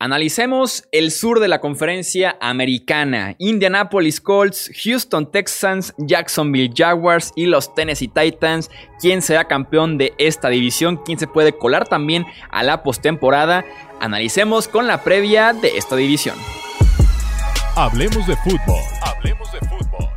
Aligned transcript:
Analicemos 0.00 0.84
el 0.92 1.10
sur 1.10 1.40
de 1.40 1.48
la 1.48 1.60
conferencia 1.60 2.36
americana. 2.40 3.34
Indianapolis 3.38 4.20
Colts, 4.20 4.70
Houston 4.84 5.28
Texans, 5.32 5.92
Jacksonville 5.98 6.72
Jaguars 6.72 7.32
y 7.34 7.46
los 7.46 7.74
Tennessee 7.74 8.06
Titans. 8.06 8.70
¿Quién 9.00 9.22
será 9.22 9.46
campeón 9.48 9.98
de 9.98 10.12
esta 10.18 10.50
división? 10.50 10.98
¿Quién 11.04 11.18
se 11.18 11.26
puede 11.26 11.52
colar 11.52 11.88
también 11.88 12.24
a 12.48 12.62
la 12.62 12.84
postemporada? 12.84 13.64
Analicemos 13.98 14.68
con 14.68 14.86
la 14.86 15.02
previa 15.02 15.52
de 15.52 15.76
esta 15.76 15.96
división. 15.96 16.36
Hablemos 17.74 18.24
de 18.28 18.36
fútbol. 18.36 18.82
Hablemos 19.02 19.50
de 19.50 19.58
fútbol. 19.66 20.08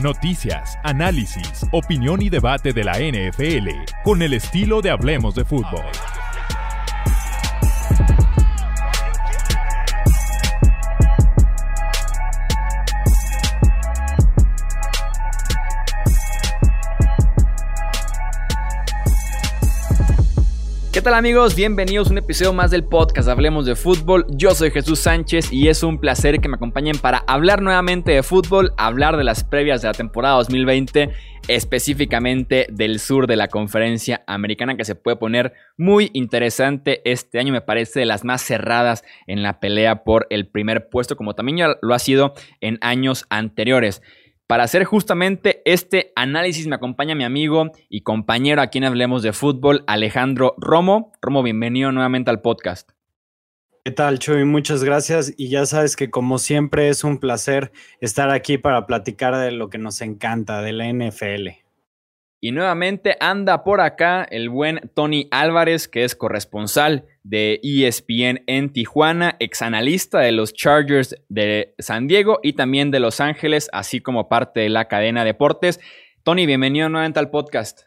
Noticias, 0.00 0.78
análisis, 0.82 1.66
opinión 1.72 2.22
y 2.22 2.30
debate 2.30 2.72
de 2.72 2.84
la 2.84 2.94
NFL 2.94 3.68
con 4.02 4.22
el 4.22 4.32
estilo 4.32 4.80
de 4.80 4.88
Hablemos 4.88 5.34
de 5.34 5.44
fútbol. 5.44 5.84
¿Qué 8.15 8.15
tal 21.06 21.14
amigos? 21.14 21.54
Bienvenidos 21.54 22.08
a 22.08 22.10
un 22.10 22.18
episodio 22.18 22.52
más 22.52 22.72
del 22.72 22.82
podcast 22.82 23.28
Hablemos 23.28 23.64
de 23.64 23.76
Fútbol. 23.76 24.26
Yo 24.30 24.56
soy 24.56 24.72
Jesús 24.72 24.98
Sánchez 24.98 25.52
y 25.52 25.68
es 25.68 25.84
un 25.84 25.98
placer 25.98 26.40
que 26.40 26.48
me 26.48 26.56
acompañen 26.56 26.98
para 26.98 27.18
hablar 27.28 27.62
nuevamente 27.62 28.10
de 28.10 28.24
fútbol, 28.24 28.72
hablar 28.76 29.16
de 29.16 29.22
las 29.22 29.44
previas 29.44 29.82
de 29.82 29.86
la 29.86 29.94
temporada 29.94 30.34
2020, 30.34 31.10
específicamente 31.46 32.66
del 32.72 32.98
sur 32.98 33.28
de 33.28 33.36
la 33.36 33.46
conferencia 33.46 34.24
americana 34.26 34.76
que 34.76 34.84
se 34.84 34.96
puede 34.96 35.16
poner 35.16 35.52
muy 35.76 36.10
interesante 36.12 37.02
este 37.08 37.38
año, 37.38 37.52
me 37.52 37.60
parece 37.60 38.00
de 38.00 38.06
las 38.06 38.24
más 38.24 38.42
cerradas 38.42 39.04
en 39.28 39.44
la 39.44 39.60
pelea 39.60 40.02
por 40.02 40.26
el 40.30 40.48
primer 40.48 40.88
puesto, 40.88 41.14
como 41.16 41.36
también 41.36 41.68
lo 41.82 41.94
ha 41.94 42.00
sido 42.00 42.34
en 42.60 42.78
años 42.80 43.26
anteriores. 43.30 44.02
Para 44.46 44.62
hacer 44.62 44.84
justamente 44.84 45.60
este 45.64 46.12
análisis 46.14 46.68
me 46.68 46.76
acompaña 46.76 47.16
mi 47.16 47.24
amigo 47.24 47.72
y 47.88 48.02
compañero 48.02 48.62
a 48.62 48.68
quien 48.68 48.84
hablemos 48.84 49.24
de 49.24 49.32
fútbol, 49.32 49.82
Alejandro 49.88 50.54
Romo. 50.58 51.10
Romo, 51.20 51.42
bienvenido 51.42 51.90
nuevamente 51.90 52.30
al 52.30 52.42
podcast. 52.42 52.92
¿Qué 53.84 53.90
tal, 53.90 54.20
Chuy? 54.20 54.44
Muchas 54.44 54.84
gracias. 54.84 55.34
Y 55.36 55.48
ya 55.48 55.66
sabes 55.66 55.96
que 55.96 56.10
como 56.10 56.38
siempre 56.38 56.88
es 56.88 57.02
un 57.02 57.18
placer 57.18 57.72
estar 58.00 58.30
aquí 58.30 58.56
para 58.56 58.86
platicar 58.86 59.36
de 59.36 59.50
lo 59.50 59.68
que 59.68 59.78
nos 59.78 60.00
encanta, 60.00 60.62
de 60.62 60.72
la 60.72 60.92
NFL. 60.92 61.65
Y 62.46 62.52
nuevamente 62.52 63.16
anda 63.18 63.64
por 63.64 63.80
acá 63.80 64.22
el 64.22 64.50
buen 64.50 64.92
Tony 64.94 65.26
Álvarez, 65.32 65.88
que 65.88 66.04
es 66.04 66.14
corresponsal 66.14 67.04
de 67.24 67.58
ESPN 67.60 68.44
en 68.46 68.72
Tijuana, 68.72 69.34
exanalista 69.40 70.20
de 70.20 70.30
los 70.30 70.54
Chargers 70.54 71.16
de 71.28 71.74
San 71.80 72.06
Diego 72.06 72.38
y 72.44 72.52
también 72.52 72.92
de 72.92 73.00
Los 73.00 73.18
Ángeles, 73.20 73.68
así 73.72 74.00
como 74.00 74.28
parte 74.28 74.60
de 74.60 74.68
la 74.68 74.86
cadena 74.86 75.24
Deportes. 75.24 75.80
Tony, 76.22 76.46
bienvenido 76.46 76.88
nuevamente 76.88 77.18
al 77.18 77.30
podcast. 77.30 77.80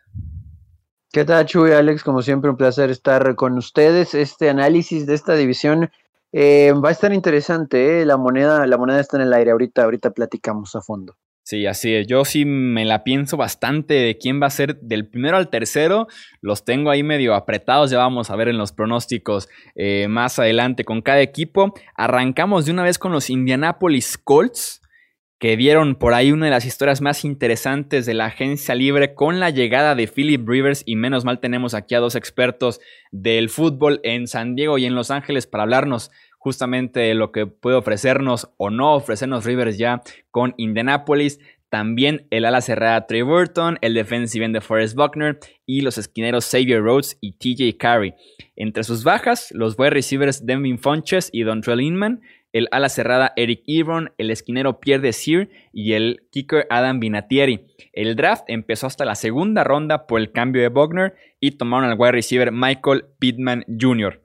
¿Qué 1.13 1.23
tal, 1.23 1.45
Chuy? 1.45 1.71
Alex, 1.71 2.03
como 2.03 2.21
siempre, 2.21 2.49
un 2.49 2.57
placer 2.57 2.89
estar 2.89 3.35
con 3.35 3.57
ustedes. 3.57 4.13
Este 4.13 4.49
análisis 4.49 5.05
de 5.05 5.13
esta 5.13 5.35
división 5.35 5.89
eh, 6.33 6.73
va 6.73 6.89
a 6.89 6.91
estar 6.91 7.13
interesante. 7.13 8.01
¿eh? 8.01 8.05
La, 8.05 8.17
moneda, 8.17 8.67
la 8.67 8.77
moneda 8.77 8.99
está 8.99 9.15
en 9.15 9.23
el 9.23 9.31
aire. 9.31 9.51
Ahorita, 9.51 9.85
ahorita 9.85 10.11
platicamos 10.11 10.75
a 10.75 10.81
fondo. 10.81 11.15
Sí, 11.49 11.65
así 11.65 11.95
es. 11.95 12.05
Yo 12.05 12.25
sí 12.25 12.45
me 12.45 12.85
la 12.85 13.03
pienso 13.03 13.35
bastante 13.35 13.95
de 13.95 14.19
quién 14.19 14.39
va 14.39 14.45
a 14.45 14.51
ser 14.51 14.79
del 14.81 15.07
primero 15.09 15.35
al 15.35 15.49
tercero. 15.49 16.05
Los 16.41 16.63
tengo 16.63 16.91
ahí 16.91 17.01
medio 17.01 17.33
apretados. 17.33 17.89
Ya 17.89 17.97
vamos 17.97 18.29
a 18.29 18.35
ver 18.35 18.49
en 18.49 18.59
los 18.59 18.71
pronósticos 18.71 19.49
eh, 19.73 20.05
más 20.07 20.37
adelante 20.37 20.85
con 20.85 21.01
cada 21.01 21.21
equipo. 21.21 21.73
Arrancamos 21.95 22.67
de 22.67 22.71
una 22.71 22.83
vez 22.83 22.99
con 22.99 23.11
los 23.11 23.31
Indianapolis 23.31 24.19
Colts, 24.19 24.83
que 25.39 25.57
dieron 25.57 25.95
por 25.95 26.13
ahí 26.13 26.31
una 26.31 26.45
de 26.45 26.51
las 26.51 26.65
historias 26.65 27.01
más 27.01 27.25
interesantes 27.25 28.05
de 28.05 28.13
la 28.13 28.25
agencia 28.25 28.75
libre 28.75 29.15
con 29.15 29.39
la 29.39 29.49
llegada 29.49 29.95
de 29.95 30.05
Philip 30.05 30.47
Rivers. 30.47 30.83
Y 30.85 30.97
menos 30.97 31.25
mal 31.25 31.39
tenemos 31.39 31.73
aquí 31.73 31.95
a 31.95 31.99
dos 31.99 32.13
expertos 32.13 32.79
del 33.11 33.49
fútbol 33.49 34.01
en 34.03 34.27
San 34.27 34.53
Diego 34.53 34.77
y 34.77 34.85
en 34.85 34.93
Los 34.93 35.09
Ángeles 35.09 35.47
para 35.47 35.63
hablarnos 35.63 36.11
justamente 36.39 37.13
lo 37.13 37.31
que 37.31 37.45
puede 37.45 37.75
ofrecernos 37.75 38.49
o 38.57 38.71
no 38.71 38.95
ofrecernos 38.95 39.45
Rivers 39.45 39.77
ya 39.77 40.01
con 40.31 40.55
Indianapolis. 40.57 41.39
También 41.69 42.25
el 42.31 42.45
ala 42.45 42.61
cerrada 42.61 43.05
Trey 43.05 43.21
Burton, 43.21 43.77
el 43.81 43.93
defensive 43.93 44.43
end 44.43 44.55
de 44.55 44.61
Forrest 44.61 44.95
Buckner 44.95 45.37
y 45.67 45.81
los 45.81 45.99
esquineros 45.99 46.49
Xavier 46.49 46.81
Rhodes 46.81 47.19
y 47.21 47.33
TJ 47.33 47.77
Carey. 47.77 48.15
Entre 48.55 48.83
sus 48.83 49.03
bajas, 49.03 49.51
los 49.51 49.77
wide 49.77 49.91
receivers 49.91 50.43
Devin 50.47 50.79
Funches 50.79 51.29
y 51.31 51.43
Dontrell 51.43 51.81
Inman, 51.81 52.21
el 52.53 52.67
ala 52.71 52.89
cerrada 52.89 53.33
Eric 53.35 53.61
Ebron, 53.67 54.11
el 54.17 54.31
esquinero 54.31 54.79
Pierre 54.79 55.03
Desir 55.03 55.51
y 55.71 55.93
el 55.93 56.23
kicker 56.31 56.65
Adam 56.71 56.99
Vinatieri. 56.99 57.67
El 57.93 58.15
draft 58.15 58.45
empezó 58.47 58.87
hasta 58.87 59.05
la 59.05 59.13
segunda 59.13 59.63
ronda 59.63 60.07
por 60.07 60.19
el 60.19 60.31
cambio 60.31 60.63
de 60.63 60.69
Buckner 60.69 61.13
y 61.39 61.51
tomaron 61.51 61.91
al 61.91 61.99
wide 61.99 62.13
receiver 62.13 62.51
Michael 62.51 63.05
Pittman 63.19 63.63
Jr. 63.79 64.21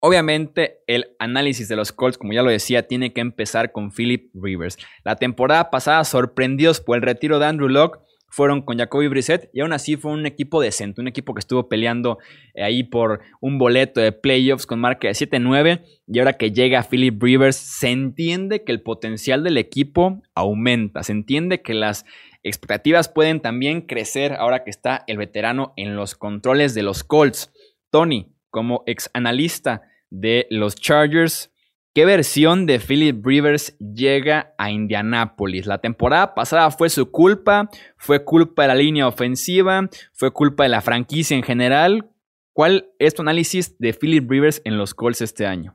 Obviamente, 0.00 0.80
el 0.86 1.16
análisis 1.18 1.68
de 1.68 1.74
los 1.74 1.92
Colts, 1.92 2.18
como 2.18 2.32
ya 2.32 2.42
lo 2.42 2.50
decía, 2.50 2.86
tiene 2.86 3.12
que 3.12 3.20
empezar 3.20 3.72
con 3.72 3.90
Philip 3.90 4.30
Rivers. 4.34 4.78
La 5.04 5.16
temporada 5.16 5.70
pasada, 5.70 6.04
sorprendidos 6.04 6.80
por 6.80 6.96
el 6.96 7.02
retiro 7.02 7.38
de 7.38 7.46
Andrew 7.46 7.68
Locke, 7.68 7.98
fueron 8.30 8.62
con 8.62 8.78
Jacoby 8.78 9.08
Brissett 9.08 9.50
y 9.52 9.60
aún 9.60 9.72
así 9.72 9.96
fue 9.96 10.12
un 10.12 10.26
equipo 10.26 10.60
decente, 10.60 11.00
un 11.00 11.08
equipo 11.08 11.34
que 11.34 11.40
estuvo 11.40 11.68
peleando 11.68 12.18
eh, 12.54 12.62
ahí 12.62 12.84
por 12.84 13.20
un 13.40 13.58
boleto 13.58 14.00
de 14.00 14.12
playoffs 14.12 14.66
con 14.66 14.80
marca 14.80 15.08
de 15.08 15.14
7-9 15.14 15.82
y 16.06 16.18
ahora 16.18 16.34
que 16.34 16.52
llega 16.52 16.82
Philip 16.82 17.20
Rivers 17.22 17.56
se 17.56 17.88
entiende 17.88 18.64
que 18.64 18.72
el 18.72 18.82
potencial 18.82 19.42
del 19.42 19.56
equipo 19.56 20.22
aumenta, 20.34 21.02
se 21.02 21.12
entiende 21.12 21.62
que 21.62 21.74
las 21.74 22.04
expectativas 22.42 23.08
pueden 23.08 23.40
también 23.40 23.82
crecer 23.82 24.34
ahora 24.34 24.62
que 24.62 24.70
está 24.70 25.04
el 25.06 25.16
veterano 25.16 25.72
en 25.76 25.96
los 25.96 26.14
controles 26.14 26.74
de 26.74 26.82
los 26.82 27.04
Colts. 27.04 27.52
Tony, 27.90 28.34
como 28.50 28.82
ex 28.86 29.10
analista 29.14 29.82
de 30.10 30.46
los 30.50 30.76
Chargers. 30.76 31.50
¿Qué 31.94 32.04
versión 32.04 32.66
de 32.66 32.78
Philip 32.78 33.24
Rivers 33.24 33.76
llega 33.78 34.54
a 34.56 34.70
Indianápolis? 34.70 35.66
La 35.66 35.78
temporada 35.78 36.34
pasada 36.34 36.70
fue 36.70 36.90
su 36.90 37.10
culpa, 37.10 37.68
fue 37.96 38.24
culpa 38.24 38.62
de 38.62 38.68
la 38.68 38.74
línea 38.74 39.08
ofensiva, 39.08 39.88
fue 40.12 40.30
culpa 40.30 40.62
de 40.62 40.68
la 40.68 40.80
franquicia 40.80 41.36
en 41.36 41.42
general. 41.42 42.10
¿Cuál 42.52 42.92
es 42.98 43.14
tu 43.14 43.22
análisis 43.22 43.78
de 43.78 43.94
Philip 43.94 44.30
Rivers 44.30 44.60
en 44.64 44.78
los 44.78 44.94
Colts 44.94 45.22
este 45.22 45.46
año? 45.46 45.74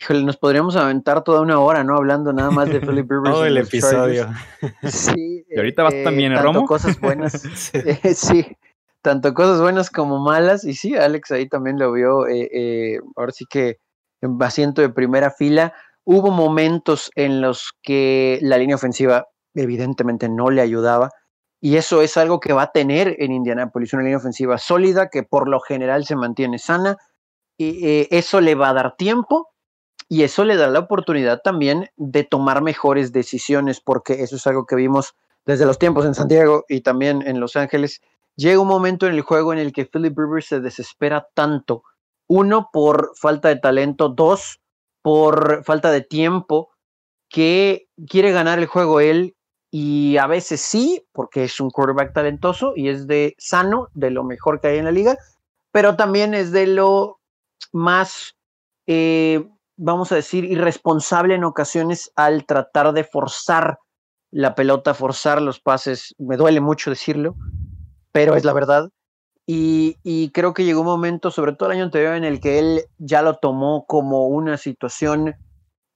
Híjole, 0.00 0.22
nos 0.22 0.36
podríamos 0.36 0.76
aventar 0.76 1.24
toda 1.24 1.40
una 1.40 1.58
hora, 1.58 1.82
¿no? 1.82 1.96
Hablando 1.96 2.32
nada 2.32 2.50
más 2.50 2.68
de 2.68 2.80
Philip 2.80 3.06
Rivers. 3.10 3.34
Todo 3.34 3.46
el 3.46 3.56
episodio. 3.56 4.28
Sí. 4.84 5.44
Y 5.48 5.58
ahorita 5.58 5.82
vas 5.82 5.94
también, 6.04 6.32
¿eh, 6.32 6.40
Romo? 6.40 6.66
cosas 6.66 7.00
buenas. 7.00 7.32
sí 8.14 8.46
tanto 9.06 9.34
cosas 9.34 9.60
buenas 9.60 9.88
como 9.88 10.18
malas. 10.18 10.64
Y 10.64 10.74
sí, 10.74 10.96
Alex 10.96 11.30
ahí 11.30 11.48
también 11.48 11.78
lo 11.78 11.92
vio, 11.92 12.26
eh, 12.26 12.50
eh, 12.52 12.98
ahora 13.14 13.30
sí 13.30 13.44
que 13.48 13.78
en 14.20 14.36
asiento 14.42 14.82
de 14.82 14.88
primera 14.88 15.30
fila. 15.30 15.72
Hubo 16.04 16.32
momentos 16.32 17.12
en 17.14 17.40
los 17.40 17.70
que 17.82 18.40
la 18.42 18.58
línea 18.58 18.74
ofensiva 18.74 19.28
evidentemente 19.54 20.28
no 20.28 20.50
le 20.50 20.60
ayudaba. 20.60 21.10
Y 21.60 21.76
eso 21.76 22.02
es 22.02 22.16
algo 22.16 22.40
que 22.40 22.52
va 22.52 22.62
a 22.62 22.72
tener 22.72 23.14
en 23.20 23.30
Indianápolis, 23.30 23.92
una 23.92 24.02
línea 24.02 24.18
ofensiva 24.18 24.58
sólida 24.58 25.08
que 25.08 25.22
por 25.22 25.48
lo 25.48 25.60
general 25.60 26.04
se 26.04 26.16
mantiene 26.16 26.58
sana. 26.58 26.96
Y 27.56 27.86
eh, 27.86 28.08
eso 28.10 28.40
le 28.40 28.56
va 28.56 28.70
a 28.70 28.74
dar 28.74 28.96
tiempo 28.96 29.50
y 30.08 30.24
eso 30.24 30.44
le 30.44 30.56
da 30.56 30.66
la 30.66 30.80
oportunidad 30.80 31.42
también 31.44 31.90
de 31.96 32.24
tomar 32.24 32.60
mejores 32.60 33.12
decisiones, 33.12 33.80
porque 33.80 34.14
eso 34.24 34.34
es 34.34 34.44
algo 34.48 34.66
que 34.66 34.74
vimos 34.74 35.14
desde 35.44 35.64
los 35.64 35.78
tiempos 35.78 36.04
en 36.04 36.14
San 36.14 36.26
Diego 36.26 36.64
y 36.68 36.80
también 36.80 37.22
en 37.24 37.38
Los 37.38 37.54
Ángeles, 37.54 38.00
llega 38.36 38.60
un 38.60 38.68
momento 38.68 39.06
en 39.06 39.14
el 39.14 39.22
juego 39.22 39.52
en 39.52 39.58
el 39.58 39.72
que 39.72 39.86
Philip 39.86 40.16
Rivers 40.16 40.46
se 40.46 40.60
desespera 40.60 41.28
tanto. 41.34 41.82
Uno, 42.28 42.70
por 42.72 43.12
falta 43.16 43.48
de 43.48 43.56
talento. 43.56 44.08
Dos, 44.08 44.60
por 45.02 45.64
falta 45.64 45.90
de 45.90 46.02
tiempo. 46.02 46.70
Que 47.28 47.88
quiere 48.08 48.32
ganar 48.32 48.58
el 48.58 48.66
juego 48.66 49.00
él. 49.00 49.36
Y 49.70 50.16
a 50.16 50.26
veces 50.26 50.60
sí, 50.60 51.04
porque 51.12 51.44
es 51.44 51.60
un 51.60 51.70
quarterback 51.70 52.12
talentoso 52.12 52.72
y 52.76 52.88
es 52.88 53.06
de 53.06 53.34
sano, 53.36 53.88
de 53.94 54.10
lo 54.10 54.22
mejor 54.22 54.60
que 54.60 54.68
hay 54.68 54.78
en 54.78 54.84
la 54.84 54.92
liga. 54.92 55.18
Pero 55.72 55.96
también 55.96 56.34
es 56.34 56.52
de 56.52 56.66
lo 56.66 57.20
más, 57.72 58.36
eh, 58.86 59.46
vamos 59.76 60.12
a 60.12 60.14
decir, 60.14 60.44
irresponsable 60.44 61.34
en 61.34 61.44
ocasiones 61.44 62.12
al 62.14 62.46
tratar 62.46 62.92
de 62.92 63.04
forzar 63.04 63.78
la 64.30 64.54
pelota, 64.54 64.94
forzar 64.94 65.42
los 65.42 65.60
pases. 65.60 66.14
Me 66.18 66.36
duele 66.36 66.60
mucho 66.60 66.90
decirlo, 66.90 67.36
pero 68.16 68.34
es 68.34 68.44
la 68.44 68.54
verdad. 68.54 68.90
Y, 69.46 70.30
creo 70.32 70.54
que 70.54 70.64
llegó 70.64 70.80
un 70.80 70.86
momento, 70.86 71.30
sobre 71.30 71.52
todo 71.52 71.68
el 71.68 71.76
año 71.76 71.84
anterior, 71.84 72.14
en 72.14 72.24
el 72.24 72.40
que 72.40 72.58
él 72.58 72.84
ya 72.96 73.20
lo 73.20 73.36
tomó 73.36 73.84
como 73.86 74.26
una 74.26 74.56
situación 74.56 75.34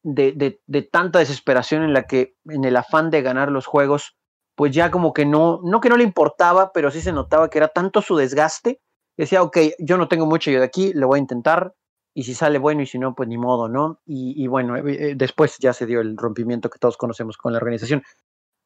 de, 0.02 0.60
tanta 0.92 1.18
desesperación 1.18 1.82
en 1.82 1.94
la 1.94 2.06
que, 2.06 2.36
en 2.44 2.64
el 2.64 2.76
afán 2.76 3.08
de 3.10 3.22
ganar 3.22 3.50
los 3.50 3.64
juegos, 3.64 4.16
pues 4.54 4.72
ya 4.72 4.90
como 4.90 5.14
que 5.14 5.24
no, 5.24 5.60
no 5.64 5.80
que 5.80 5.88
no 5.88 5.96
le 5.96 6.04
importaba, 6.04 6.72
pero 6.72 6.90
sí 6.90 7.00
se 7.00 7.12
notaba 7.12 7.48
que 7.48 7.56
era 7.56 7.68
tanto 7.68 8.02
su 8.02 8.16
desgaste, 8.16 8.80
decía, 9.16 9.42
ok, 9.42 9.56
yo 9.78 9.96
no 9.96 10.06
tengo 10.06 10.26
mucho 10.26 10.50
yo 10.50 10.58
de 10.58 10.66
aquí, 10.66 10.92
lo 10.92 11.08
voy 11.08 11.18
a 11.18 11.22
intentar, 11.22 11.74
y 12.12 12.24
si 12.24 12.34
sale 12.34 12.58
bueno 12.58 12.82
y 12.82 12.86
si 12.86 12.98
no, 12.98 13.14
pues 13.14 13.30
ni 13.30 13.38
modo, 13.38 13.68
¿no? 13.68 14.00
Y, 14.04 14.46
bueno, 14.46 14.76
eh, 14.76 15.14
después 15.16 15.56
ya 15.58 15.72
se 15.72 15.86
dio 15.86 16.02
el 16.02 16.18
rompimiento 16.18 16.68
que 16.68 16.78
todos 16.78 16.98
conocemos 16.98 17.38
con 17.38 17.52
la 17.52 17.58
organización. 17.58 18.02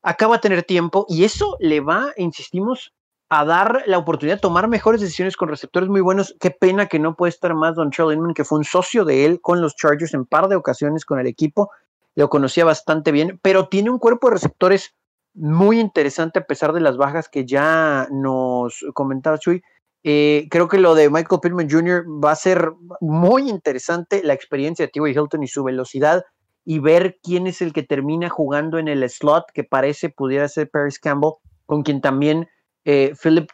Acaba 0.02 0.36
de 0.36 0.40
tener 0.40 0.64
tiempo 0.64 1.06
y 1.08 1.22
eso 1.22 1.56
le 1.60 1.80
va, 1.80 2.12
insistimos, 2.16 2.92
a 3.40 3.44
dar 3.44 3.82
la 3.86 3.98
oportunidad 3.98 4.36
de 4.36 4.40
tomar 4.40 4.68
mejores 4.68 5.00
decisiones 5.00 5.36
con 5.36 5.48
receptores 5.48 5.88
muy 5.88 6.00
buenos. 6.00 6.36
Qué 6.40 6.50
pena 6.50 6.86
que 6.86 6.98
no 6.98 7.16
puede 7.16 7.30
estar 7.30 7.54
más 7.54 7.74
Don 7.74 7.90
Charlie 7.90 8.14
Inman, 8.14 8.34
que 8.34 8.44
fue 8.44 8.58
un 8.58 8.64
socio 8.64 9.04
de 9.04 9.24
él 9.24 9.40
con 9.40 9.60
los 9.60 9.76
Chargers 9.76 10.14
en 10.14 10.24
par 10.24 10.48
de 10.48 10.56
ocasiones 10.56 11.04
con 11.04 11.18
el 11.18 11.26
equipo. 11.26 11.70
Lo 12.14 12.28
conocía 12.28 12.64
bastante 12.64 13.12
bien, 13.12 13.40
pero 13.42 13.68
tiene 13.68 13.90
un 13.90 13.98
cuerpo 13.98 14.28
de 14.28 14.34
receptores 14.34 14.94
muy 15.34 15.80
interesante 15.80 16.38
a 16.38 16.46
pesar 16.46 16.72
de 16.72 16.80
las 16.80 16.96
bajas 16.96 17.28
que 17.28 17.44
ya 17.44 18.06
nos 18.10 18.84
comentaba 18.94 19.38
Chuy. 19.38 19.62
Eh, 20.04 20.46
creo 20.50 20.68
que 20.68 20.78
lo 20.78 20.94
de 20.94 21.10
Michael 21.10 21.40
Pittman 21.40 21.70
Jr. 21.70 22.04
va 22.22 22.32
a 22.32 22.36
ser 22.36 22.72
muy 23.00 23.48
interesante, 23.48 24.22
la 24.22 24.34
experiencia 24.34 24.84
de 24.86 24.92
T.Y. 24.92 25.10
Hilton 25.10 25.42
y 25.42 25.48
su 25.48 25.64
velocidad 25.64 26.24
y 26.64 26.78
ver 26.78 27.18
quién 27.22 27.46
es 27.46 27.62
el 27.62 27.72
que 27.72 27.82
termina 27.82 28.28
jugando 28.28 28.78
en 28.78 28.88
el 28.88 29.08
slot 29.08 29.44
que 29.52 29.64
parece 29.64 30.08
pudiera 30.08 30.48
ser 30.48 30.70
Paris 30.70 30.98
Campbell, 30.98 31.32
con 31.66 31.82
quien 31.82 32.00
también 32.00 32.48
eh, 32.84 33.14
Philip 33.20 33.50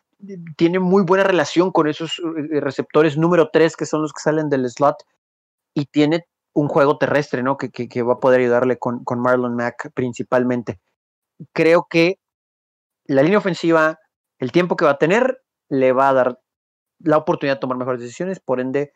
tiene 0.56 0.78
muy 0.78 1.02
buena 1.02 1.24
relación 1.24 1.70
con 1.70 1.88
esos 1.88 2.18
eh, 2.18 2.60
receptores 2.60 3.16
número 3.16 3.50
3 3.52 3.76
que 3.76 3.86
son 3.86 4.02
los 4.02 4.12
que 4.12 4.20
salen 4.20 4.48
del 4.48 4.68
slot 4.68 4.96
y 5.74 5.86
tiene 5.86 6.26
un 6.52 6.68
juego 6.68 6.98
terrestre, 6.98 7.42
¿no? 7.42 7.56
Que, 7.56 8.02
va 8.02 8.14
a 8.14 8.20
poder 8.20 8.40
ayudarle 8.40 8.78
con, 8.78 9.04
con 9.04 9.20
Marlon 9.20 9.54
Mack 9.54 9.92
principalmente. 9.94 10.80
Creo 11.52 11.86
que 11.88 12.18
la 13.06 13.22
línea 13.22 13.38
ofensiva, 13.38 13.98
el 14.38 14.52
tiempo 14.52 14.76
que 14.76 14.84
va 14.84 14.92
a 14.92 14.98
tener, 14.98 15.42
le 15.68 15.92
va 15.92 16.08
a 16.08 16.12
dar 16.12 16.40
la 16.98 17.16
oportunidad 17.16 17.56
de 17.56 17.60
tomar 17.60 17.78
mejores 17.78 18.00
decisiones, 18.00 18.40
por 18.40 18.60
ende, 18.60 18.92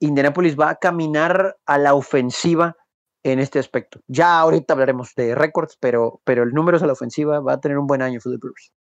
Indianapolis 0.00 0.58
va 0.58 0.70
a 0.70 0.76
caminar 0.76 1.56
a 1.66 1.78
la 1.78 1.94
ofensiva 1.94 2.76
en 3.22 3.38
este 3.38 3.58
aspecto. 3.58 4.00
Ya 4.06 4.38
ahorita 4.38 4.74
hablaremos 4.74 5.14
de 5.14 5.34
récords, 5.34 5.76
pero, 5.80 6.20
pero 6.24 6.42
el 6.42 6.52
número 6.52 6.78
a 6.78 6.86
la 6.86 6.92
ofensiva 6.92 7.40
va 7.40 7.54
a 7.54 7.60
tener 7.60 7.78
un 7.78 7.86
buen 7.86 8.02
año 8.02 8.20
Philip 8.22 8.42
Rivers. 8.42 8.72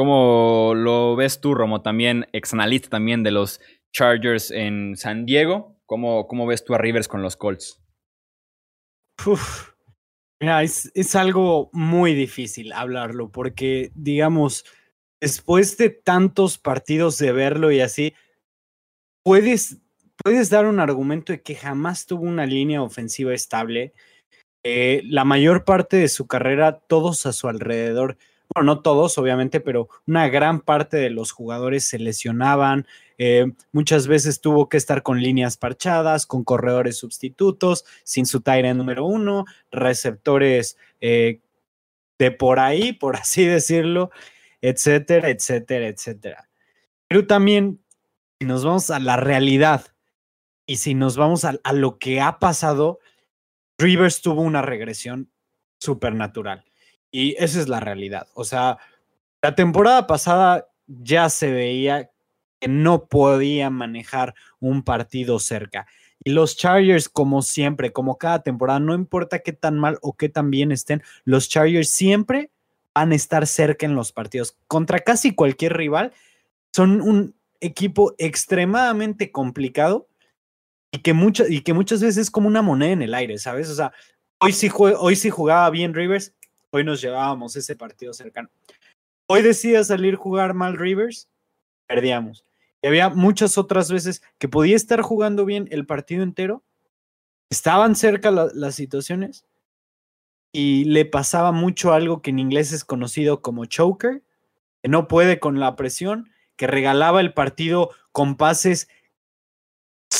¿Cómo 0.00 0.72
lo 0.74 1.14
ves 1.14 1.42
tú, 1.42 1.52
Romo? 1.54 1.82
También 1.82 2.26
ex 2.32 2.54
analista 2.54 2.88
también 2.88 3.22
de 3.22 3.32
los 3.32 3.60
Chargers 3.92 4.50
en 4.50 4.96
San 4.96 5.26
Diego. 5.26 5.76
¿Cómo, 5.84 6.26
cómo 6.26 6.46
ves 6.46 6.64
tú 6.64 6.74
a 6.74 6.78
Rivers 6.78 7.06
con 7.06 7.20
los 7.20 7.36
Colts? 7.36 7.82
Mira, 10.40 10.62
es, 10.62 10.90
es 10.94 11.14
algo 11.14 11.68
muy 11.74 12.14
difícil 12.14 12.72
hablarlo 12.72 13.30
porque, 13.30 13.92
digamos, 13.94 14.64
después 15.20 15.76
de 15.76 15.90
tantos 15.90 16.56
partidos 16.56 17.18
de 17.18 17.32
verlo 17.32 17.70
y 17.70 17.80
así, 17.82 18.14
puedes, 19.22 19.82
puedes 20.24 20.48
dar 20.48 20.64
un 20.64 20.80
argumento 20.80 21.34
de 21.34 21.42
que 21.42 21.56
jamás 21.56 22.06
tuvo 22.06 22.22
una 22.22 22.46
línea 22.46 22.80
ofensiva 22.80 23.34
estable. 23.34 23.92
Eh, 24.64 25.02
la 25.04 25.26
mayor 25.26 25.66
parte 25.66 25.98
de 25.98 26.08
su 26.08 26.26
carrera, 26.26 26.78
todos 26.78 27.26
a 27.26 27.34
su 27.34 27.48
alrededor, 27.48 28.16
bueno, 28.54 28.74
no 28.74 28.82
todos, 28.82 29.16
obviamente, 29.18 29.60
pero 29.60 29.88
una 30.06 30.28
gran 30.28 30.60
parte 30.60 30.96
de 30.96 31.10
los 31.10 31.32
jugadores 31.32 31.84
se 31.84 31.98
lesionaban. 31.98 32.86
Eh, 33.18 33.52
muchas 33.72 34.06
veces 34.06 34.40
tuvo 34.40 34.68
que 34.68 34.76
estar 34.76 35.02
con 35.02 35.20
líneas 35.20 35.56
parchadas, 35.56 36.26
con 36.26 36.44
corredores 36.44 36.96
sustitutos, 36.96 37.84
sin 38.04 38.26
su 38.26 38.40
tire 38.40 38.72
número 38.74 39.04
uno, 39.04 39.44
receptores 39.70 40.76
eh, 41.00 41.40
de 42.18 42.30
por 42.30 42.58
ahí, 42.58 42.92
por 42.92 43.16
así 43.18 43.44
decirlo 43.44 44.10
etcétera, 44.60 45.30
etcétera, 45.30 45.88
etcétera. 45.88 46.48
Pero 47.08 47.26
también, 47.26 47.82
si 48.38 48.46
nos 48.46 48.64
vamos 48.64 48.90
a 48.90 48.98
la 48.98 49.16
realidad 49.16 49.86
y 50.66 50.76
si 50.76 50.94
nos 50.94 51.16
vamos 51.16 51.44
a, 51.44 51.58
lo 51.72 51.98
que 51.98 52.20
ha 52.20 52.38
pasado, 52.38 53.00
Rivers 53.78 54.22
tuvo 54.22 54.42
una 54.42 54.62
regresión 54.62 55.30
supernatural. 55.78 56.64
Y 57.10 57.34
esa 57.38 57.60
es 57.60 57.68
la 57.68 57.80
realidad. 57.80 58.28
O 58.34 58.44
sea, 58.44 58.78
la 59.42 59.54
temporada 59.54 60.06
pasada 60.06 60.68
ya 60.86 61.28
se 61.28 61.50
veía 61.50 62.10
que 62.60 62.68
no 62.68 63.06
podía 63.06 63.70
manejar 63.70 64.34
un 64.60 64.82
partido 64.82 65.38
cerca. 65.38 65.86
Y 66.22 66.30
los 66.30 66.56
Chargers, 66.56 67.08
como 67.08 67.42
siempre, 67.42 67.92
como 67.92 68.18
cada 68.18 68.42
temporada, 68.42 68.80
no 68.80 68.94
importa 68.94 69.38
qué 69.38 69.52
tan 69.52 69.78
mal 69.78 69.98
o 70.02 70.16
qué 70.16 70.28
tan 70.28 70.50
bien 70.50 70.70
estén, 70.70 71.02
los 71.24 71.48
Chargers 71.48 71.88
siempre 71.88 72.50
van 72.94 73.12
a 73.12 73.14
estar 73.14 73.46
cerca 73.46 73.86
en 73.86 73.94
los 73.94 74.12
partidos. 74.12 74.56
Contra 74.66 74.98
casi 74.98 75.34
cualquier 75.34 75.76
rival, 75.76 76.12
son 76.72 77.00
un 77.00 77.34
equipo 77.60 78.14
extremadamente 78.18 79.32
complicado 79.32 80.08
y 80.92 80.98
que, 80.98 81.14
y 81.48 81.60
que 81.62 81.72
muchas 81.72 82.02
veces 82.02 82.18
es 82.18 82.30
como 82.30 82.48
una 82.48 82.62
moneda 82.62 82.92
en 82.92 83.02
el 83.02 83.14
aire, 83.14 83.38
¿sabes? 83.38 83.70
O 83.70 83.74
sea, 83.74 83.92
hoy 84.40 84.52
sí, 84.52 84.70
hoy 84.76 85.16
sí 85.16 85.30
jugaba 85.30 85.70
bien 85.70 85.94
Rivers, 85.94 86.34
hoy 86.70 86.84
nos 86.84 87.00
llevábamos 87.00 87.56
ese 87.56 87.76
partido 87.76 88.12
cercano. 88.12 88.48
Hoy 89.26 89.42
decía 89.42 89.84
salir 89.84 90.16
jugar 90.16 90.54
mal 90.54 90.76
Rivers, 90.76 91.28
perdíamos. 91.86 92.44
Y 92.82 92.88
había 92.88 93.10
muchas 93.10 93.58
otras 93.58 93.90
veces 93.90 94.22
que 94.38 94.48
podía 94.48 94.76
estar 94.76 95.02
jugando 95.02 95.44
bien 95.44 95.68
el 95.70 95.86
partido 95.86 96.22
entero, 96.22 96.62
estaban 97.50 97.94
cerca 97.94 98.30
las 98.30 98.74
situaciones 98.74 99.44
y 100.52 100.84
le 100.84 101.04
pasaba 101.04 101.52
mucho 101.52 101.92
algo 101.92 102.22
que 102.22 102.30
en 102.30 102.38
inglés 102.38 102.72
es 102.72 102.84
conocido 102.84 103.42
como 103.42 103.66
choker, 103.66 104.22
que 104.82 104.88
no 104.88 105.08
puede 105.08 105.38
con 105.38 105.60
la 105.60 105.76
presión, 105.76 106.30
que 106.56 106.66
regalaba 106.66 107.20
el 107.20 107.34
partido 107.34 107.90
con 108.12 108.36
pases 108.36 108.88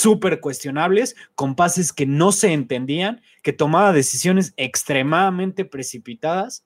súper 0.00 0.40
cuestionables, 0.40 1.16
con 1.34 1.54
pases 1.54 1.92
que 1.92 2.06
no 2.06 2.32
se 2.32 2.52
entendían, 2.52 3.22
que 3.42 3.52
tomaba 3.52 3.92
decisiones 3.92 4.54
extremadamente 4.56 5.64
precipitadas. 5.64 6.64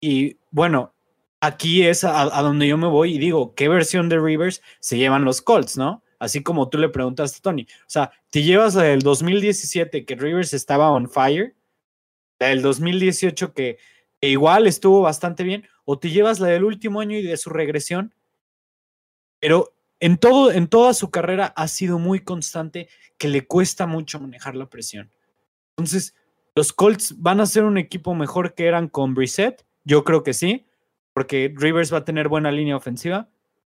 Y 0.00 0.38
bueno, 0.50 0.94
aquí 1.40 1.82
es 1.82 2.04
a, 2.04 2.24
donde 2.42 2.68
yo 2.68 2.76
me 2.78 2.86
voy 2.86 3.14
y 3.14 3.18
digo, 3.18 3.54
¿qué 3.54 3.68
versión 3.68 4.08
de 4.08 4.18
Rivers 4.18 4.62
se 4.80 4.98
llevan 4.98 5.24
los 5.24 5.42
Colts, 5.42 5.76
no? 5.76 6.02
Así 6.18 6.42
como 6.42 6.68
tú 6.68 6.78
le 6.78 6.88
preguntaste 6.88 7.38
a 7.38 7.42
Tony. 7.42 7.62
O 7.62 7.88
sea, 7.88 8.12
te 8.30 8.42
llevas 8.42 8.74
la 8.74 8.84
del 8.84 9.00
2017 9.00 10.04
que 10.04 10.14
Rivers 10.14 10.52
estaba 10.52 10.90
on 10.90 11.08
fire 11.08 11.54
la 12.40 12.48
del 12.48 12.62
2018 12.62 13.52
que, 13.52 13.78
igual 14.20 14.66
estuvo 14.66 15.02
bastante 15.02 15.44
bien, 15.44 15.68
o 15.84 15.98
te 15.98 16.10
llevas 16.10 16.40
la 16.40 16.48
del 16.48 16.64
último 16.64 17.00
año 17.00 17.16
y 17.16 17.22
de 17.22 17.36
su 17.36 17.50
regresión, 17.50 18.14
pero 19.38 19.72
en, 20.00 20.18
todo, 20.18 20.50
en 20.50 20.66
toda 20.66 20.94
su 20.94 21.10
carrera 21.10 21.52
ha 21.56 21.68
sido 21.68 21.98
muy 21.98 22.20
constante 22.20 22.88
que 23.18 23.28
le 23.28 23.46
cuesta 23.46 23.86
mucho 23.86 24.18
manejar 24.18 24.56
la 24.56 24.66
presión. 24.66 25.10
Entonces, 25.76 26.14
los 26.54 26.72
Colts 26.72 27.14
van 27.18 27.40
a 27.40 27.46
ser 27.46 27.64
un 27.64 27.78
equipo 27.78 28.14
mejor 28.14 28.54
que 28.54 28.66
eran 28.66 28.88
con 28.88 29.14
Brissett, 29.14 29.64
yo 29.84 30.04
creo 30.04 30.22
que 30.22 30.34
sí, 30.34 30.66
porque 31.12 31.52
Rivers 31.54 31.92
va 31.92 31.98
a 31.98 32.04
tener 32.04 32.28
buena 32.28 32.50
línea 32.50 32.76
ofensiva, 32.76 33.28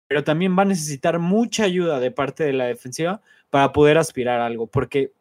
pero 0.09 0.25
también 0.25 0.57
va 0.57 0.63
a 0.63 0.67
necesitar 0.67 1.19
mucha 1.19 1.65
ayuda 1.65 2.01
de 2.01 2.11
parte 2.11 2.45
de 2.45 2.53
la 2.53 2.67
defensiva 2.67 3.23
para 3.51 3.73
poder 3.73 3.99
aspirar 3.99 4.41
a 4.41 4.47
algo, 4.47 4.67
porque 4.67 5.13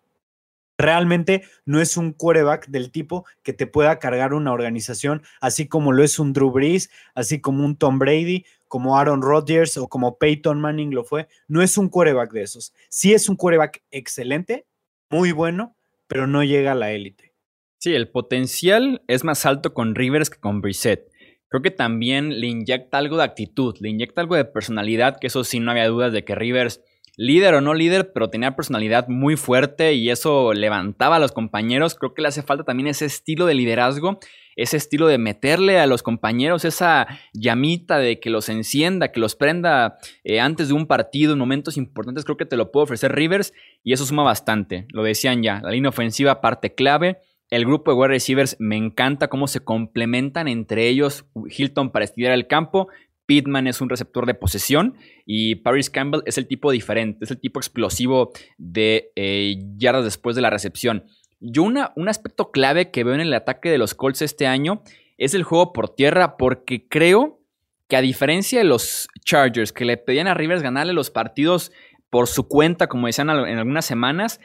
realmente 0.78 1.44
no 1.66 1.80
es 1.80 1.98
un 1.98 2.14
quarterback 2.14 2.68
del 2.68 2.92
tipo 2.92 3.26
que 3.44 3.54
te 3.54 3.68
pueda 3.68 4.00
cargar 4.00 4.34
una 4.34 4.52
organización, 4.52 5.24
así 5.40 5.68
como 5.68 5.92
lo 5.92 6.04
es 6.04 6.20
un 6.20 6.34
Drew 6.34 6.52
Brees, 6.52 6.90
así 7.14 7.40
como 7.40 7.64
un 7.66 7.78
Tom 7.78 8.00
Brady, 8.00 8.46
como 8.68 8.98
Aaron 8.98 9.22
Rodgers 9.22 9.78
o 9.78 9.88
como 9.88 10.18
Peyton 10.18 10.60
Manning 10.60 10.94
lo 10.94 11.04
fue. 11.04 11.28
No 11.48 11.62
es 11.62 11.78
un 11.78 11.90
quarterback 11.90 12.32
de 12.32 12.44
esos. 12.44 12.74
Sí 12.90 13.14
es 13.14 13.30
un 13.30 13.36
quarterback 13.36 13.84
excelente, 13.92 14.66
muy 15.10 15.32
bueno, 15.32 15.76
pero 16.08 16.28
no 16.28 16.44
llega 16.44 16.74
a 16.74 16.76
la 16.76 16.92
élite. 16.92 17.34
Sí, 17.78 17.94
el 17.94 18.10
potencial 18.10 19.04
es 19.08 19.24
más 19.24 19.46
alto 19.46 19.74
con 19.74 19.96
Rivers 19.96 20.30
que 20.30 20.40
con 20.40 20.62
Brissett. 20.62 21.12
Creo 21.48 21.62
que 21.62 21.72
también 21.72 22.40
le 22.40 22.48
inyecta 22.48 22.98
algo 22.98 23.18
de 23.18 23.24
actitud, 23.24 23.76
le 23.80 23.90
inyecta 23.90 24.22
algo 24.22 24.36
de 24.36 24.46
personalidad, 24.46 25.20
que 25.20 25.28
eso 25.28 25.44
sí 25.44 25.60
no 25.60 25.72
había 25.72 25.88
dudas 25.88 26.12
de 26.12 26.26
que 26.26 26.36
Rivers 26.36 26.82
líder 27.18 27.56
o 27.56 27.62
no 27.62 27.74
líder, 27.74 28.12
pero 28.14 28.30
tenía 28.30 28.56
personalidad 28.56 29.08
muy 29.08 29.36
fuerte 29.36 29.94
y 29.94 30.10
eso 30.10 30.54
levantaba 30.54 31.18
a 31.18 31.20
los 31.20 31.32
compañeros. 31.32 31.96
Creo 31.96 32.14
que 32.14 32.22
le 32.22 32.28
hace 32.28 32.44
falta 32.44 32.64
también 32.64 32.88
ese 32.88 33.06
estilo 33.06 33.46
de 33.46 33.54
liderazgo, 33.54 34.20
ese 34.56 34.78
estilo 34.78 35.08
de 35.08 35.18
meterle 35.18 35.80
a 35.80 35.88
los 35.88 36.04
compañeros 36.04 36.66
esa 36.66 37.08
llamita 37.34 37.98
de 37.98 38.20
que 38.20 38.30
los 38.30 38.50
encienda, 38.50 39.12
que 39.12 39.20
los 39.20 39.36
prenda 39.36 39.98
eh, 40.24 40.40
antes 40.40 40.70
de 40.70 40.74
un 40.74 40.88
partido, 40.88 41.34
en 41.34 41.40
momentos 41.40 41.78
importantes. 41.78 42.24
Creo 42.24 42.38
que 42.38 42.46
te 42.46 42.58
lo 42.58 42.72
puede 42.72 42.86
ofrecer 42.86 43.14
Rivers 43.14 43.54
y 43.84 43.94
eso 43.94 44.06
suma 44.06 44.24
bastante. 44.24 44.88
Lo 44.90 45.04
decían 45.04 45.44
ya, 45.44 45.62
la 45.62 45.72
línea 45.72 45.90
ofensiva 45.90 46.42
parte 46.42 46.74
clave. 46.74 47.20
El 47.52 47.66
grupo 47.66 47.92
de 47.92 47.98
wide 47.98 48.08
receivers 48.08 48.56
me 48.60 48.76
encanta 48.76 49.28
cómo 49.28 49.48
se 49.48 49.60
complementan 49.60 50.48
entre 50.48 50.88
ellos. 50.88 51.26
Hilton 51.48 51.92
para 51.92 52.04
estirar 52.04 52.34
el 52.34 52.48
campo, 52.48 52.88
Pittman 53.26 53.68
es 53.68 53.82
un 53.82 53.90
receptor 53.90 54.26
de 54.26 54.34
posesión 54.34 54.96
y 55.26 55.56
Paris 55.56 55.90
Campbell 55.90 56.22
es 56.26 56.38
el 56.38 56.48
tipo 56.48 56.72
diferente, 56.72 57.26
es 57.26 57.32
el 57.32 57.40
tipo 57.40 57.60
explosivo 57.60 58.32
de 58.58 59.12
eh, 59.16 59.56
yardas 59.78 60.04
después 60.04 60.36
de 60.36 60.42
la 60.42 60.50
recepción. 60.50 61.06
Yo 61.40 61.64
una, 61.64 61.92
un 61.96 62.08
aspecto 62.08 62.52
clave 62.52 62.92
que 62.92 63.04
veo 63.04 63.16
en 63.16 63.22
el 63.22 63.34
ataque 63.34 63.70
de 63.70 63.78
los 63.78 63.94
Colts 63.94 64.22
este 64.22 64.48
año 64.48 64.84
es 65.18 65.34
el 65.34 65.44
juego 65.44 65.74
por 65.74 65.96
tierra 65.96 66.38
porque 66.38 66.88
creo 66.88 67.42
que 67.88 67.96
a 67.98 68.02
diferencia 68.02 68.60
de 68.60 68.66
los 68.66 69.08
Chargers 69.24 69.72
que 69.72 69.86
le 69.86 69.98
pedían 69.98 70.28
a 70.28 70.34
Rivers 70.34 70.64
ganarle 70.64 70.94
los 70.94 71.12
partidos 71.12 71.72
por 72.10 72.28
su 72.28 72.48
cuenta, 72.48 72.88
como 72.88 73.08
decían 73.08 73.30
en 73.30 73.58
algunas 73.58 73.86
semanas. 73.86 74.40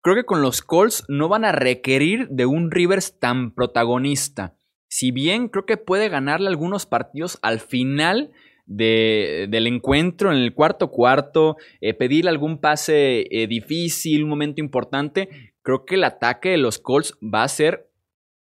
Creo 0.00 0.16
que 0.16 0.24
con 0.24 0.42
los 0.42 0.62
Colts 0.62 1.04
no 1.08 1.28
van 1.28 1.44
a 1.44 1.52
requerir 1.52 2.28
de 2.28 2.46
un 2.46 2.70
Rivers 2.70 3.20
tan 3.20 3.54
protagonista. 3.54 4.56
Si 4.92 5.10
bien 5.10 5.48
creo 5.48 5.64
que 5.64 5.78
puede 5.78 6.10
ganarle 6.10 6.48
algunos 6.48 6.84
partidos 6.84 7.38
al 7.40 7.60
final 7.60 8.30
del 8.66 9.66
encuentro, 9.66 10.30
en 10.30 10.36
el 10.36 10.52
cuarto 10.52 10.90
cuarto, 10.90 11.56
eh, 11.80 11.94
pedirle 11.94 12.28
algún 12.28 12.58
pase 12.58 13.26
eh, 13.30 13.46
difícil, 13.46 14.22
un 14.22 14.28
momento 14.28 14.60
importante, 14.60 15.54
creo 15.62 15.86
que 15.86 15.94
el 15.94 16.04
ataque 16.04 16.50
de 16.50 16.58
los 16.58 16.78
Colts 16.78 17.16
va 17.22 17.42
a 17.42 17.48
ser 17.48 17.88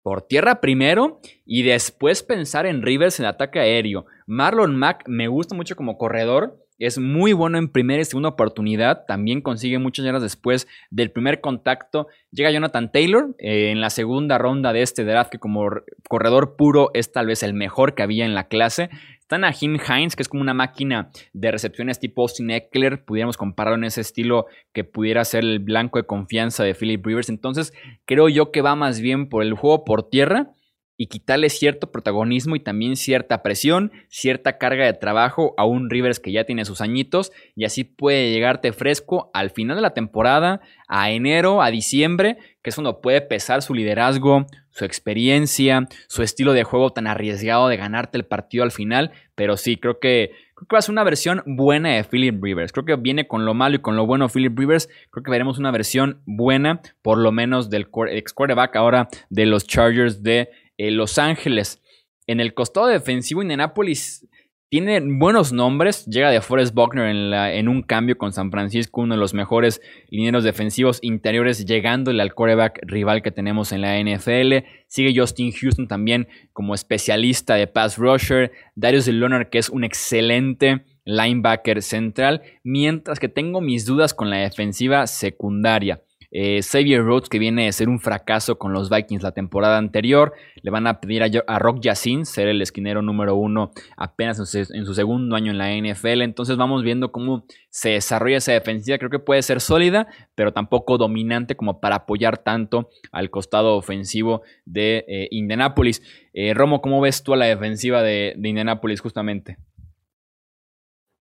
por 0.03 0.27
tierra 0.27 0.61
primero 0.61 1.23
y 1.47 1.63
después 1.63 2.23
pensar 2.23 2.67
en 2.67 2.83
Rivers 2.83 3.19
en 3.19 3.25
ataque 3.25 3.59
aéreo. 3.59 4.05
Marlon 4.27 4.77
Mack 4.77 5.05
me 5.09 5.29
gusta 5.29 5.55
mucho 5.55 5.75
como 5.75 5.97
corredor. 5.97 6.63
Es 6.79 6.99
muy 6.99 7.33
bueno 7.33 7.57
en 7.57 7.69
primera 7.69 8.03
y 8.03 8.05
segunda 8.05 8.29
oportunidad. 8.29 9.07
También 9.07 9.41
consigue 9.41 9.79
muchas 9.79 10.05
yardas 10.05 10.23
después 10.23 10.69
del 10.91 11.11
primer 11.11 11.41
contacto. 11.41 12.09
Llega 12.31 12.51
Jonathan 12.51 12.93
Taylor 12.93 13.35
eh, 13.39 13.71
en 13.71 13.81
la 13.81 13.89
segunda 13.89 14.37
ronda 14.37 14.75
de 14.75 14.83
este 14.83 15.05
draft, 15.05 15.31
que 15.31 15.39
como 15.39 15.71
corredor 16.07 16.57
puro 16.57 16.91
es 16.93 17.13
tal 17.13 17.27
vez 17.27 17.43
el 17.43 17.55
mejor 17.55 17.95
que 17.95 18.03
había 18.03 18.27
en 18.27 18.35
la 18.35 18.49
clase. 18.49 18.91
Está 19.21 19.39
Nahim 19.39 19.79
Hines, 19.89 20.17
que 20.17 20.23
es 20.23 20.29
como 20.29 20.43
una 20.43 20.55
máquina 20.55 21.11
de 21.33 21.51
recepciones 21.51 21.99
tipo 21.99 22.23
Austin 22.23 22.51
Eckler. 22.51 23.05
Pudiéramos 23.05 23.39
compararlo 23.39 23.79
en 23.79 23.85
ese 23.85 24.03
estilo 24.03 24.47
que 24.75 24.85
pudiera 24.85 25.25
ser 25.25 25.45
el 25.45 25.61
blanco 25.61 25.99
de 25.99 26.05
confianza 26.05 26.63
de 26.63 26.75
Philip 26.75 27.05
Rivers. 27.05 27.31
Entonces, 27.31 27.73
creo 28.05 28.29
yo 28.29 28.53
que 28.53 28.61
va 28.61 28.77
más 28.77 29.01
bien 29.01 29.31
por 29.31 29.43
el 29.43 29.55
juego 29.55 29.85
por 29.85 30.11
tierra 30.11 30.53
y 30.97 31.09
quitarle 31.09 31.51
cierto 31.51 31.91
protagonismo 31.91 32.57
y 32.57 32.61
también 32.61 32.97
cierta 32.97 33.43
presión, 33.43 33.93
cierta 34.09 34.59
carga 34.59 34.87
de 34.87 34.95
trabajo 34.95 35.55
a 35.57 35.65
un 35.65 35.91
Rivers 35.91 36.21
que 36.21 36.33
ya 36.33 36.45
tiene 36.45 36.65
sus 36.65 36.81
añitos 36.81 37.33
y 37.55 37.65
así 37.65 37.85
puede 37.85 38.31
llegarte 38.31 38.73
fresco 38.73 39.31
al 39.35 39.51
final 39.51 39.77
de 39.77 39.83
la 39.83 39.95
temporada, 39.95 40.61
a 40.89 41.11
enero, 41.11 41.63
a 41.63 41.71
diciembre, 41.71 42.39
que 42.63 42.71
es 42.71 42.77
cuando 42.77 43.01
puede 43.01 43.21
pesar 43.21 43.63
su 43.63 43.75
liderazgo, 43.75 44.47
su 44.71 44.85
experiencia, 44.85 45.89
su 46.07 46.23
estilo 46.23 46.53
de 46.53 46.65
juego 46.65 46.91
tan 46.91 47.07
arriesgado 47.07 47.69
de 47.69 47.77
ganarte 47.77 48.19
el 48.19 48.27
partido 48.27 48.63
al 48.63 48.71
final, 48.71 49.13
pero 49.35 49.57
sí, 49.57 49.77
creo 49.77 49.99
que, 50.01 50.33
creo 50.55 50.69
que 50.69 50.75
va 50.75 50.79
a 50.79 50.83
ser 50.83 50.93
una 50.93 51.05
versión 51.05 51.43
buena 51.47 51.95
de 51.95 52.05
Philip 52.05 52.43
Rivers. 52.43 52.73
Creo 52.73 52.85
que 52.85 52.97
viene 52.97 53.27
con 53.27 53.47
lo 53.47 53.55
malo 53.55 53.77
y 53.77 53.79
con 53.79 53.97
lo 53.97 54.07
bueno 54.07 54.29
Philip 54.29 54.59
Rivers. 54.59 54.89
Creo 55.11 55.23
que 55.23 55.31
veremos 55.31 55.59
una 55.59 55.71
versión 55.71 56.21
buena, 56.27 56.81
por 57.03 57.19
lo 57.19 57.33
menos 57.33 57.71
del 57.71 57.89
ex 58.11 58.33
quarterback 58.33 58.77
ahora 58.77 59.09
de 59.31 59.47
los 59.47 59.67
Chargers 59.67 60.23
de 60.23 60.51
eh, 60.79 60.91
Los 60.91 61.19
Ángeles. 61.19 61.83
En 62.27 62.41
el 62.41 62.55
costado 62.55 62.89
defensivo, 62.89 63.43
Indianapolis 63.43 64.27
tiene 64.69 65.01
buenos 65.01 65.53
nombres. 65.53 66.07
Llega 66.07 66.31
de 66.31 66.41
Forrest 66.41 66.75
Buckner 66.75 67.09
en, 67.55 67.69
un 67.69 67.83
cambio 67.83 68.19
con 68.19 68.33
San 68.33 68.51
Francisco, 68.51 69.03
uno 69.03 69.15
de 69.15 69.21
los 69.21 69.33
mejores 69.33 69.81
lineros 70.11 70.43
defensivos 70.43 70.99
interiores, 71.03 71.67
llegándole 71.67 72.21
al 72.21 72.35
quarterback 72.35 72.81
rival 72.83 73.23
que 73.23 73.31
tenemos 73.31 73.71
en 73.71 73.81
la 73.83 73.99
NFL. 74.01 74.67
Sigue 74.89 75.19
Justin 75.19 75.53
Houston 75.53 75.87
también 75.87 76.27
como 76.53 76.75
especialista 76.75 77.55
de 77.55 77.69
pass 77.69 77.97
rusher. 77.97 78.51
Darius 78.75 79.07
Leonard, 79.07 79.51
que 79.51 79.59
es 79.59 79.71
un 79.71 79.85
excelente 79.85 80.85
linebacker 81.05 81.81
central. 81.81 82.43
Mientras 82.65 83.21
que 83.21 83.29
tengo 83.29 83.61
mis 83.61 83.87
dudas 83.87 84.15
con 84.15 84.31
la 84.31 84.39
defensiva 84.39 85.07
secundaria. 85.07 86.03
Eh, 86.39 86.61
Xavier 86.63 87.03
Rhodes, 87.03 87.31
que 87.31 87.39
viene 87.39 87.65
de 87.65 87.73
ser 87.73 87.89
un 87.89 87.99
fracaso 87.99 88.59
con 88.59 88.75
los 88.75 88.91
Vikings 88.91 89.23
la 89.23 89.33
temporada 89.33 89.79
anterior, 89.79 90.35
le 90.61 90.71
van 90.71 90.87
a 90.87 91.01
pedir 91.01 91.23
a, 91.23 91.59
Rock 91.59 91.81
Yacine 91.81 92.27
ser 92.27 92.47
el 92.49 92.61
esquinero 92.61 93.01
número 93.01 93.37
uno 93.37 93.71
apenas 93.97 94.55
en 94.55 94.85
su, 94.85 94.95
segundo 94.95 95.35
año 95.35 95.51
en 95.51 95.57
la 95.57 95.75
NFL. 95.75 96.21
Entonces 96.21 96.59
vamos 96.59 96.83
viendo 96.83 97.11
cómo 97.11 97.47
se 97.71 97.93
desarrolla 97.93 98.37
esa 98.37 98.53
defensiva. 98.53 98.99
Creo 98.99 99.09
que 99.09 99.19
puede 99.19 99.41
ser 99.41 99.63
sólida, 99.63 100.09
pero 100.35 100.53
tampoco 100.53 100.99
dominante 100.99 101.57
como 101.57 101.81
para 101.81 101.97
apoyar 101.97 102.37
tanto 102.37 102.91
al 103.13 103.31
costado 103.31 103.75
ofensivo 103.75 104.43
de 104.67 105.07
eh, 105.09 105.29
Indianapolis. 105.31 106.03
Eh, 106.35 106.53
Romo, 106.53 106.83
¿cómo 106.83 107.01
ves 107.01 107.23
tú 107.23 107.33
a 107.33 107.39
la 107.39 107.47
defensiva 107.47 108.03
de, 108.03 108.35
de 108.37 108.49
Indianapolis 108.51 109.01
justamente? 109.01 109.57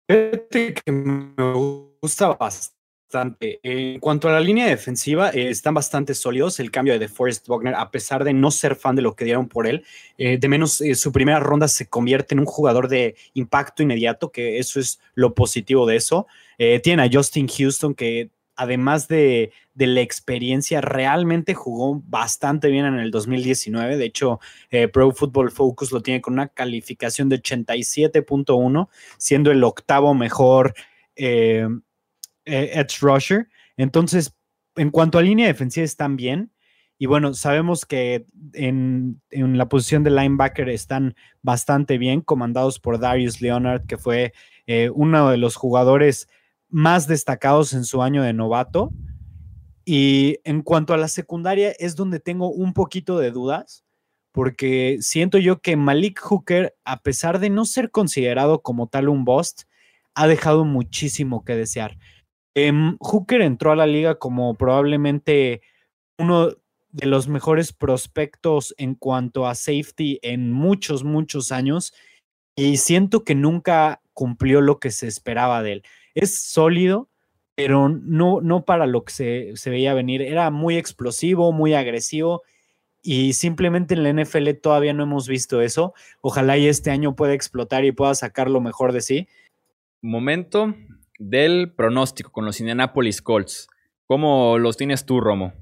que 0.06 0.92
me 0.92 1.52
gusta 1.54 2.28
bastante 2.34 2.77
en 3.12 4.00
cuanto 4.00 4.28
a 4.28 4.32
la 4.32 4.40
línea 4.40 4.66
defensiva, 4.66 5.30
eh, 5.30 5.48
están 5.48 5.74
bastante 5.74 6.14
sólidos. 6.14 6.60
El 6.60 6.70
cambio 6.70 6.92
de 6.92 6.98
DeForest 6.98 7.48
Wagner, 7.48 7.74
a 7.74 7.90
pesar 7.90 8.24
de 8.24 8.32
no 8.32 8.50
ser 8.50 8.76
fan 8.76 8.96
de 8.96 9.02
lo 9.02 9.16
que 9.16 9.24
dieron 9.24 9.48
por 9.48 9.66
él, 9.66 9.84
eh, 10.18 10.38
de 10.38 10.48
menos 10.48 10.80
eh, 10.80 10.94
su 10.94 11.12
primera 11.12 11.40
ronda 11.40 11.68
se 11.68 11.88
convierte 11.88 12.34
en 12.34 12.40
un 12.40 12.46
jugador 12.46 12.88
de 12.88 13.16
impacto 13.34 13.82
inmediato, 13.82 14.30
que 14.30 14.58
eso 14.58 14.78
es 14.80 15.00
lo 15.14 15.34
positivo 15.34 15.86
de 15.86 15.96
eso. 15.96 16.26
tiene 16.82 17.04
a 17.04 17.10
Justin 17.10 17.46
Houston, 17.48 17.94
que 17.94 18.30
además 18.56 19.06
de, 19.06 19.52
de, 19.74 19.86
la 19.86 20.00
experiencia, 20.00 20.80
realmente 20.80 21.54
jugó 21.54 22.02
bastante 22.04 22.68
bien 22.68 22.84
en 22.84 22.98
el 22.98 23.12
2019. 23.12 23.96
De 23.96 24.04
hecho, 24.04 24.40
Pro 24.92 25.12
Football 25.12 25.52
Focus 25.52 25.92
lo 25.92 26.02
tiene 26.02 26.20
con 26.20 26.34
una 26.34 26.48
calificación 26.48 27.28
de 27.28 27.40
87.1, 27.40 28.88
siendo 29.18 29.52
el 29.52 29.62
octavo 29.62 30.14
mejor 30.14 30.74
eh, 31.20 31.66
edge 32.48 33.00
rusher. 33.00 33.48
Entonces, 33.76 34.34
en 34.76 34.90
cuanto 34.90 35.18
a 35.18 35.22
línea 35.22 35.46
defensiva 35.46 35.84
están 35.84 36.16
bien. 36.16 36.52
Y 37.00 37.06
bueno, 37.06 37.32
sabemos 37.34 37.86
que 37.86 38.26
en, 38.54 39.20
la 39.30 39.68
posición 39.68 40.02
de 40.02 40.10
linebacker 40.10 40.68
están 40.68 41.14
bastante 41.42 41.96
bien, 41.96 42.20
comandados 42.20 42.80
por 42.80 42.98
Darius 42.98 43.40
Leonard, 43.40 43.86
que 43.86 43.98
fue 43.98 44.32
eh, 44.66 44.90
uno 44.92 45.30
de 45.30 45.36
los 45.36 45.54
jugadores 45.54 46.28
más 46.68 47.06
destacados 47.06 47.72
en 47.72 47.84
su 47.84 48.02
año 48.02 48.22
de 48.22 48.32
novato. 48.32 48.90
Y 49.84 50.38
en 50.44 50.62
cuanto 50.62 50.92
a 50.92 50.98
la 50.98 51.08
secundaria, 51.08 51.72
es 51.78 51.94
donde 51.94 52.18
tengo 52.18 52.50
un 52.50 52.74
poquito 52.74 53.18
de 53.18 53.30
dudas, 53.30 53.84
porque 54.32 54.98
siento 55.00 55.38
yo 55.38 55.60
que 55.60 55.76
Malik 55.76 56.20
Hooker, 56.20 56.76
a 56.84 57.00
pesar 57.02 57.38
de 57.38 57.48
no 57.48 57.64
ser 57.64 57.90
considerado 57.90 58.60
como 58.60 58.88
tal 58.88 59.08
un 59.08 59.24
bust, 59.24 59.62
ha 60.14 60.26
dejado 60.26 60.64
muchísimo 60.64 61.44
que 61.44 61.54
desear. 61.54 61.96
Em, 62.66 62.96
Hooker 62.98 63.40
entró 63.42 63.70
a 63.70 63.76
la 63.76 63.86
liga 63.86 64.16
como 64.16 64.54
probablemente 64.54 65.62
uno 66.18 66.50
de 66.90 67.06
los 67.06 67.28
mejores 67.28 67.72
prospectos 67.72 68.74
en 68.78 68.96
cuanto 68.96 69.46
a 69.46 69.54
safety 69.54 70.18
en 70.22 70.50
muchos, 70.50 71.04
muchos 71.04 71.52
años 71.52 71.94
y 72.56 72.78
siento 72.78 73.22
que 73.22 73.36
nunca 73.36 74.00
cumplió 74.12 74.60
lo 74.60 74.80
que 74.80 74.90
se 74.90 75.06
esperaba 75.06 75.62
de 75.62 75.74
él. 75.74 75.82
Es 76.14 76.40
sólido, 76.40 77.08
pero 77.54 77.88
no, 77.88 78.40
no 78.40 78.64
para 78.64 78.86
lo 78.86 79.04
que 79.04 79.12
se, 79.12 79.56
se 79.56 79.70
veía 79.70 79.94
venir. 79.94 80.22
Era 80.22 80.50
muy 80.50 80.76
explosivo, 80.76 81.52
muy 81.52 81.74
agresivo 81.74 82.42
y 83.02 83.34
simplemente 83.34 83.94
en 83.94 84.02
la 84.02 84.24
NFL 84.24 84.50
todavía 84.60 84.94
no 84.94 85.04
hemos 85.04 85.28
visto 85.28 85.60
eso. 85.60 85.94
Ojalá 86.20 86.56
este 86.56 86.90
año 86.90 87.14
pueda 87.14 87.34
explotar 87.34 87.84
y 87.84 87.92
pueda 87.92 88.16
sacar 88.16 88.50
lo 88.50 88.60
mejor 88.60 88.92
de 88.92 89.02
sí. 89.02 89.28
Momento 90.02 90.74
del 91.18 91.72
pronóstico 91.74 92.32
con 92.32 92.44
los 92.44 92.60
Indianapolis 92.60 93.20
Colts. 93.20 93.68
¿Cómo 94.06 94.58
los 94.58 94.76
tienes 94.76 95.04
tú, 95.04 95.20
Romo? 95.20 95.52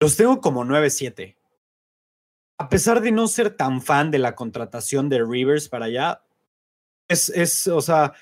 Los 0.00 0.16
tengo 0.16 0.40
como 0.40 0.64
9-7. 0.64 1.36
A 2.58 2.68
pesar 2.68 3.02
de 3.02 3.12
no 3.12 3.26
ser 3.28 3.50
tan 3.50 3.82
fan 3.82 4.10
de 4.10 4.18
la 4.18 4.34
contratación 4.34 5.08
de 5.08 5.22
Rivers 5.22 5.68
para 5.68 5.86
allá, 5.86 6.22
es, 7.08 7.28
es 7.28 7.66
o 7.66 7.80
sea, 7.80 8.14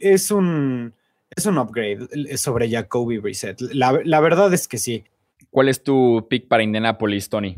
es 0.00 0.30
un, 0.30 0.94
es 1.30 1.46
un 1.46 1.58
upgrade 1.58 2.36
sobre 2.38 2.70
Jacoby 2.70 3.18
Brissett. 3.18 3.60
La, 3.60 4.00
la 4.04 4.20
verdad 4.20 4.52
es 4.54 4.68
que 4.68 4.78
sí. 4.78 5.04
¿Cuál 5.50 5.68
es 5.68 5.82
tu 5.82 6.26
pick 6.30 6.48
para 6.48 6.62
Indianapolis, 6.62 7.28
Tony? 7.28 7.56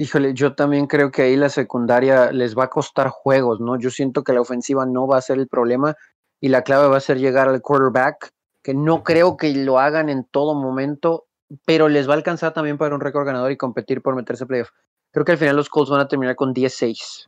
Híjole, 0.00 0.32
yo 0.32 0.54
también 0.54 0.86
creo 0.86 1.10
que 1.10 1.22
ahí 1.22 1.34
la 1.34 1.48
secundaria 1.48 2.30
les 2.30 2.56
va 2.56 2.64
a 2.64 2.70
costar 2.70 3.08
juegos, 3.08 3.58
¿no? 3.58 3.76
Yo 3.80 3.90
siento 3.90 4.22
que 4.22 4.32
la 4.32 4.40
ofensiva 4.40 4.86
no 4.86 5.08
va 5.08 5.16
a 5.18 5.20
ser 5.20 5.38
el 5.38 5.48
problema 5.48 5.96
y 6.40 6.50
la 6.50 6.62
clave 6.62 6.86
va 6.86 6.98
a 6.98 7.00
ser 7.00 7.18
llegar 7.18 7.48
al 7.48 7.60
quarterback, 7.60 8.30
que 8.62 8.74
no 8.74 9.02
creo 9.02 9.36
que 9.36 9.52
lo 9.52 9.80
hagan 9.80 10.08
en 10.08 10.24
todo 10.30 10.54
momento, 10.54 11.26
pero 11.66 11.88
les 11.88 12.08
va 12.08 12.12
a 12.12 12.16
alcanzar 12.16 12.52
también 12.54 12.78
para 12.78 12.94
un 12.94 13.00
récord 13.00 13.26
ganador 13.26 13.50
y 13.50 13.56
competir 13.56 14.00
por 14.00 14.14
meterse 14.14 14.44
a 14.44 14.46
playoff. 14.46 14.70
Creo 15.12 15.24
que 15.24 15.32
al 15.32 15.38
final 15.38 15.56
los 15.56 15.68
Colts 15.68 15.90
van 15.90 16.00
a 16.00 16.06
terminar 16.06 16.36
con 16.36 16.54
10-6. 16.54 17.26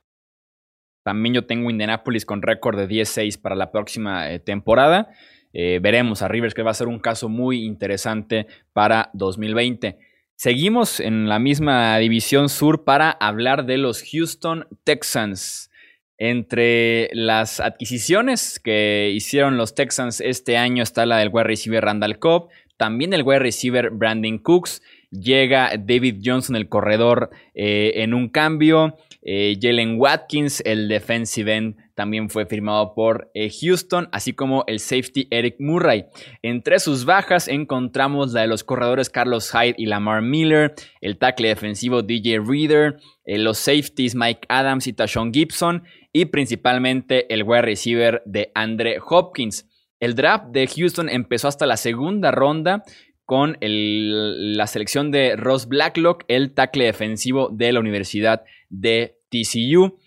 También 1.02 1.34
yo 1.34 1.46
tengo 1.46 1.70
Indianapolis 1.70 2.24
con 2.24 2.40
récord 2.40 2.78
de 2.78 2.86
10-6 2.86 3.40
para 3.40 3.56
la 3.56 3.72
próxima 3.72 4.30
eh, 4.30 4.38
temporada. 4.38 5.08
Eh, 5.52 5.80
veremos 5.82 6.22
a 6.22 6.28
Rivers, 6.28 6.54
que 6.54 6.62
va 6.62 6.70
a 6.70 6.74
ser 6.74 6.86
un 6.86 7.00
caso 7.00 7.28
muy 7.28 7.64
interesante 7.64 8.46
para 8.72 9.10
2020. 9.14 10.09
Seguimos 10.42 11.00
en 11.00 11.28
la 11.28 11.38
misma 11.38 11.98
división 11.98 12.48
sur 12.48 12.84
para 12.84 13.10
hablar 13.10 13.66
de 13.66 13.76
los 13.76 14.02
Houston 14.10 14.66
Texans. 14.84 15.70
Entre 16.16 17.10
las 17.12 17.60
adquisiciones 17.60 18.58
que 18.58 19.12
hicieron 19.14 19.58
los 19.58 19.74
Texans 19.74 20.22
este 20.22 20.56
año 20.56 20.82
está 20.82 21.04
la 21.04 21.18
del 21.18 21.28
wide 21.30 21.44
receiver 21.44 21.84
Randall 21.84 22.18
Cobb, 22.18 22.48
también 22.78 23.12
el 23.12 23.22
wide 23.22 23.40
receiver 23.40 23.90
Brandon 23.90 24.38
Cooks, 24.38 24.80
llega 25.10 25.72
David 25.78 26.22
Johnson, 26.24 26.56
el 26.56 26.70
corredor, 26.70 27.28
eh, 27.52 27.92
en 27.96 28.14
un 28.14 28.30
cambio, 28.30 28.96
eh, 29.20 29.58
Jalen 29.60 30.00
Watkins, 30.00 30.62
el 30.64 30.88
defensive 30.88 31.54
end, 31.54 31.76
también 32.00 32.30
fue 32.30 32.46
firmado 32.46 32.94
por 32.94 33.30
eh, 33.34 33.50
Houston, 33.60 34.08
así 34.10 34.32
como 34.32 34.64
el 34.66 34.80
safety 34.80 35.28
Eric 35.30 35.56
Murray. 35.58 36.06
Entre 36.40 36.78
sus 36.78 37.04
bajas 37.04 37.46
encontramos 37.46 38.32
la 38.32 38.40
de 38.40 38.46
los 38.46 38.64
corredores 38.64 39.10
Carlos 39.10 39.52
Hyde 39.52 39.74
y 39.76 39.84
Lamar 39.84 40.22
Miller, 40.22 40.72
el 41.02 41.18
tackle 41.18 41.48
defensivo 41.48 42.00
DJ 42.00 42.40
Reader, 42.40 42.96
eh, 43.26 43.36
los 43.36 43.58
safeties 43.58 44.14
Mike 44.14 44.46
Adams 44.48 44.86
y 44.86 44.94
Tashon 44.94 45.30
Gibson, 45.30 45.82
y 46.10 46.24
principalmente 46.24 47.30
el 47.34 47.42
wide 47.42 47.60
receiver 47.60 48.22
de 48.24 48.50
Andre 48.54 48.96
Hopkins. 49.06 49.68
El 50.00 50.14
draft 50.14 50.46
de 50.52 50.68
Houston 50.68 51.10
empezó 51.10 51.48
hasta 51.48 51.66
la 51.66 51.76
segunda 51.76 52.30
ronda 52.30 52.82
con 53.26 53.58
la 53.60 54.66
selección 54.66 55.10
de 55.10 55.36
Ross 55.36 55.68
Blacklock, 55.68 56.24
el 56.28 56.54
tackle 56.54 56.86
defensivo 56.86 57.50
de 57.52 57.72
la 57.74 57.80
Universidad 57.80 58.42
de 58.70 59.18
TCU. 59.28 59.98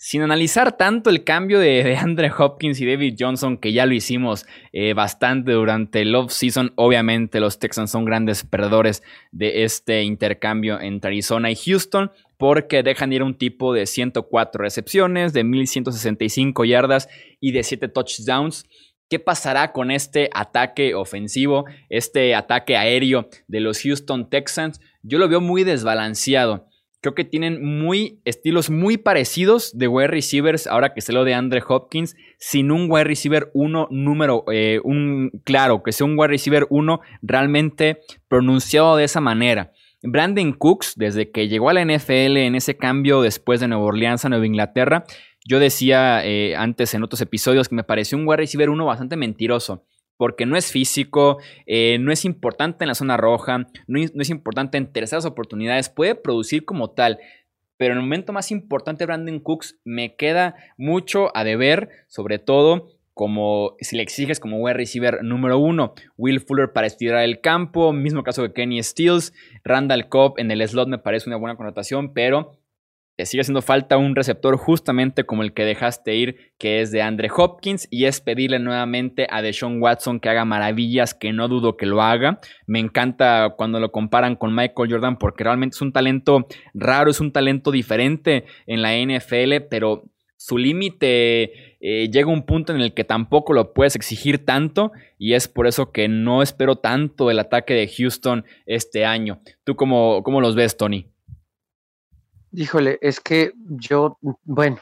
Sin 0.00 0.22
analizar 0.22 0.76
tanto 0.76 1.10
el 1.10 1.24
cambio 1.24 1.58
de, 1.58 1.96
Andre 1.96 2.30
Hopkins 2.30 2.80
y 2.80 2.86
David 2.86 3.16
Johnson, 3.18 3.58
que 3.58 3.72
ya 3.72 3.84
lo 3.84 3.94
hicimos 3.94 4.46
eh, 4.72 4.94
bastante 4.94 5.50
durante 5.50 6.02
el 6.02 6.14
off-season, 6.14 6.72
obviamente 6.76 7.40
los 7.40 7.58
Texans 7.58 7.90
son 7.90 8.04
grandes 8.04 8.44
perdedores 8.44 9.02
de 9.32 9.64
este 9.64 10.04
intercambio 10.04 10.80
entre 10.80 11.08
Arizona 11.08 11.50
y 11.50 11.56
Houston, 11.56 12.12
porque 12.36 12.84
dejan 12.84 13.12
ir 13.12 13.24
un 13.24 13.34
tipo 13.34 13.74
de 13.74 13.86
104 13.86 14.62
recepciones, 14.62 15.32
de 15.32 15.42
1165 15.42 16.64
yardas 16.64 17.08
y 17.40 17.50
de 17.50 17.64
7 17.64 17.88
touchdowns. 17.88 18.66
¿Qué 19.10 19.18
pasará 19.18 19.72
con 19.72 19.90
este 19.90 20.30
ataque 20.32 20.94
ofensivo, 20.94 21.64
este 21.88 22.36
ataque 22.36 22.76
aéreo 22.76 23.28
de 23.48 23.58
los 23.58 23.82
Houston 23.82 24.30
Texans? 24.30 24.80
Yo 25.02 25.18
lo 25.18 25.28
veo 25.28 25.40
muy 25.40 25.64
desbalanceado. 25.64 26.67
Creo 27.00 27.14
que 27.14 27.24
tienen 27.24 27.64
muy 27.64 28.20
estilos 28.24 28.70
muy 28.70 28.96
parecidos 28.96 29.76
de 29.78 29.86
wide 29.86 30.08
receivers, 30.08 30.66
ahora 30.66 30.94
que 30.94 31.00
se 31.00 31.12
lo 31.12 31.24
de 31.24 31.34
Andre 31.34 31.62
Hopkins, 31.66 32.16
sin 32.38 32.72
un 32.72 32.90
wide 32.90 33.04
receiver 33.04 33.50
1 33.54 33.88
número, 33.90 34.44
eh, 34.52 34.80
un, 34.82 35.30
claro, 35.44 35.82
que 35.82 35.92
sea 35.92 36.06
un 36.06 36.18
wide 36.18 36.28
receiver 36.28 36.66
1 36.70 37.00
realmente 37.22 38.00
pronunciado 38.26 38.96
de 38.96 39.04
esa 39.04 39.20
manera. 39.20 39.72
Brandon 40.02 40.52
Cooks, 40.52 40.94
desde 40.96 41.30
que 41.30 41.48
llegó 41.48 41.70
a 41.70 41.72
la 41.72 41.84
NFL 41.84 42.36
en 42.36 42.54
ese 42.54 42.76
cambio 42.76 43.22
después 43.22 43.60
de 43.60 43.68
Nueva 43.68 43.84
Orleans 43.84 44.24
a 44.24 44.28
Nueva 44.28 44.46
Inglaterra, 44.46 45.04
yo 45.44 45.58
decía 45.58 46.24
eh, 46.24 46.56
antes 46.56 46.94
en 46.94 47.02
otros 47.02 47.20
episodios 47.20 47.68
que 47.68 47.74
me 47.74 47.84
pareció 47.84 48.18
un 48.18 48.26
wide 48.26 48.38
receiver 48.38 48.70
uno 48.70 48.86
bastante 48.86 49.16
mentiroso. 49.16 49.84
Porque 50.18 50.44
no 50.44 50.56
es 50.56 50.70
físico, 50.70 51.38
eh, 51.64 51.96
no 51.98 52.12
es 52.12 52.26
importante 52.26 52.84
en 52.84 52.88
la 52.88 52.94
zona 52.94 53.16
roja, 53.16 53.66
no, 53.86 53.98
es 53.98 54.30
importante 54.30 54.76
en 54.76 54.92
terceras 54.92 55.24
oportunidades, 55.24 55.88
puede 55.88 56.14
producir 56.14 56.66
como 56.66 56.90
tal, 56.90 57.18
pero 57.78 57.92
en 57.92 58.00
el 58.00 58.04
momento 58.04 58.34
más 58.34 58.50
importante 58.50 59.06
Brandon 59.06 59.40
Cooks 59.40 59.78
me 59.84 60.16
queda 60.16 60.56
mucho 60.76 61.34
a 61.34 61.44
deber, 61.44 61.88
sobre 62.08 62.38
todo 62.38 62.98
como 63.14 63.74
si 63.80 63.96
le 63.96 64.02
exiges 64.02 64.38
como 64.38 64.58
wide 64.58 64.74
receiver 64.74 65.24
número 65.24 65.58
uno. 65.58 65.92
Will 66.16 66.38
Fuller 66.38 66.72
para 66.72 66.86
estirar 66.86 67.24
el 67.24 67.40
campo, 67.40 67.92
mismo 67.92 68.22
caso 68.22 68.42
de 68.42 68.52
Kenny 68.52 68.80
Stills, 68.82 69.32
Randall 69.64 70.08
Cobb 70.08 70.34
en 70.38 70.52
el 70.52 70.66
slot 70.68 70.88
me 70.88 70.98
parece 70.98 71.28
una 71.28 71.36
buena 71.36 71.56
connotación, 71.56 72.12
pero 72.12 72.52
te 73.18 73.26
sigue 73.26 73.40
haciendo 73.40 73.62
falta 73.62 73.96
un 73.96 74.14
receptor 74.14 74.56
justamente 74.56 75.24
como 75.24 75.42
el 75.42 75.52
que 75.52 75.64
dejaste 75.64 76.14
ir, 76.14 76.52
que 76.56 76.80
es 76.80 76.92
de 76.92 77.02
Andre 77.02 77.28
Hopkins, 77.36 77.88
y 77.90 78.04
es 78.04 78.20
pedirle 78.20 78.60
nuevamente 78.60 79.26
a 79.28 79.42
Deshaun 79.42 79.82
Watson 79.82 80.20
que 80.20 80.28
haga 80.28 80.44
maravillas, 80.44 81.14
que 81.14 81.32
no 81.32 81.48
dudo 81.48 81.76
que 81.76 81.84
lo 81.84 82.00
haga. 82.00 82.38
Me 82.68 82.78
encanta 82.78 83.56
cuando 83.56 83.80
lo 83.80 83.90
comparan 83.90 84.36
con 84.36 84.54
Michael 84.54 84.92
Jordan 84.92 85.18
porque 85.18 85.42
realmente 85.42 85.74
es 85.74 85.82
un 85.82 85.92
talento 85.92 86.46
raro, 86.74 87.10
es 87.10 87.18
un 87.18 87.32
talento 87.32 87.72
diferente 87.72 88.44
en 88.68 88.82
la 88.82 88.96
NFL, 88.96 89.66
pero 89.68 90.04
su 90.36 90.56
límite 90.56 91.76
eh, 91.80 92.08
llega 92.12 92.30
un 92.30 92.46
punto 92.46 92.72
en 92.72 92.80
el 92.80 92.94
que 92.94 93.02
tampoco 93.02 93.52
lo 93.52 93.72
puedes 93.72 93.96
exigir 93.96 94.44
tanto 94.44 94.92
y 95.18 95.34
es 95.34 95.48
por 95.48 95.66
eso 95.66 95.90
que 95.90 96.06
no 96.06 96.40
espero 96.40 96.76
tanto 96.76 97.26
del 97.26 97.40
ataque 97.40 97.74
de 97.74 97.88
Houston 97.88 98.44
este 98.64 99.04
año. 99.04 99.40
¿Tú 99.64 99.74
cómo, 99.74 100.22
cómo 100.22 100.40
los 100.40 100.54
ves, 100.54 100.76
Tony? 100.76 101.10
Híjole, 102.58 102.98
es 103.02 103.20
que 103.20 103.52
yo, 103.68 104.18
bueno, 104.42 104.78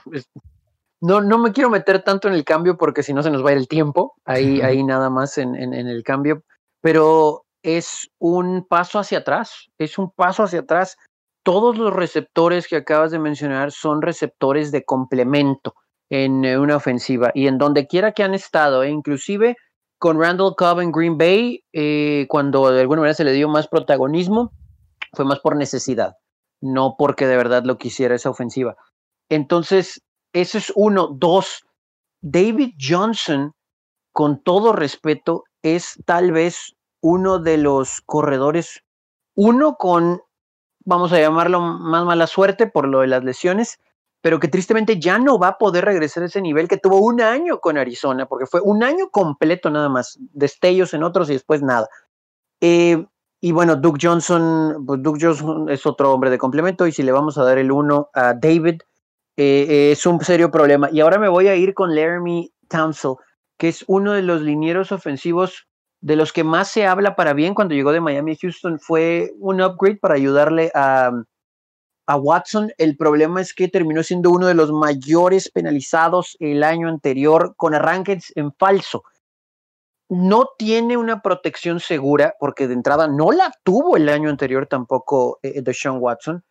no, 1.02 1.20
no 1.20 1.36
me 1.36 1.52
quiero 1.52 1.68
meter 1.68 2.02
tanto 2.02 2.26
en 2.26 2.32
el 2.32 2.42
cambio 2.42 2.78
porque 2.78 3.02
si 3.02 3.12
no 3.12 3.22
se 3.22 3.30
nos 3.30 3.44
va 3.44 3.50
a 3.50 3.52
ir 3.52 3.58
el 3.58 3.68
tiempo, 3.68 4.14
ahí, 4.24 4.62
ahí 4.62 4.82
nada 4.82 5.10
más 5.10 5.36
en, 5.36 5.54
en, 5.54 5.74
el 5.74 6.02
cambio, 6.02 6.42
pero 6.80 7.44
es 7.62 8.08
un 8.18 8.66
paso 8.66 8.98
hacia 8.98 9.18
atrás, 9.18 9.68
es 9.76 9.98
un 9.98 10.10
paso 10.10 10.44
hacia 10.44 10.60
atrás. 10.60 10.96
Todos 11.42 11.76
los 11.76 11.92
receptores 11.92 12.66
que 12.66 12.76
acabas 12.76 13.10
de 13.10 13.18
mencionar 13.18 13.72
son 13.72 14.00
receptores 14.00 14.72
de 14.72 14.82
complemento 14.82 15.74
en 16.08 16.46
eh, 16.46 16.58
una 16.58 16.76
ofensiva 16.76 17.30
y 17.34 17.46
en 17.46 17.58
donde 17.58 17.86
quiera 17.86 18.12
que 18.12 18.22
han 18.22 18.32
estado, 18.32 18.84
e 18.84 18.88
inclusive 18.88 19.54
con 19.98 20.18
Randall 20.18 20.54
Cobb 20.56 20.80
en 20.80 20.92
Green 20.92 21.18
Bay, 21.18 21.62
eh, 21.74 22.24
cuando 22.30 22.70
de 22.70 22.80
alguna 22.80 23.02
manera 23.02 23.12
se 23.12 23.24
le 23.24 23.32
dio 23.32 23.50
más 23.50 23.68
protagonismo, 23.68 24.50
fue 25.12 25.26
más 25.26 25.40
por 25.40 25.56
necesidad 25.56 26.16
no 26.60 26.96
porque 26.98 27.26
de 27.26 27.36
verdad 27.36 27.64
lo 27.64 27.78
quisiera 27.78 28.14
esa 28.14 28.30
ofensiva. 28.30 28.76
Entonces, 29.28 30.02
eso 30.32 30.58
es 30.58 30.72
uno. 30.74 31.08
Dos, 31.08 31.64
David 32.20 32.74
Johnson, 32.80 33.52
con 34.12 34.42
todo 34.42 34.72
respeto, 34.72 35.44
es 35.62 35.94
tal 36.04 36.32
vez 36.32 36.74
uno 37.02 37.38
de 37.38 37.58
los 37.58 38.00
corredores, 38.00 38.82
uno 39.34 39.76
con, 39.76 40.20
vamos 40.84 41.12
a 41.12 41.20
llamarlo 41.20 41.60
más 41.60 42.04
mala 42.04 42.26
suerte 42.26 42.66
por 42.66 42.88
lo 42.88 43.00
de 43.00 43.08
las 43.08 43.22
lesiones, 43.22 43.78
pero 44.22 44.40
que 44.40 44.48
tristemente 44.48 44.98
ya 44.98 45.18
no 45.18 45.38
va 45.38 45.48
a 45.48 45.58
poder 45.58 45.84
regresar 45.84 46.22
a 46.22 46.26
ese 46.26 46.40
nivel 46.40 46.68
que 46.68 46.78
tuvo 46.78 46.98
un 46.98 47.20
año 47.20 47.60
con 47.60 47.78
Arizona, 47.78 48.26
porque 48.26 48.46
fue 48.46 48.60
un 48.60 48.82
año 48.82 49.08
completo 49.10 49.70
nada 49.70 49.88
más, 49.88 50.18
destellos 50.32 50.94
en 50.94 51.04
otros 51.04 51.30
y 51.30 51.34
después 51.34 51.62
nada. 51.62 51.88
Eh, 52.60 53.06
y 53.40 53.52
bueno, 53.52 53.76
Duke 53.76 53.98
Johnson, 54.00 54.84
pues 54.86 55.02
Duke 55.02 55.18
Johnson 55.20 55.68
es 55.68 55.84
otro 55.84 56.12
hombre 56.12 56.30
de 56.30 56.38
complemento 56.38 56.86
y 56.86 56.92
si 56.92 57.02
le 57.02 57.12
vamos 57.12 57.36
a 57.36 57.44
dar 57.44 57.58
el 57.58 57.70
uno 57.70 58.08
a 58.14 58.32
David, 58.34 58.80
eh, 59.36 59.66
eh, 59.68 59.92
es 59.92 60.06
un 60.06 60.20
serio 60.20 60.50
problema. 60.50 60.88
Y 60.90 61.00
ahora 61.00 61.18
me 61.18 61.28
voy 61.28 61.48
a 61.48 61.56
ir 61.56 61.74
con 61.74 61.94
Laramie 61.94 62.50
Townsend, 62.68 63.16
que 63.58 63.68
es 63.68 63.84
uno 63.88 64.12
de 64.12 64.22
los 64.22 64.40
linieros 64.40 64.90
ofensivos 64.90 65.66
de 66.00 66.16
los 66.16 66.32
que 66.32 66.44
más 66.44 66.68
se 66.68 66.86
habla 66.86 67.14
para 67.14 67.34
bien 67.34 67.54
cuando 67.54 67.74
llegó 67.74 67.92
de 67.92 68.00
Miami 68.00 68.32
a 68.32 68.36
Houston. 68.40 68.80
Fue 68.80 69.32
un 69.38 69.60
upgrade 69.60 69.96
para 69.96 70.14
ayudarle 70.14 70.70
a, 70.74 71.12
a 72.06 72.16
Watson. 72.16 72.72
El 72.78 72.96
problema 72.96 73.42
es 73.42 73.52
que 73.52 73.68
terminó 73.68 74.02
siendo 74.02 74.30
uno 74.30 74.46
de 74.46 74.54
los 74.54 74.72
mayores 74.72 75.50
penalizados 75.50 76.36
el 76.40 76.62
año 76.62 76.88
anterior 76.88 77.54
con 77.56 77.74
arranques 77.74 78.32
en 78.34 78.52
falso 78.54 79.04
no 80.08 80.50
tiene 80.56 80.96
una 80.96 81.20
protección 81.20 81.80
segura, 81.80 82.34
porque 82.38 82.68
de 82.68 82.74
entrada 82.74 83.08
no 83.08 83.32
la 83.32 83.52
tuvo 83.64 83.96
el 83.96 84.08
año 84.08 84.30
anterior 84.30 84.66
tampoco 84.66 85.38
eh, 85.42 85.62
de 85.62 85.74
Sean 85.74 85.98
Watson. 85.98 86.44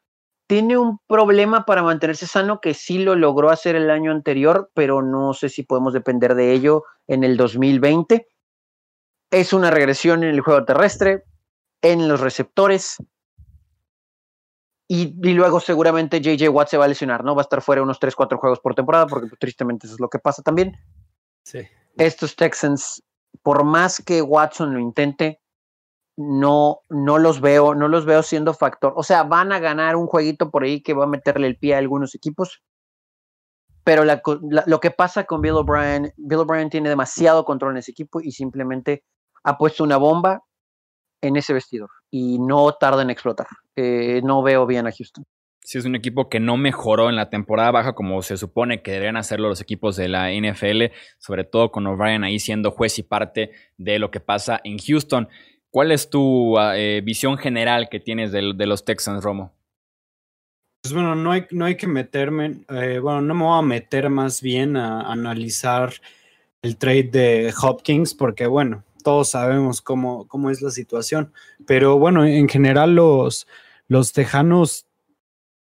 Tiene 0.47 0.77
un 0.77 0.99
problema 1.07 1.65
para 1.65 1.81
mantenerse 1.81 2.27
sano 2.27 2.59
que 2.61 2.73
sí 2.73 2.99
lo 2.99 3.15
logró 3.15 3.49
hacer 3.49 3.75
el 3.75 3.89
año 3.89 4.11
anterior, 4.11 4.69
pero 4.73 5.01
no 5.01 5.33
sé 5.33 5.49
si 5.49 5.63
podemos 5.63 5.93
depender 5.93 6.35
de 6.35 6.51
ello 6.51 6.83
en 7.07 7.23
el 7.23 7.37
2020. 7.37 8.27
Es 9.31 9.53
una 9.53 9.71
regresión 9.71 10.23
en 10.23 10.29
el 10.29 10.41
juego 10.41 10.65
terrestre, 10.65 11.23
en 11.81 12.07
los 12.07 12.19
receptores. 12.19 12.97
Y, 14.87 15.15
luego 15.33 15.59
seguramente 15.59 16.21
JJ 16.21 16.49
Watt 16.49 16.67
se 16.67 16.77
va 16.77 16.85
a 16.85 16.89
lesionar, 16.89 17.23
¿no? 17.23 17.33
Va 17.33 17.41
a 17.41 17.43
estar 17.43 17.61
fuera 17.63 17.81
unos 17.81 17.99
3, 17.99 18.15
4 18.15 18.37
juegos 18.37 18.59
por 18.59 18.75
temporada, 18.75 19.07
porque 19.07 19.27
pues, 19.27 19.39
tristemente 19.39 19.87
eso 19.87 19.95
es 19.95 19.99
lo 19.99 20.09
que 20.09 20.19
pasa 20.19 20.43
también. 20.43 20.77
Sí. 21.43 21.61
Estos 21.97 22.35
Texans 22.35 23.01
por 23.41 23.63
más 23.63 24.01
que 24.03 24.21
Watson 24.21 24.73
lo 24.73 24.79
intente, 24.79 25.41
no, 26.17 26.79
no 26.89 27.17
los 27.17 27.41
veo, 27.41 27.75
no 27.75 27.87
los 27.87 28.05
veo 28.05 28.23
siendo 28.23 28.53
factor. 28.53 28.93
O 28.95 29.03
sea, 29.03 29.23
van 29.23 29.51
a 29.51 29.59
ganar 29.59 29.95
un 29.95 30.07
jueguito 30.07 30.49
por 30.49 30.63
ahí 30.63 30.81
que 30.81 30.93
va 30.93 31.05
a 31.05 31.07
meterle 31.07 31.47
el 31.47 31.57
pie 31.57 31.75
a 31.75 31.79
algunos 31.79 32.15
equipos. 32.15 32.61
Pero 33.83 34.03
lo 34.03 34.79
que 34.79 34.91
pasa 34.91 35.25
con 35.25 35.41
Bill 35.41 35.57
O'Brien, 35.57 36.11
Bill 36.17 36.39
O'Brien 36.39 36.69
tiene 36.69 36.89
demasiado 36.89 37.45
control 37.45 37.73
en 37.73 37.77
ese 37.77 37.91
equipo 37.91 38.19
y 38.19 38.31
simplemente 38.31 39.03
ha 39.43 39.57
puesto 39.57 39.83
una 39.83 39.97
bomba 39.97 40.41
en 41.21 41.35
ese 41.35 41.53
vestidor 41.53 41.89
y 42.09 42.39
no 42.39 42.73
tarda 42.73 43.03
en 43.03 43.11
explotar. 43.11 43.47
Eh, 43.75 44.21
no 44.23 44.41
veo 44.41 44.65
bien 44.65 44.87
a 44.87 44.91
Houston. 44.91 45.25
Sí, 45.65 45.79
es 45.79 45.85
un 45.85 45.95
equipo 45.95 46.29
que 46.29 46.39
no 46.39 46.57
mejoró 46.57 47.09
en 47.09 47.15
la 47.15 47.31
temporada 47.31 47.71
baja 47.71 47.95
como 47.95 48.21
se 48.21 48.37
supone 48.37 48.83
que 48.83 48.91
deberían 48.91 49.17
hacerlo 49.17 49.49
los 49.49 49.61
equipos 49.61 49.95
de 49.95 50.07
la 50.07 50.31
NFL, 50.31 50.93
sobre 51.17 51.43
todo 51.43 51.71
con 51.71 51.87
O'Brien 51.87 52.23
ahí 52.23 52.37
siendo 52.37 52.69
juez 52.69 52.99
y 52.99 53.03
parte 53.03 53.49
de 53.75 53.97
lo 53.97 54.11
que 54.11 54.19
pasa 54.19 54.61
en 54.63 54.77
Houston. 54.77 55.27
¿Cuál 55.71 55.91
es 55.91 56.11
tu 56.11 56.59
ah, 56.59 56.77
eh, 56.77 57.01
visión 57.03 57.39
general 57.39 57.89
que 57.89 57.99
tienes 57.99 58.31
de, 58.31 58.43
los 58.43 58.85
Texans, 58.85 59.23
Romo? 59.23 59.55
Pues 60.83 60.93
bueno, 60.93 61.15
no 61.15 61.31
hay, 61.31 61.47
no 61.49 61.65
hay 61.65 61.77
que 61.77 61.87
meterme, 61.87 62.59
eh, 62.69 62.99
bueno, 62.99 63.21
no 63.21 63.33
me 63.33 63.43
voy 63.45 63.57
a 63.57 63.63
meter 63.63 64.11
más 64.11 64.43
bien 64.43 64.77
a 64.77 65.11
analizar 65.11 65.93
el 66.61 66.77
trade 66.77 67.09
de 67.11 67.53
Hopkins, 67.59 68.13
porque 68.13 68.45
bueno, 68.45 68.83
todos 69.03 69.31
sabemos 69.31 69.81
cómo, 69.81 70.27
cómo 70.27 70.51
es 70.51 70.61
la 70.61 70.69
situación. 70.69 71.33
Pero 71.65 71.97
bueno, 71.97 72.23
en 72.23 72.47
general 72.47 72.93
los, 72.93 73.47
los 73.87 74.13
Tejanos 74.13 74.85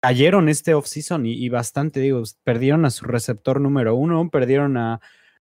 cayeron 0.05 0.49
este 0.49 0.75
offseason 0.75 1.25
y, 1.25 1.33
y 1.33 1.49
bastante, 1.49 1.99
digo, 1.99 2.21
perdieron 2.43 2.85
a 2.85 2.91
su 2.91 3.05
receptor 3.05 3.59
número 3.59 3.95
uno, 3.95 4.29
perdieron 4.29 4.77
a, 4.77 5.01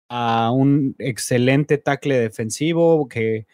a 0.09 0.53
un 0.53 0.95
excelente 1.01 1.79
tackle 1.79 2.17
defensivo 2.21 3.09
que 3.09 3.49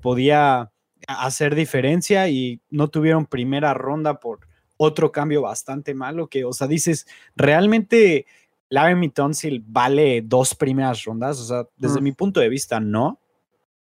podía 0.00 0.72
hacer 1.06 1.54
diferencia 1.54 2.28
y 2.28 2.60
no 2.70 2.88
tuvieron 2.88 3.26
primera 3.26 3.72
ronda 3.72 4.18
por 4.18 4.48
otro 4.76 5.12
cambio 5.12 5.42
bastante 5.42 5.94
malo 5.94 6.26
que, 6.26 6.44
o 6.44 6.52
sea, 6.52 6.66
dices, 6.66 7.06
realmente 7.36 8.26
Larry 8.68 9.10
Tonsil 9.10 9.62
vale 9.64 10.22
dos 10.22 10.56
primeras 10.56 11.04
rondas, 11.04 11.38
o 11.38 11.44
sea, 11.44 11.68
desde 11.76 12.00
mi 12.00 12.10
punto 12.10 12.40
de 12.40 12.48
vista, 12.48 12.80
no. 12.80 13.20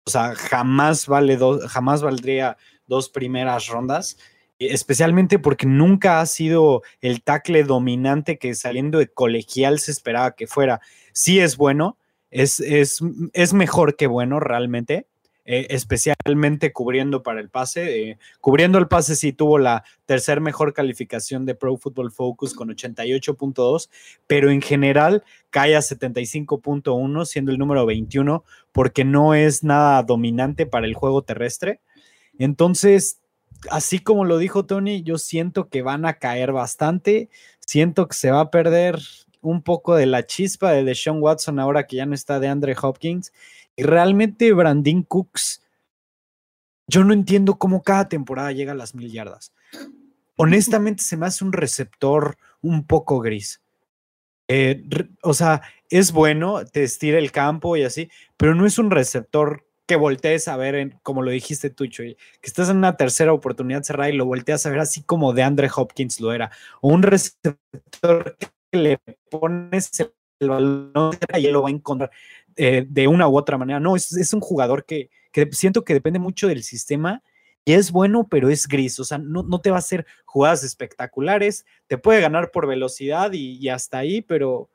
O 0.04 0.10
sea, 0.10 0.34
jamás 0.34 1.06
vale 1.06 1.36
dos, 1.36 1.64
jamás 1.68 2.02
valdría 2.02 2.56
dos 2.88 3.08
primeras 3.08 3.68
rondas, 3.68 4.16
especialmente 4.58 5.38
porque 5.38 5.66
nunca 5.66 6.20
ha 6.20 6.26
sido 6.26 6.82
el 7.00 7.22
tackle 7.22 7.64
dominante 7.64 8.38
que 8.38 8.54
saliendo 8.54 8.98
de 8.98 9.08
colegial 9.08 9.78
se 9.78 9.92
esperaba 9.92 10.32
que 10.32 10.46
fuera. 10.46 10.80
Sí 11.12 11.40
es 11.40 11.56
bueno, 11.56 11.96
es, 12.30 12.60
es, 12.60 13.00
es 13.32 13.54
mejor 13.54 13.96
que 13.96 14.06
bueno 14.06 14.40
realmente, 14.40 15.06
eh, 15.44 15.66
especialmente 15.70 16.72
cubriendo 16.72 17.22
para 17.22 17.40
el 17.40 17.48
pase. 17.48 18.10
Eh, 18.10 18.18
cubriendo 18.40 18.78
el 18.78 18.88
pase 18.88 19.16
sí 19.16 19.32
tuvo 19.32 19.58
la 19.58 19.84
tercer 20.04 20.40
mejor 20.40 20.74
calificación 20.74 21.46
de 21.46 21.54
Pro 21.54 21.76
Football 21.76 22.12
Focus 22.12 22.52
con 22.52 22.68
88.2, 22.68 23.88
pero 24.26 24.50
en 24.50 24.60
general 24.60 25.24
cae 25.50 25.76
a 25.76 25.80
75.1, 25.80 27.24
siendo 27.24 27.52
el 27.52 27.58
número 27.58 27.86
21, 27.86 28.44
porque 28.72 29.04
no 29.04 29.34
es 29.34 29.64
nada 29.64 30.02
dominante 30.02 30.66
para 30.66 30.86
el 30.86 30.94
juego 30.94 31.22
terrestre. 31.22 31.80
Entonces, 32.38 33.20
así 33.70 33.98
como 33.98 34.24
lo 34.24 34.38
dijo 34.38 34.64
Tony, 34.66 35.02
yo 35.02 35.18
siento 35.18 35.68
que 35.68 35.82
van 35.82 36.06
a 36.06 36.14
caer 36.14 36.52
bastante, 36.52 37.28
siento 37.60 38.08
que 38.08 38.16
se 38.16 38.30
va 38.30 38.40
a 38.40 38.50
perder 38.50 39.00
un 39.40 39.62
poco 39.62 39.94
de 39.94 40.06
la 40.06 40.26
chispa 40.26 40.72
de 40.72 40.84
Deshaun 40.84 41.22
Watson 41.22 41.58
ahora 41.58 41.86
que 41.86 41.96
ya 41.96 42.06
no 42.06 42.14
está 42.14 42.40
de 42.40 42.48
Andre 42.48 42.76
Hopkins 42.80 43.32
y 43.76 43.82
realmente 43.84 44.52
Brandon 44.52 45.02
Cooks, 45.02 45.62
yo 46.88 47.04
no 47.04 47.12
entiendo 47.12 47.58
cómo 47.58 47.82
cada 47.82 48.08
temporada 48.08 48.52
llega 48.52 48.72
a 48.72 48.76
las 48.76 48.94
mil 48.94 49.12
yardas. 49.12 49.52
Honestamente 50.36 51.02
se 51.02 51.16
me 51.16 51.26
hace 51.26 51.44
un 51.44 51.52
receptor 51.52 52.36
un 52.60 52.86
poco 52.86 53.20
gris. 53.20 53.60
Eh, 54.48 54.84
o 55.22 55.34
sea, 55.34 55.62
es 55.90 56.12
bueno, 56.12 56.64
te 56.64 56.82
estira 56.82 57.18
el 57.18 57.30
campo 57.30 57.76
y 57.76 57.84
así, 57.84 58.10
pero 58.36 58.54
no 58.54 58.66
es 58.66 58.78
un 58.78 58.90
receptor 58.90 59.67
que 59.88 59.96
voltees 59.96 60.48
a 60.48 60.56
ver, 60.58 60.96
como 61.02 61.22
lo 61.22 61.30
dijiste 61.30 61.70
tú, 61.70 61.86
Chuy, 61.86 62.14
que 62.42 62.46
estás 62.46 62.68
en 62.68 62.76
una 62.76 62.98
tercera 62.98 63.32
oportunidad 63.32 63.82
cerrada 63.82 64.10
y 64.10 64.16
lo 64.16 64.26
volteas 64.26 64.66
a 64.66 64.70
ver 64.70 64.80
así 64.80 65.02
como 65.02 65.32
de 65.32 65.42
Andre 65.42 65.70
Hopkins 65.74 66.20
lo 66.20 66.32
era. 66.32 66.50
O 66.82 66.90
un 66.90 67.02
receptor 67.02 68.36
que 68.70 68.78
le 68.78 68.98
pones 69.30 69.90
el 70.40 70.48
balón 70.48 71.16
y 71.38 71.46
él 71.46 71.52
lo 71.54 71.62
va 71.62 71.70
a 71.70 71.72
encontrar. 71.72 72.10
Eh, 72.56 72.84
de 72.86 73.08
una 73.08 73.28
u 73.28 73.38
otra 73.38 73.56
manera. 73.56 73.80
No, 73.80 73.96
es, 73.96 74.32
un 74.34 74.40
jugador 74.40 74.84
que, 74.84 75.10
siento 75.52 75.84
que 75.84 75.94
depende 75.94 76.18
mucho 76.18 76.48
del 76.48 76.62
sistema 76.64 77.22
y 77.64 77.72
es 77.72 77.90
bueno, 77.90 78.28
pero 78.28 78.50
es 78.50 78.68
gris. 78.68 79.00
O 79.00 79.04
sea, 79.04 79.16
no, 79.16 79.60
te 79.60 79.70
va 79.70 79.76
a 79.76 79.78
hacer 79.78 80.06
jugadas 80.26 80.64
espectaculares, 80.64 81.64
te 81.86 81.96
puede 81.96 82.20
ganar 82.20 82.50
por 82.50 82.66
velocidad 82.66 83.32
y, 83.32 83.68
hasta 83.70 83.98
ahí, 83.98 84.20
pero 84.20 84.68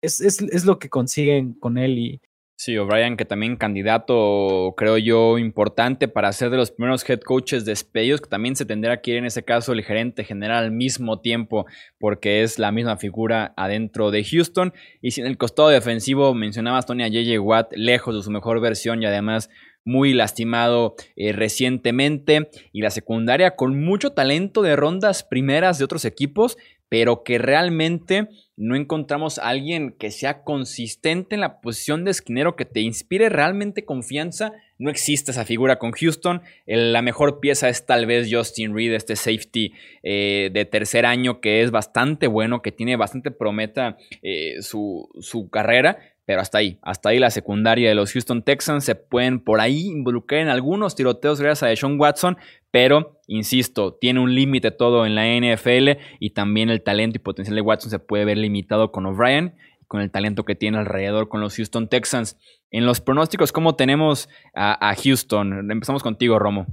es, 0.00 0.20
es, 0.22 0.64
lo 0.64 0.78
que 0.78 0.88
consiguen 0.88 1.52
con 1.52 1.76
él 1.76 1.98
y, 1.98 2.20
Sí, 2.58 2.78
O'Brien, 2.78 3.18
que 3.18 3.26
también 3.26 3.56
candidato, 3.56 4.72
creo 4.78 4.96
yo, 4.96 5.36
importante 5.36 6.08
para 6.08 6.32
ser 6.32 6.48
de 6.48 6.56
los 6.56 6.70
primeros 6.70 7.06
head 7.08 7.20
coaches 7.20 7.66
despedidos, 7.66 8.22
que 8.22 8.30
también 8.30 8.56
se 8.56 8.64
tendrá 8.64 9.02
que 9.02 9.10
ir 9.10 9.18
en 9.18 9.26
ese 9.26 9.44
caso 9.44 9.74
el 9.74 9.84
gerente 9.84 10.24
general 10.24 10.64
al 10.64 10.72
mismo 10.72 11.20
tiempo, 11.20 11.66
porque 11.98 12.42
es 12.42 12.58
la 12.58 12.72
misma 12.72 12.96
figura 12.96 13.52
adentro 13.58 14.10
de 14.10 14.24
Houston. 14.24 14.72
Y 15.02 15.10
si 15.10 15.20
en 15.20 15.26
el 15.26 15.36
costado 15.36 15.68
defensivo 15.68 16.32
mencionabas 16.32 16.86
Tony 16.86 17.02
a 17.02 17.08
J.J. 17.08 17.38
Watt, 17.42 17.74
lejos 17.74 18.14
de 18.14 18.22
su 18.22 18.30
mejor 18.30 18.62
versión 18.62 19.02
y 19.02 19.06
además 19.06 19.50
muy 19.84 20.14
lastimado 20.14 20.94
eh, 21.14 21.32
recientemente. 21.32 22.48
Y 22.72 22.80
la 22.80 22.90
secundaria 22.90 23.54
con 23.54 23.84
mucho 23.84 24.12
talento 24.12 24.62
de 24.62 24.76
rondas 24.76 25.24
primeras 25.24 25.78
de 25.78 25.84
otros 25.84 26.06
equipos, 26.06 26.56
pero 26.88 27.22
que 27.22 27.36
realmente 27.36 28.28
no 28.56 28.74
encontramos 28.74 29.38
a 29.38 29.48
alguien 29.48 29.92
que 29.92 30.10
sea 30.10 30.42
consistente 30.42 31.34
en 31.34 31.42
la 31.42 31.60
posición 31.60 32.04
de 32.04 32.10
esquinero, 32.10 32.56
que 32.56 32.64
te 32.64 32.80
inspire 32.80 33.28
realmente 33.28 33.84
confianza. 33.84 34.52
No 34.78 34.90
existe 34.90 35.30
esa 35.30 35.44
figura 35.44 35.78
con 35.78 35.92
Houston. 35.92 36.42
la 36.66 37.02
mejor 37.02 37.40
pieza 37.40 37.68
es 37.68 37.84
tal 37.84 38.06
vez 38.06 38.28
Justin 38.30 38.74
Reed, 38.74 38.94
este 38.94 39.16
safety 39.16 39.74
eh, 40.02 40.50
de 40.52 40.64
tercer 40.64 41.04
año 41.04 41.40
que 41.40 41.62
es 41.62 41.70
bastante 41.70 42.26
bueno, 42.26 42.62
que 42.62 42.72
tiene 42.72 42.96
bastante 42.96 43.30
prometa 43.30 43.98
eh, 44.22 44.62
su, 44.62 45.08
su 45.20 45.50
carrera 45.50 45.98
pero 46.26 46.40
hasta 46.40 46.58
ahí, 46.58 46.78
hasta 46.82 47.10
ahí 47.10 47.20
la 47.20 47.30
secundaria 47.30 47.88
de 47.88 47.94
los 47.94 48.12
Houston 48.12 48.42
Texans 48.42 48.84
se 48.84 48.96
pueden 48.96 49.38
por 49.38 49.60
ahí 49.60 49.86
involucrar 49.86 50.40
en 50.40 50.48
algunos 50.48 50.96
tiroteos 50.96 51.40
gracias 51.40 51.62
a 51.62 51.68
Deshaun 51.68 51.98
Watson, 51.98 52.36
pero 52.72 53.20
insisto, 53.28 53.94
tiene 53.94 54.20
un 54.20 54.34
límite 54.34 54.72
todo 54.72 55.06
en 55.06 55.14
la 55.14 55.24
NFL 55.24 56.00
y 56.18 56.30
también 56.30 56.68
el 56.68 56.82
talento 56.82 57.16
y 57.16 57.20
potencial 57.20 57.54
de 57.54 57.62
Watson 57.62 57.90
se 57.90 58.00
puede 58.00 58.24
ver 58.24 58.38
limitado 58.38 58.90
con 58.90 59.06
O'Brien 59.06 59.54
con 59.86 60.00
el 60.00 60.10
talento 60.10 60.44
que 60.44 60.56
tiene 60.56 60.78
alrededor 60.78 61.28
con 61.28 61.40
los 61.40 61.54
Houston 61.54 61.88
Texans. 61.88 62.36
En 62.72 62.86
los 62.86 63.00
pronósticos, 63.00 63.52
¿cómo 63.52 63.76
tenemos 63.76 64.28
a, 64.52 64.94
Houston? 64.96 65.70
Empezamos 65.70 66.02
contigo, 66.02 66.40
Romo. 66.40 66.66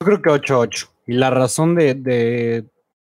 Yo 0.00 0.18
creo 0.18 0.20
que 0.20 0.30
8-8. 0.30 0.90
Y 1.06 1.12
la 1.12 1.30
razón 1.30 1.76
de, 1.76 1.94
de 1.94 2.64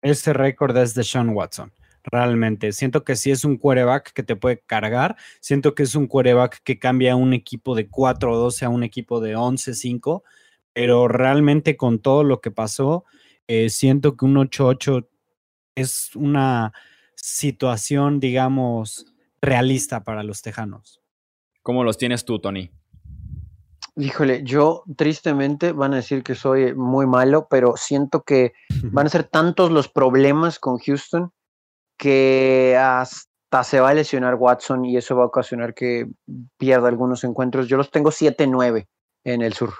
ese 0.01 0.33
récord 0.33 0.75
es 0.75 0.95
de 0.95 1.03
Sean 1.03 1.29
Watson 1.29 1.71
realmente. 2.11 2.71
Siento 2.71 3.03
que 3.03 3.15
si 3.15 3.31
es 3.31 3.43
un 3.45 3.57
quarterback 3.57 4.13
que 4.13 4.23
te 4.23 4.35
puede 4.35 4.59
cargar, 4.59 5.15
siento 5.39 5.75
que 5.75 5.83
es 5.83 5.95
un 5.95 6.07
quarterback 6.07 6.61
que 6.63 6.79
cambia 6.79 7.15
un 7.15 7.33
equipo 7.33 7.75
de 7.75 7.89
4-12 7.89 8.63
a 8.63 8.69
un 8.69 8.83
equipo 8.83 9.19
de 9.19 9.35
11-5, 9.35 10.23
pero 10.73 11.07
realmente 11.07 11.77
con 11.77 11.99
todo 11.99 12.23
lo 12.23 12.41
que 12.41 12.51
pasó, 12.51 13.05
eh, 13.47 13.69
siento 13.69 14.15
que 14.17 14.25
un 14.25 14.35
8-8 14.35 15.07
es 15.75 16.15
una 16.15 16.73
situación, 17.15 18.19
digamos, 18.19 19.05
realista 19.41 20.03
para 20.03 20.23
los 20.23 20.41
tejanos. 20.41 21.01
¿Cómo 21.61 21.83
los 21.83 21.97
tienes 21.97 22.25
tú, 22.25 22.39
Tony? 22.39 22.71
Híjole, 23.95 24.43
yo 24.43 24.83
tristemente 24.95 25.71
van 25.71 25.93
a 25.93 25.97
decir 25.97 26.21
que 26.23 26.35
soy 26.35 26.75
muy 26.75 27.07
malo, 27.07 27.47
pero 27.49 27.75
siento 27.77 28.21
que 28.23 28.53
van 28.91 29.07
a 29.07 29.09
ser 29.09 29.23
tantos 29.23 29.71
los 29.71 29.89
problemas 29.89 30.59
con 30.59 30.77
Houston 30.77 31.31
que 31.97 32.77
hasta 32.79 33.63
se 33.63 33.79
va 33.79 33.89
a 33.89 33.93
lesionar 33.93 34.35
Watson 34.35 34.85
y 34.85 34.97
eso 34.97 35.15
va 35.15 35.23
a 35.23 35.27
ocasionar 35.27 35.73
que 35.73 36.07
pierda 36.57 36.87
algunos 36.87 37.23
encuentros. 37.23 37.67
Yo 37.67 37.77
los 37.77 37.91
tengo 37.91 38.11
7-9 38.11 38.87
en 39.23 39.41
el 39.41 39.53
sur. 39.53 39.73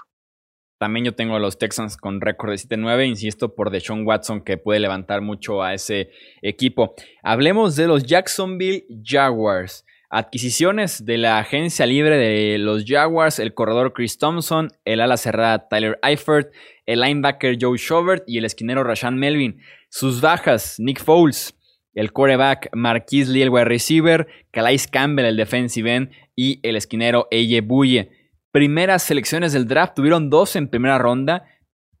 También 0.78 1.04
yo 1.04 1.14
tengo 1.14 1.34
a 1.34 1.40
los 1.40 1.58
Texans 1.58 1.96
con 1.96 2.20
récord 2.20 2.50
de 2.50 2.56
7-9, 2.56 3.08
insisto, 3.08 3.54
por 3.54 3.70
Deshaun 3.70 4.06
Watson 4.06 4.42
que 4.42 4.58
puede 4.58 4.78
levantar 4.78 5.22
mucho 5.22 5.62
a 5.62 5.74
ese 5.74 6.10
equipo. 6.40 6.94
Hablemos 7.22 7.74
de 7.74 7.88
los 7.88 8.04
Jacksonville 8.04 8.86
Jaguars. 9.02 9.84
Adquisiciones 10.10 11.04
de 11.04 11.18
la 11.18 11.38
agencia 11.38 11.84
libre 11.84 12.16
de 12.16 12.56
los 12.58 12.84
Jaguars, 12.86 13.40
el 13.40 13.52
corredor 13.52 13.92
Chris 13.92 14.16
Thompson, 14.16 14.70
el 14.86 15.00
ala 15.00 15.18
cerrada 15.18 15.68
Tyler 15.68 15.98
Eifert, 16.02 16.50
el 16.86 17.00
linebacker 17.00 17.58
Joe 17.60 17.76
Schaubert 17.76 18.22
y 18.26 18.38
el 18.38 18.46
esquinero 18.46 18.84
Rashan 18.84 19.18
Melvin. 19.18 19.60
Sus 19.90 20.22
bajas, 20.22 20.76
Nick 20.78 21.02
Foles, 21.02 21.57
el 21.98 22.12
quarterback 22.12 22.68
Marquis 22.74 23.26
Lee, 23.28 23.42
el 23.42 23.50
wide 23.50 23.64
receiver, 23.64 24.28
Calais 24.52 24.86
Campbell, 24.86 25.26
el 25.26 25.36
defensive 25.36 25.92
end, 25.92 26.10
y 26.36 26.60
el 26.62 26.76
esquinero 26.76 27.26
Eye 27.32 27.60
Buye. 27.60 28.10
Primeras 28.52 29.02
selecciones 29.02 29.52
del 29.52 29.66
draft 29.66 29.94
tuvieron 29.96 30.30
dos 30.30 30.54
en 30.54 30.68
primera 30.68 30.98
ronda, 30.98 31.46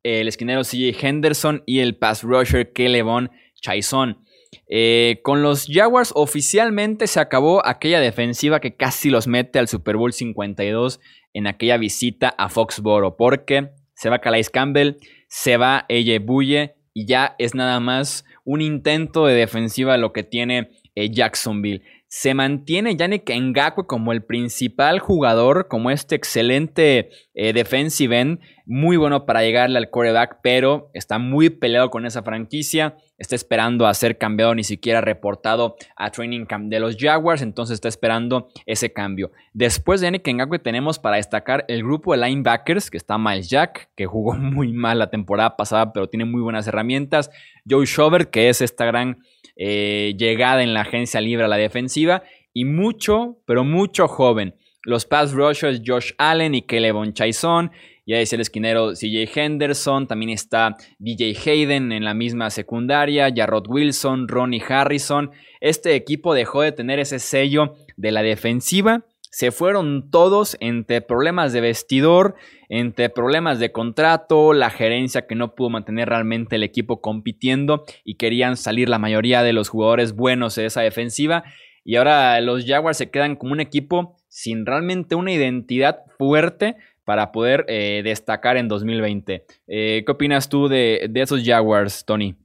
el 0.04 0.28
esquinero 0.28 0.62
CJ 0.62 1.04
Henderson 1.04 1.64
y 1.66 1.80
el 1.80 1.96
pass 1.96 2.22
rusher 2.22 2.72
Kelevon 2.72 3.32
Chaison. 3.60 4.24
Eh, 4.68 5.18
con 5.24 5.42
los 5.42 5.66
Jaguars 5.66 6.12
oficialmente 6.14 7.08
se 7.08 7.18
acabó 7.18 7.66
aquella 7.66 7.98
defensiva 7.98 8.60
que 8.60 8.76
casi 8.76 9.10
los 9.10 9.26
mete 9.26 9.58
al 9.58 9.66
Super 9.66 9.96
Bowl 9.96 10.12
52 10.12 11.00
en 11.32 11.48
aquella 11.48 11.76
visita 11.76 12.28
a 12.38 12.48
Foxboro, 12.48 13.16
porque 13.16 13.70
se 13.94 14.10
va 14.10 14.20
Calais 14.20 14.48
Campbell, 14.48 14.98
se 15.26 15.56
va 15.56 15.86
Eye 15.88 16.20
Buye 16.20 16.76
y 16.94 17.06
ya 17.06 17.34
es 17.40 17.56
nada 17.56 17.80
más 17.80 18.24
un 18.48 18.62
intento 18.62 19.26
de 19.26 19.34
defensiva 19.34 19.98
lo 19.98 20.14
que 20.14 20.22
tiene 20.22 20.70
eh, 20.94 21.10
Jacksonville. 21.10 21.82
Se 22.06 22.32
mantiene 22.32 22.96
Yannick 22.96 23.30
Ngakwe 23.30 23.86
como 23.86 24.10
el 24.10 24.24
principal 24.24 25.00
jugador, 25.00 25.68
como 25.68 25.90
este 25.90 26.14
excelente 26.14 27.10
eh, 27.34 27.52
defensive 27.52 28.18
end 28.18 28.40
muy 28.68 28.98
bueno 28.98 29.24
para 29.24 29.42
llegarle 29.42 29.78
al 29.78 29.88
quarterback, 29.88 30.40
pero 30.42 30.90
está 30.92 31.18
muy 31.18 31.48
peleado 31.48 31.88
con 31.88 32.04
esa 32.04 32.22
franquicia. 32.22 32.98
Está 33.16 33.34
esperando 33.34 33.86
a 33.86 33.94
ser 33.94 34.18
cambiado, 34.18 34.54
ni 34.54 34.62
siquiera 34.62 35.00
reportado 35.00 35.76
a 35.96 36.10
Training 36.10 36.44
Camp 36.44 36.68
de 36.68 36.78
los 36.78 36.96
Jaguars, 36.98 37.40
entonces 37.40 37.74
está 37.76 37.88
esperando 37.88 38.48
ese 38.66 38.92
cambio. 38.92 39.32
Después 39.54 40.02
de 40.02 40.10
Nick 40.10 40.28
Ngakwe 40.28 40.58
tenemos 40.58 40.98
para 40.98 41.16
destacar 41.16 41.64
el 41.68 41.82
grupo 41.82 42.12
de 42.12 42.18
linebackers, 42.18 42.90
que 42.90 42.98
está 42.98 43.16
Miles 43.16 43.48
Jack, 43.48 43.88
que 43.96 44.04
jugó 44.04 44.34
muy 44.36 44.74
mal 44.74 44.98
la 44.98 45.08
temporada 45.08 45.56
pasada, 45.56 45.90
pero 45.90 46.10
tiene 46.10 46.26
muy 46.26 46.42
buenas 46.42 46.68
herramientas. 46.68 47.30
Joe 47.68 47.86
Shover, 47.86 48.28
que 48.28 48.50
es 48.50 48.60
esta 48.60 48.84
gran 48.84 49.22
eh, 49.56 50.14
llegada 50.18 50.62
en 50.62 50.74
la 50.74 50.82
agencia 50.82 51.22
libre 51.22 51.46
a 51.46 51.48
la 51.48 51.56
defensiva. 51.56 52.22
Y 52.52 52.66
mucho, 52.66 53.38
pero 53.46 53.64
mucho 53.64 54.08
joven. 54.08 54.54
Los 54.82 55.06
pass 55.06 55.32
rushers 55.32 55.82
Josh 55.84 56.12
Allen 56.18 56.54
y 56.54 56.62
Kelevon 56.62 57.14
Chaison. 57.14 57.70
Ya 58.08 58.20
es 58.20 58.32
el 58.32 58.40
esquinero 58.40 58.94
CJ 58.94 59.28
Henderson. 59.34 60.06
También 60.06 60.30
está 60.30 60.78
DJ 60.98 61.36
Hayden 61.44 61.92
en 61.92 62.04
la 62.04 62.14
misma 62.14 62.48
secundaria. 62.48 63.30
Jarrod 63.36 63.68
Wilson, 63.68 64.28
Ronnie 64.28 64.62
Harrison. 64.66 65.30
Este 65.60 65.94
equipo 65.94 66.32
dejó 66.32 66.62
de 66.62 66.72
tener 66.72 67.00
ese 67.00 67.18
sello 67.18 67.74
de 67.98 68.10
la 68.10 68.22
defensiva. 68.22 69.04
Se 69.30 69.50
fueron 69.50 70.10
todos 70.10 70.56
entre 70.60 71.02
problemas 71.02 71.52
de 71.52 71.60
vestidor, 71.60 72.36
entre 72.70 73.10
problemas 73.10 73.58
de 73.58 73.72
contrato, 73.72 74.54
la 74.54 74.70
gerencia 74.70 75.26
que 75.26 75.34
no 75.34 75.54
pudo 75.54 75.68
mantener 75.68 76.08
realmente 76.08 76.56
el 76.56 76.62
equipo 76.62 77.02
compitiendo 77.02 77.84
y 78.04 78.14
querían 78.14 78.56
salir 78.56 78.88
la 78.88 78.98
mayoría 78.98 79.42
de 79.42 79.52
los 79.52 79.68
jugadores 79.68 80.14
buenos 80.14 80.54
de 80.54 80.64
esa 80.64 80.80
defensiva. 80.80 81.44
Y 81.84 81.96
ahora 81.96 82.40
los 82.40 82.64
Jaguars 82.64 82.96
se 82.96 83.10
quedan 83.10 83.36
como 83.36 83.52
un 83.52 83.60
equipo 83.60 84.16
sin 84.28 84.64
realmente 84.64 85.14
una 85.14 85.32
identidad 85.32 86.04
fuerte 86.16 86.76
para 87.08 87.32
poder 87.32 87.64
eh, 87.68 88.02
destacar 88.04 88.58
en 88.58 88.68
2020. 88.68 89.46
Eh, 89.66 90.02
¿Qué 90.04 90.12
opinas 90.12 90.46
tú 90.50 90.68
de, 90.68 91.10
esos 91.14 91.40
Jaguars, 91.42 92.04
Tony? 92.04 92.36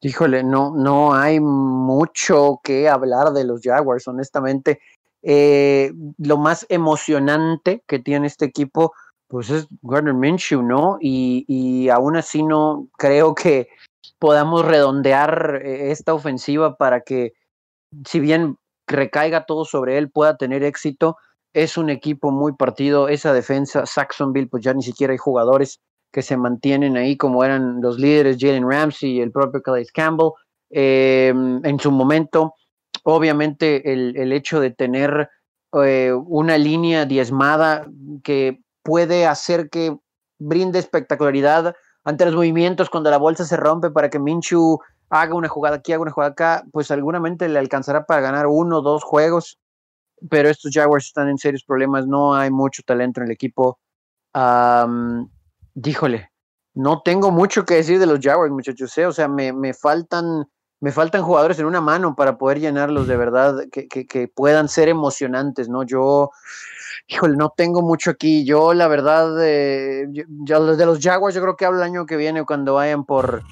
Híjole, 0.00 0.42
no, 0.42 0.74
no 0.74 1.12
hay 1.12 1.38
mucho 1.38 2.60
que 2.64 2.88
hablar 2.88 3.34
de 3.34 3.44
los 3.44 3.60
Jaguars, 3.62 4.08
honestamente. 4.08 4.80
Eh, 5.20 5.92
lo 6.16 6.38
más 6.38 6.64
emocionante 6.70 7.84
que 7.86 7.98
tiene 7.98 8.26
este 8.26 8.46
equipo, 8.46 8.94
pues 9.28 9.50
es 9.50 9.66
Gardner 9.82 10.14
Minshew, 10.14 10.62
¿no? 10.62 10.96
Y, 10.98 11.44
y 11.46 11.90
aún 11.90 12.16
así 12.16 12.42
no 12.42 12.88
creo 12.96 13.34
que 13.34 13.68
podamos 14.18 14.64
redondear 14.64 15.60
esta 15.62 16.14
ofensiva 16.14 16.78
para 16.78 17.02
que, 17.02 17.34
si 18.06 18.18
bien 18.18 18.56
recaiga 18.86 19.44
todo 19.44 19.66
sobre 19.66 19.98
él, 19.98 20.10
pueda 20.10 20.38
tener 20.38 20.62
éxito. 20.62 21.18
Es 21.52 21.76
un 21.76 21.90
equipo 21.90 22.30
muy 22.30 22.52
partido, 22.54 23.08
esa 23.08 23.32
defensa, 23.32 23.84
Saxonville, 23.84 24.48
pues 24.48 24.64
ya 24.64 24.72
ni 24.72 24.82
siquiera 24.82 25.12
hay 25.12 25.18
jugadores 25.18 25.80
que 26.10 26.22
se 26.22 26.36
mantienen 26.36 26.96
ahí 26.96 27.16
como 27.16 27.44
eran 27.44 27.80
los 27.80 27.98
líderes, 27.98 28.36
Jalen 28.38 28.70
Ramsey 28.70 29.12
y 29.12 29.20
el 29.20 29.32
propio 29.32 29.62
Calais 29.62 29.90
Campbell. 29.92 30.32
Em, 30.70 31.64
en 31.64 31.78
su 31.78 31.90
momento, 31.90 32.54
obviamente 33.04 33.92
el, 33.92 34.16
el 34.16 34.32
hecho 34.32 34.60
de 34.60 34.70
tener 34.70 35.28
eh, 35.74 36.12
una 36.12 36.58
línea 36.58 37.06
diezmada 37.06 37.86
que 38.22 38.60
puede 38.82 39.26
hacer 39.26 39.70
que 39.70 39.96
brinde 40.38 40.78
espectacularidad 40.78 41.74
ante 42.04 42.26
los 42.26 42.34
movimientos 42.34 42.90
cuando 42.90 43.10
la 43.10 43.16
bolsa 43.16 43.44
se 43.44 43.56
rompe 43.56 43.90
para 43.90 44.10
que 44.10 44.18
Minshew 44.18 44.78
haga 45.08 45.34
una 45.34 45.48
jugada 45.48 45.76
aquí, 45.76 45.92
haga 45.92 46.02
una 46.02 46.10
jugada 46.10 46.32
acá, 46.32 46.64
pues 46.72 46.88
seguramente 46.88 47.48
le 47.48 47.58
alcanzará 47.58 48.04
para 48.04 48.20
ganar 48.20 48.46
uno 48.48 48.78
o 48.78 48.82
dos 48.82 49.02
juegos, 49.02 49.58
pero 50.30 50.48
estos 50.48 50.72
Jaguars 50.72 51.06
están 51.06 51.28
en 51.28 51.38
serios 51.38 51.64
problemas, 51.64 52.06
no 52.06 52.34
hay 52.34 52.50
mucho 52.50 52.82
talento 52.84 53.20
en 53.20 53.26
el 53.26 53.32
equipo. 53.32 53.78
díjole, 55.74 56.30
no 56.74 57.02
tengo 57.02 57.30
mucho 57.30 57.64
que 57.64 57.74
decir 57.74 57.98
de 57.98 58.06
los 58.06 58.20
Jaguars, 58.20 58.52
muchachos, 58.52 58.96
¿eh? 58.98 59.06
o 59.06 59.12
sea, 59.12 59.28
me, 59.28 59.52
me, 59.52 59.74
faltan, 59.74 60.46
me 60.80 60.92
faltan 60.92 61.22
jugadores 61.22 61.58
en 61.58 61.66
una 61.66 61.80
mano 61.80 62.14
para 62.16 62.38
poder 62.38 62.60
llenarlos 62.60 63.06
de 63.06 63.16
verdad, 63.16 63.64
que, 63.70 63.88
que, 63.88 64.28
puedan 64.28 64.68
ser 64.68 64.88
emocionantes, 64.88 65.68
¿no? 65.68 65.82
Yo, 65.82 66.30
híjole, 67.08 67.36
no 67.36 67.52
tengo 67.54 67.82
mucho 67.82 68.10
aquí, 68.10 68.44
yo 68.44 68.72
la 68.72 68.88
verdad, 68.88 69.36
eh, 69.44 70.06
de 70.08 70.86
los 70.86 70.98
Jaguars 71.00 71.34
yo 71.34 71.42
creo 71.42 71.56
que 71.56 71.66
hablo 71.66 71.78
el 71.78 71.84
año 71.84 72.06
que 72.06 72.16
viene 72.16 72.44
cuando 72.44 72.74
vayan 72.74 73.04
por 73.04 73.42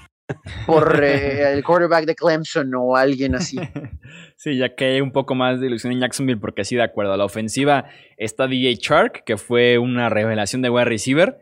por 0.67 1.03
eh, 1.03 1.53
el 1.53 1.65
quarterback 1.65 2.05
de 2.05 2.15
Clemson 2.15 2.73
o 2.75 2.97
alguien 2.97 3.35
así. 3.35 3.59
Sí, 4.37 4.57
ya 4.57 4.75
que 4.75 4.87
hay 4.87 5.01
un 5.03 5.13
poco 5.13 5.35
más 5.35 5.61
de 5.61 5.67
ilusión 5.67 5.93
en 5.93 6.01
Jacksonville, 6.01 6.41
porque 6.41 6.65
sí, 6.65 6.75
de 6.75 6.83
acuerdo. 6.83 7.13
A 7.13 7.19
la 7.19 7.27
ofensiva 7.27 7.85
está 8.17 8.47
DJ 8.47 8.77
Shark, 8.77 9.23
que 9.25 9.37
fue 9.37 9.77
una 9.77 10.09
revelación 10.09 10.63
de 10.63 10.71
wide 10.71 10.87
receiver. 10.87 11.39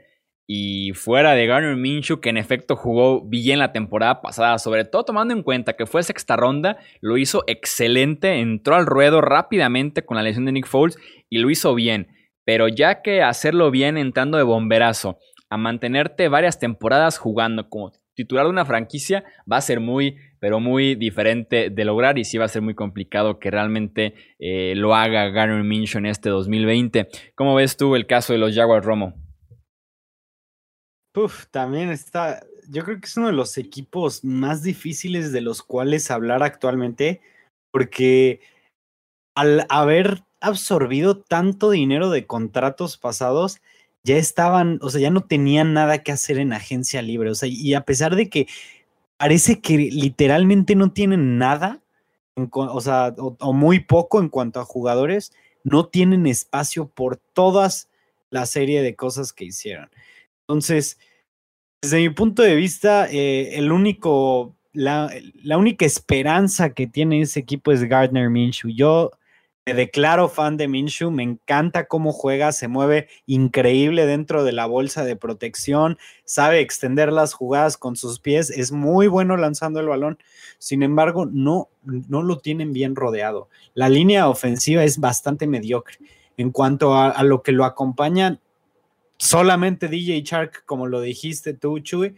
Y 0.49 0.95
fuera 0.95 1.35
de 1.35 1.47
Garner 1.47 1.77
Minshew, 1.77 2.21
que 2.21 2.31
en 2.31 2.39
efecto 2.39 2.75
jugó 2.75 3.21
bien 3.21 3.61
la 3.61 3.71
temporada 3.71 4.21
pasada, 4.21 4.59
sobre 4.59 4.85
todo 4.85 5.05
tomando 5.05 5.33
en 5.33 5.45
cuenta 5.45 5.75
que 5.75 5.87
fue 5.87 6.03
sexta 6.03 6.35
ronda, 6.35 6.79
lo 7.01 7.19
hizo 7.19 7.45
excelente, 7.47 8.41
entró 8.41 8.75
al 8.75 8.87
ruedo 8.87 9.21
rápidamente 9.21 10.05
con 10.05 10.17
la 10.17 10.25
lesión 10.25 10.47
de 10.47 10.53
Nick 10.53 10.67
Foles 10.67 10.99
y 11.31 11.39
lo 11.39 11.51
hizo 11.51 11.77
bien. 11.77 12.09
Pero 12.45 12.67
ya 12.67 13.03
que 13.03 13.23
hacerlo 13.23 13.71
bien 13.71 13.97
entrando 13.97 14.39
de 14.39 14.45
bomberazo, 14.45 15.19
a 15.51 15.57
mantenerte 15.57 16.29
varias 16.29 16.59
temporadas 16.59 17.19
jugando 17.19 17.69
como 17.69 17.93
titular 18.19 18.47
de 18.47 18.51
una 18.51 18.65
franquicia 18.65 19.23
va 19.51 19.59
a 19.59 19.61
ser 19.61 19.79
muy, 19.79 20.17
pero 20.41 20.59
muy 20.59 20.97
diferente 20.97 21.71
de 21.71 21.85
lograr 21.85 22.19
y 22.19 22.25
sí 22.25 22.37
va 22.37 22.47
a 22.47 22.49
ser 22.49 22.63
muy 22.63 22.75
complicado 22.75 23.39
que 23.39 23.49
realmente 23.49 24.15
eh, 24.41 24.75
lo 24.75 24.97
haga 24.97 25.29
Garner 25.29 25.63
Minshew 25.63 26.05
este 26.05 26.29
2020. 26.29 27.09
¿Cómo 27.37 27.55
ves 27.55 27.77
tú 27.77 27.95
el 27.95 28.09
caso 28.09 28.33
de 28.33 28.41
los 28.41 28.57
Jaguars 28.57 28.85
Romo? 28.85 29.15
Uf, 31.15 31.47
también 31.53 31.91
está, 31.91 32.41
yo 32.69 32.83
creo 32.85 33.01
que 33.01 33.07
es 33.07 33.17
uno 33.17 33.29
de 33.29 33.35
los 33.35 33.57
equipos 33.57 34.25
más 34.25 34.65
difíciles 34.65 35.31
de 35.31 35.41
los 35.41 35.63
cuales 35.63 36.11
hablar 36.11 36.43
actualmente, 36.43 37.21
porque 37.71 38.41
al 39.37 39.65
haber 39.69 40.25
absorbido 40.41 41.21
tanto 41.21 41.71
dinero 41.71 42.11
de 42.11 42.27
contratos 42.27 42.99
pasados, 42.99 43.61
ya 44.05 44.17
estaban, 44.17 44.79
o 44.83 44.91
sea, 44.91 45.01
ya 45.01 45.11
no 45.11 45.23
tenían 45.23 45.75
nada 45.75 46.03
que 46.03 46.13
hacer 46.13 46.39
en 46.39 46.53
agencia 46.53 47.03
libre, 47.03 47.31
o 47.31 47.35
sea, 47.35 47.49
y 47.49 47.75
a 47.75 47.83
pesar 47.83 48.17
de 48.17 48.29
que 48.29 48.47
parece 49.19 49.61
que 49.61 49.77
literalmente 49.77 50.75
no 50.77 50.93
tienen 50.93 51.39
nada, 51.39 51.83
o 52.53 52.81
sea, 52.81 53.15
o, 53.19 53.53
muy 53.53 53.81
poco 53.81 54.21
en 54.21 54.29
cuanto 54.29 54.61
a 54.61 54.65
jugadores, 54.65 55.33
no 55.65 55.87
tienen 55.87 56.27
espacio 56.27 56.89
por 56.89 57.17
todas 57.17 57.91
la 58.31 58.47
serie 58.47 58.83
de 58.83 58.95
cosas 58.95 59.33
que 59.33 59.45
hicieron. 59.45 59.91
Entonces, 60.43 60.99
desde 61.83 61.99
mi 61.99 62.11
punto 62.11 62.43
de 62.43 62.55
vista, 62.55 63.09
eh, 63.11 63.59
el 63.59 63.73
único, 63.73 64.57
la, 64.73 65.11
la, 65.43 65.59
única 65.59 65.85
esperanza 65.85 66.71
que 66.71 66.87
tiene 66.87 67.21
ese 67.21 67.41
equipo 67.41 67.73
es 67.73 67.83
Gardner 67.85 68.31
Minshew. 68.31 68.71
Yo 68.71 69.11
me 69.69 69.75
declaro 69.75 70.31
fan 70.31 70.57
de 70.57 70.67
Minshew, 70.67 71.11
me 71.11 71.23
encanta 71.23 71.89
cómo 71.89 72.15
juega, 72.15 72.53
se 72.53 72.69
mueve 72.69 73.09
increíble 73.27 74.07
dentro 74.07 74.43
de 74.43 74.53
la 74.53 74.65
bolsa 74.65 75.05
de 75.05 75.15
protección, 75.15 75.99
sabe 76.25 76.61
extender 76.61 77.13
las 77.13 77.35
jugadas 77.35 77.77
con 77.77 77.95
sus 77.95 78.19
pies, 78.19 78.49
es 78.49 78.73
muy 78.73 79.09
bueno 79.09 79.37
lanzando 79.37 79.81
el 79.81 79.89
balón. 79.89 80.19
Sin 80.57 80.83
embargo, 80.83 81.27
no, 81.31 81.69
no 81.85 82.23
lo 82.23 82.39
tienen 82.39 82.73
bien 82.73 82.97
rodeado. 82.97 83.51
La 83.75 83.91
línea 83.91 84.31
ofensiva 84.31 84.85
es 84.85 85.01
bastante 85.01 85.47
mediocre. 85.47 85.99
En 86.39 86.51
cuanto 86.51 86.95
a, 86.95 87.23
lo 87.23 87.43
que 87.43 87.53
lo 87.53 87.67
acompaña, 87.67 88.41
solamente 89.19 89.89
DJ 89.89 90.23
Shark, 90.23 90.65
como 90.65 90.87
lo 90.87 91.03
dijiste 91.03 91.53
tú, 91.53 91.79
Chuy. 91.81 92.17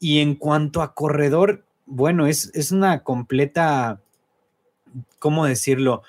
Y 0.00 0.18
en 0.18 0.34
cuanto 0.34 0.82
a 0.82 0.94
corredor, 0.94 1.64
bueno, 1.84 2.26
es, 2.26 2.50
es 2.54 2.72
una 2.72 3.04
completa, 3.04 4.00
¿cómo 5.20 5.46
decirlo? 5.46 6.02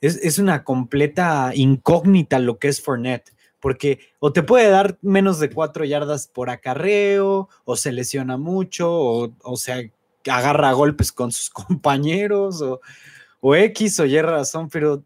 Es, 0.00 0.38
una 0.38 0.64
completa 0.64 1.52
incógnita 1.54 2.38
lo 2.38 2.58
que 2.58 2.68
es 2.68 2.80
Fournette, 2.80 3.32
porque 3.60 4.00
o 4.20 4.32
te 4.32 4.42
puede 4.42 4.68
dar 4.70 4.98
menos 5.02 5.40
de 5.40 5.50
cuatro 5.50 5.84
yardas 5.84 6.28
por 6.28 6.50
acarreo, 6.50 7.48
o 7.64 7.76
se 7.76 7.92
lesiona 7.92 8.36
mucho, 8.36 8.92
o, 8.92 9.34
o 9.42 9.56
se 9.56 9.92
agarra 10.30 10.72
golpes 10.72 11.12
con 11.12 11.32
sus 11.32 11.50
compañeros, 11.50 12.62
o, 12.62 12.80
o 13.40 13.54
X 13.56 14.00
o 14.00 14.06
Y 14.06 14.20
razón, 14.22 14.68
pero 14.68 15.04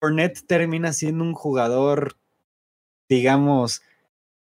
Fournette 0.00 0.46
termina 0.46 0.92
siendo 0.92 1.24
un 1.24 1.32
jugador, 1.32 2.16
digamos, 3.08 3.82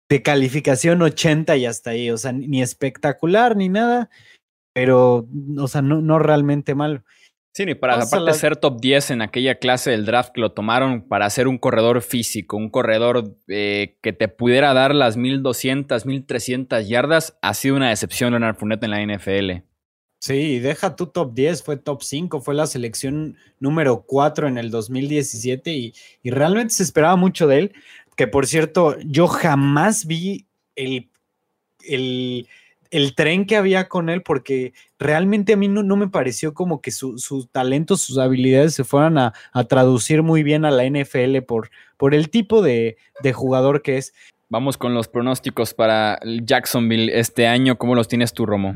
de 0.09 0.23
calificación 0.23 1.01
80 1.01 1.55
y 1.57 1.65
hasta 1.65 1.91
ahí, 1.91 2.09
o 2.09 2.17
sea, 2.17 2.31
ni 2.31 2.61
espectacular 2.61 3.55
ni 3.55 3.69
nada, 3.69 4.09
pero, 4.73 5.27
o 5.57 5.67
sea, 5.67 5.81
no, 5.81 6.01
no 6.01 6.19
realmente 6.19 6.73
malo. 6.73 7.03
Sí, 7.51 7.63
y 7.67 7.75
para 7.75 7.95
aparte 7.95 8.33
ser 8.33 8.55
top 8.55 8.79
10 8.79 9.11
en 9.11 9.21
aquella 9.21 9.55
clase 9.55 9.91
del 9.91 10.05
draft 10.05 10.31
que 10.33 10.41
lo 10.41 10.51
tomaron 10.51 11.07
para 11.07 11.29
ser 11.29 11.47
un 11.47 11.57
corredor 11.57 12.01
físico, 12.01 12.55
un 12.55 12.69
corredor 12.69 13.35
eh, 13.47 13.97
que 14.01 14.13
te 14.13 14.27
pudiera 14.27 14.73
dar 14.73 14.93
las 14.93 15.17
1200, 15.17 16.05
1300 16.05 16.87
yardas, 16.87 17.37
ha 17.41 17.53
sido 17.53 17.75
una 17.75 17.89
decepción 17.89 18.31
Leonard 18.31 18.55
Fournette 18.55 18.83
en 18.83 18.91
la 18.91 19.03
NFL. 19.03 19.63
Sí, 20.19 20.59
deja 20.59 20.95
tu 20.95 21.07
top 21.07 21.33
10, 21.33 21.63
fue 21.63 21.77
top 21.77 22.03
5, 22.03 22.41
fue 22.41 22.53
la 22.53 22.67
selección 22.67 23.37
número 23.59 24.03
4 24.05 24.47
en 24.49 24.57
el 24.57 24.69
2017 24.69 25.73
y, 25.73 25.93
y 26.21 26.29
realmente 26.29 26.73
se 26.73 26.83
esperaba 26.83 27.15
mucho 27.15 27.47
de 27.47 27.59
él. 27.59 27.73
que 28.17 28.27
por 28.27 28.45
cierto, 28.45 28.97
yo 28.99 29.27
jamás 29.27 30.05
vi 30.05 30.45
el, 30.75 31.09
el, 31.87 32.47
el 32.91 33.15
tren 33.15 33.45
que 33.45 33.55
había 33.55 33.87
con 33.87 34.09
él, 34.09 34.23
porque 34.23 34.73
realmente 34.97 35.53
a 35.53 35.57
mí 35.57 35.67
no, 35.67 35.95
me 35.95 36.07
pareció 36.07 36.53
como 36.53 36.81
que 36.81 36.91
su, 36.91 37.17
su, 37.17 37.45
talento, 37.45 37.97
sus 37.97 38.17
habilidades 38.17 38.73
se 38.73 38.83
fueran 38.83 39.17
a, 39.17 39.33
traducir 39.67 40.23
muy 40.23 40.43
bien 40.43 40.65
a 40.65 40.71
la 40.71 40.85
NFL 40.89 41.41
por, 41.47 41.69
por 41.97 42.15
el 42.15 42.29
tipo 42.29 42.61
de, 42.61 42.97
de, 43.21 43.33
jugador 43.33 43.81
que 43.81 43.97
es. 43.97 44.13
Vamos 44.49 44.77
con 44.77 44.93
los 44.93 45.07
pronósticos 45.07 45.73
para 45.73 46.19
Jacksonville 46.43 47.11
este 47.19 47.47
año. 47.47 47.77
¿Cómo 47.77 47.93
los 47.93 48.07
tienes 48.07 48.33
tú, 48.33 48.45
Romo? 48.45 48.73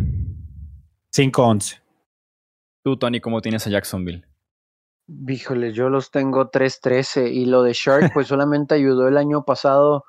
5-11. 1.15 1.81
Tú, 2.83 2.97
Tony, 2.97 3.19
¿cómo 3.19 3.41
tienes 3.41 3.65
a 3.65 3.69
Jacksonville? 3.69 4.25
Híjole, 5.27 5.73
yo 5.73 5.89
los 5.89 6.11
tengo 6.11 6.51
3-13 6.51 7.31
y 7.31 7.45
lo 7.45 7.63
de 7.63 7.73
Shark 7.73 8.11
pues 8.13 8.27
solamente 8.27 8.75
ayudó 8.75 9.07
el 9.07 9.17
año 9.17 9.43
pasado 9.45 10.05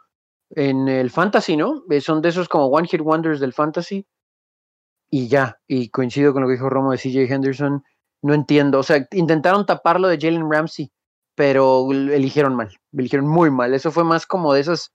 en 0.57 0.89
el 0.89 1.11
fantasy, 1.11 1.57
¿no? 1.57 1.83
Eh, 1.91 2.01
son 2.01 2.23
de 2.23 2.29
esos 2.31 2.49
como 2.49 2.67
One 2.67 2.89
Hit 2.89 3.01
Wonders 3.01 3.41
del 3.41 3.53
fantasy 3.53 4.07
y 5.11 5.29
ya, 5.29 5.61
y 5.67 5.91
coincido 5.91 6.33
con 6.33 6.43
lo 6.43 6.49
que 6.49 6.55
dijo 6.55 6.69
Romo 6.69 6.93
de 6.93 6.99
CJ 6.99 7.33
Henderson, 7.33 7.85
no 8.23 8.35
entiendo, 8.35 8.79
o 8.79 8.83
sea, 8.83 9.07
intentaron 9.13 9.67
taparlo 9.67 10.09
de 10.09 10.19
Jalen 10.19 10.51
Ramsey, 10.51 10.91
pero 11.35 11.87
eligieron 11.93 12.57
mal, 12.57 12.77
eligieron 12.93 13.29
muy 13.29 13.51
mal, 13.51 13.75
eso 13.75 13.93
fue 13.93 14.05
más 14.05 14.27
como 14.27 14.53
de 14.55 14.61
esas, 14.61 14.93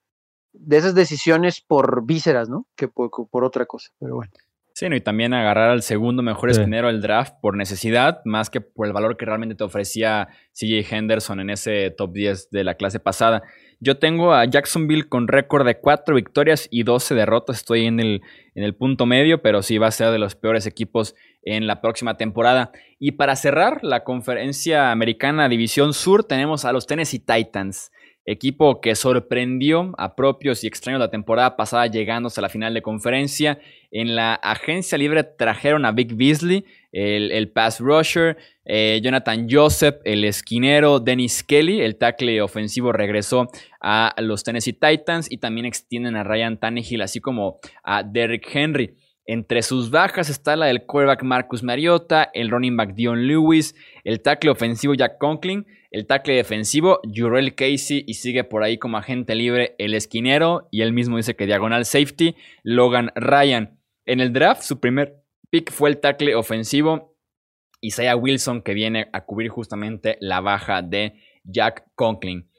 de 0.51 0.77
esas 0.77 0.95
decisiones 0.95 1.61
por 1.61 2.05
vísceras, 2.05 2.49
¿no? 2.49 2.65
Que 2.75 2.87
por, 2.87 3.11
por 3.29 3.43
otra 3.43 3.65
cosa, 3.65 3.91
pero 3.99 4.15
bueno. 4.15 4.31
Sí, 4.79 4.85
y 4.89 5.01
también 5.01 5.33
agarrar 5.33 5.71
al 5.71 5.81
segundo 5.81 6.23
mejor 6.23 6.49
esquinero 6.49 6.87
del 6.87 7.01
draft 7.01 7.33
por 7.41 7.57
necesidad, 7.57 8.21
más 8.23 8.49
que 8.49 8.61
por 8.61 8.87
el 8.87 8.93
valor 8.93 9.17
que 9.17 9.25
realmente 9.25 9.53
te 9.53 9.65
ofrecía 9.65 10.29
CJ 10.53 10.89
Henderson 10.89 11.41
en 11.41 11.49
ese 11.49 11.91
top 11.91 12.13
10 12.13 12.49
de 12.49 12.63
la 12.63 12.75
clase 12.75 13.01
pasada. 13.01 13.43
Yo 13.81 13.97
tengo 13.97 14.33
a 14.33 14.45
Jacksonville 14.45 15.09
con 15.09 15.27
récord 15.27 15.65
de 15.65 15.77
4 15.81 16.15
victorias 16.15 16.69
y 16.71 16.83
12 16.83 17.13
derrotas. 17.13 17.57
Estoy 17.57 17.87
en 17.87 17.99
el, 17.99 18.21
en 18.55 18.63
el 18.63 18.73
punto 18.73 19.05
medio, 19.05 19.41
pero 19.41 19.63
sí 19.63 19.77
va 19.77 19.87
a 19.87 19.91
ser 19.91 20.11
de 20.11 20.17
los 20.17 20.35
peores 20.35 20.65
equipos 20.65 21.13
en 21.41 21.67
la 21.67 21.81
próxima 21.81 22.15
temporada. 22.15 22.71
Y 22.99 23.11
para 23.11 23.35
cerrar 23.35 23.83
la 23.83 24.05
conferencia 24.05 24.93
americana 24.93 25.49
División 25.49 25.93
Sur, 25.93 26.23
tenemos 26.23 26.63
a 26.63 26.71
los 26.71 26.87
Tennessee 26.87 27.19
Titans 27.19 27.91
equipo 28.31 28.79
que 28.79 28.95
sorprendió 28.95 29.93
a 29.97 30.15
propios 30.15 30.63
y 30.63 30.67
extraños 30.67 30.99
la 30.99 31.09
temporada 31.09 31.55
pasada 31.57 31.87
llegándose 31.87 32.39
a 32.39 32.43
la 32.43 32.49
final 32.49 32.73
de 32.73 32.81
conferencia. 32.81 33.59
En 33.91 34.15
la 34.15 34.35
agencia 34.35 34.97
libre 34.97 35.23
trajeron 35.23 35.85
a 35.85 35.91
Vic 35.91 36.15
Beasley, 36.15 36.63
el, 36.91 37.49
pass 37.49 37.79
rusher, 37.79 38.37
eh, 38.65 38.99
Jonathan 39.03 39.47
Joseph, 39.49 39.95
el 40.03 40.23
esquinero, 40.25 40.99
Dennis 40.99 41.43
Kelly, 41.43 41.81
el 41.81 41.95
tackle 41.95 42.41
ofensivo 42.41 42.91
regresó 42.91 43.49
a 43.81 44.13
los 44.19 44.43
Tennessee 44.43 44.73
Titans 44.73 45.31
y 45.31 45.37
también 45.37 45.65
extienden 45.65 46.15
a 46.15 46.23
Ryan 46.23 46.59
Tannehill, 46.59 47.01
así 47.01 47.19
como 47.19 47.59
a 47.83 48.03
Derrick 48.03 48.47
Henry. 48.53 48.95
Entre 49.31 49.61
sus 49.61 49.91
bajas 49.91 50.27
está 50.27 50.55
la 50.55 50.65
del 50.65 50.87
quarterback 50.87 51.21
Marcus 51.21 51.61
Mariota, 51.61 52.31
el 52.33 52.49
running 52.49 52.75
back 52.75 52.95
Dion 52.95 53.27
Lewis, 53.27 53.75
el 54.03 54.23
tackle 54.23 54.49
ofensivo 54.49 54.95
Jack 54.95 55.19
Conklin, 55.19 55.67
el 55.91 56.07
tackle 56.07 56.33
defensivo 56.33 56.99
Jurel 57.03 57.53
Casey 57.53 58.03
y 58.07 58.15
sigue 58.15 58.43
por 58.43 58.63
ahí 58.63 58.79
como 58.79 58.97
agente 58.97 59.35
libre 59.35 59.75
el 59.77 59.93
esquinero 59.93 60.67
y 60.71 60.81
él 60.81 60.93
mismo 60.93 61.17
dice 61.17 61.35
que 61.35 61.45
diagonal 61.45 61.85
safety 61.85 62.35
Logan 62.63 63.11
Ryan. 63.13 63.79
En 64.07 64.19
el 64.19 64.33
draft 64.33 64.63
su 64.63 64.79
primer 64.79 65.21
pick 65.51 65.71
fue 65.71 65.91
el 65.91 65.99
tackle 65.99 66.33
ofensivo 66.33 67.15
Isaiah 67.81 68.15
Wilson 68.15 68.63
que 68.63 68.73
viene 68.73 69.09
a 69.13 69.25
cubrir 69.25 69.51
justamente 69.51 70.17
la 70.21 70.41
baja 70.41 70.81
de 70.81 71.21
Jack 71.43 71.91
Conklin. 71.93 72.49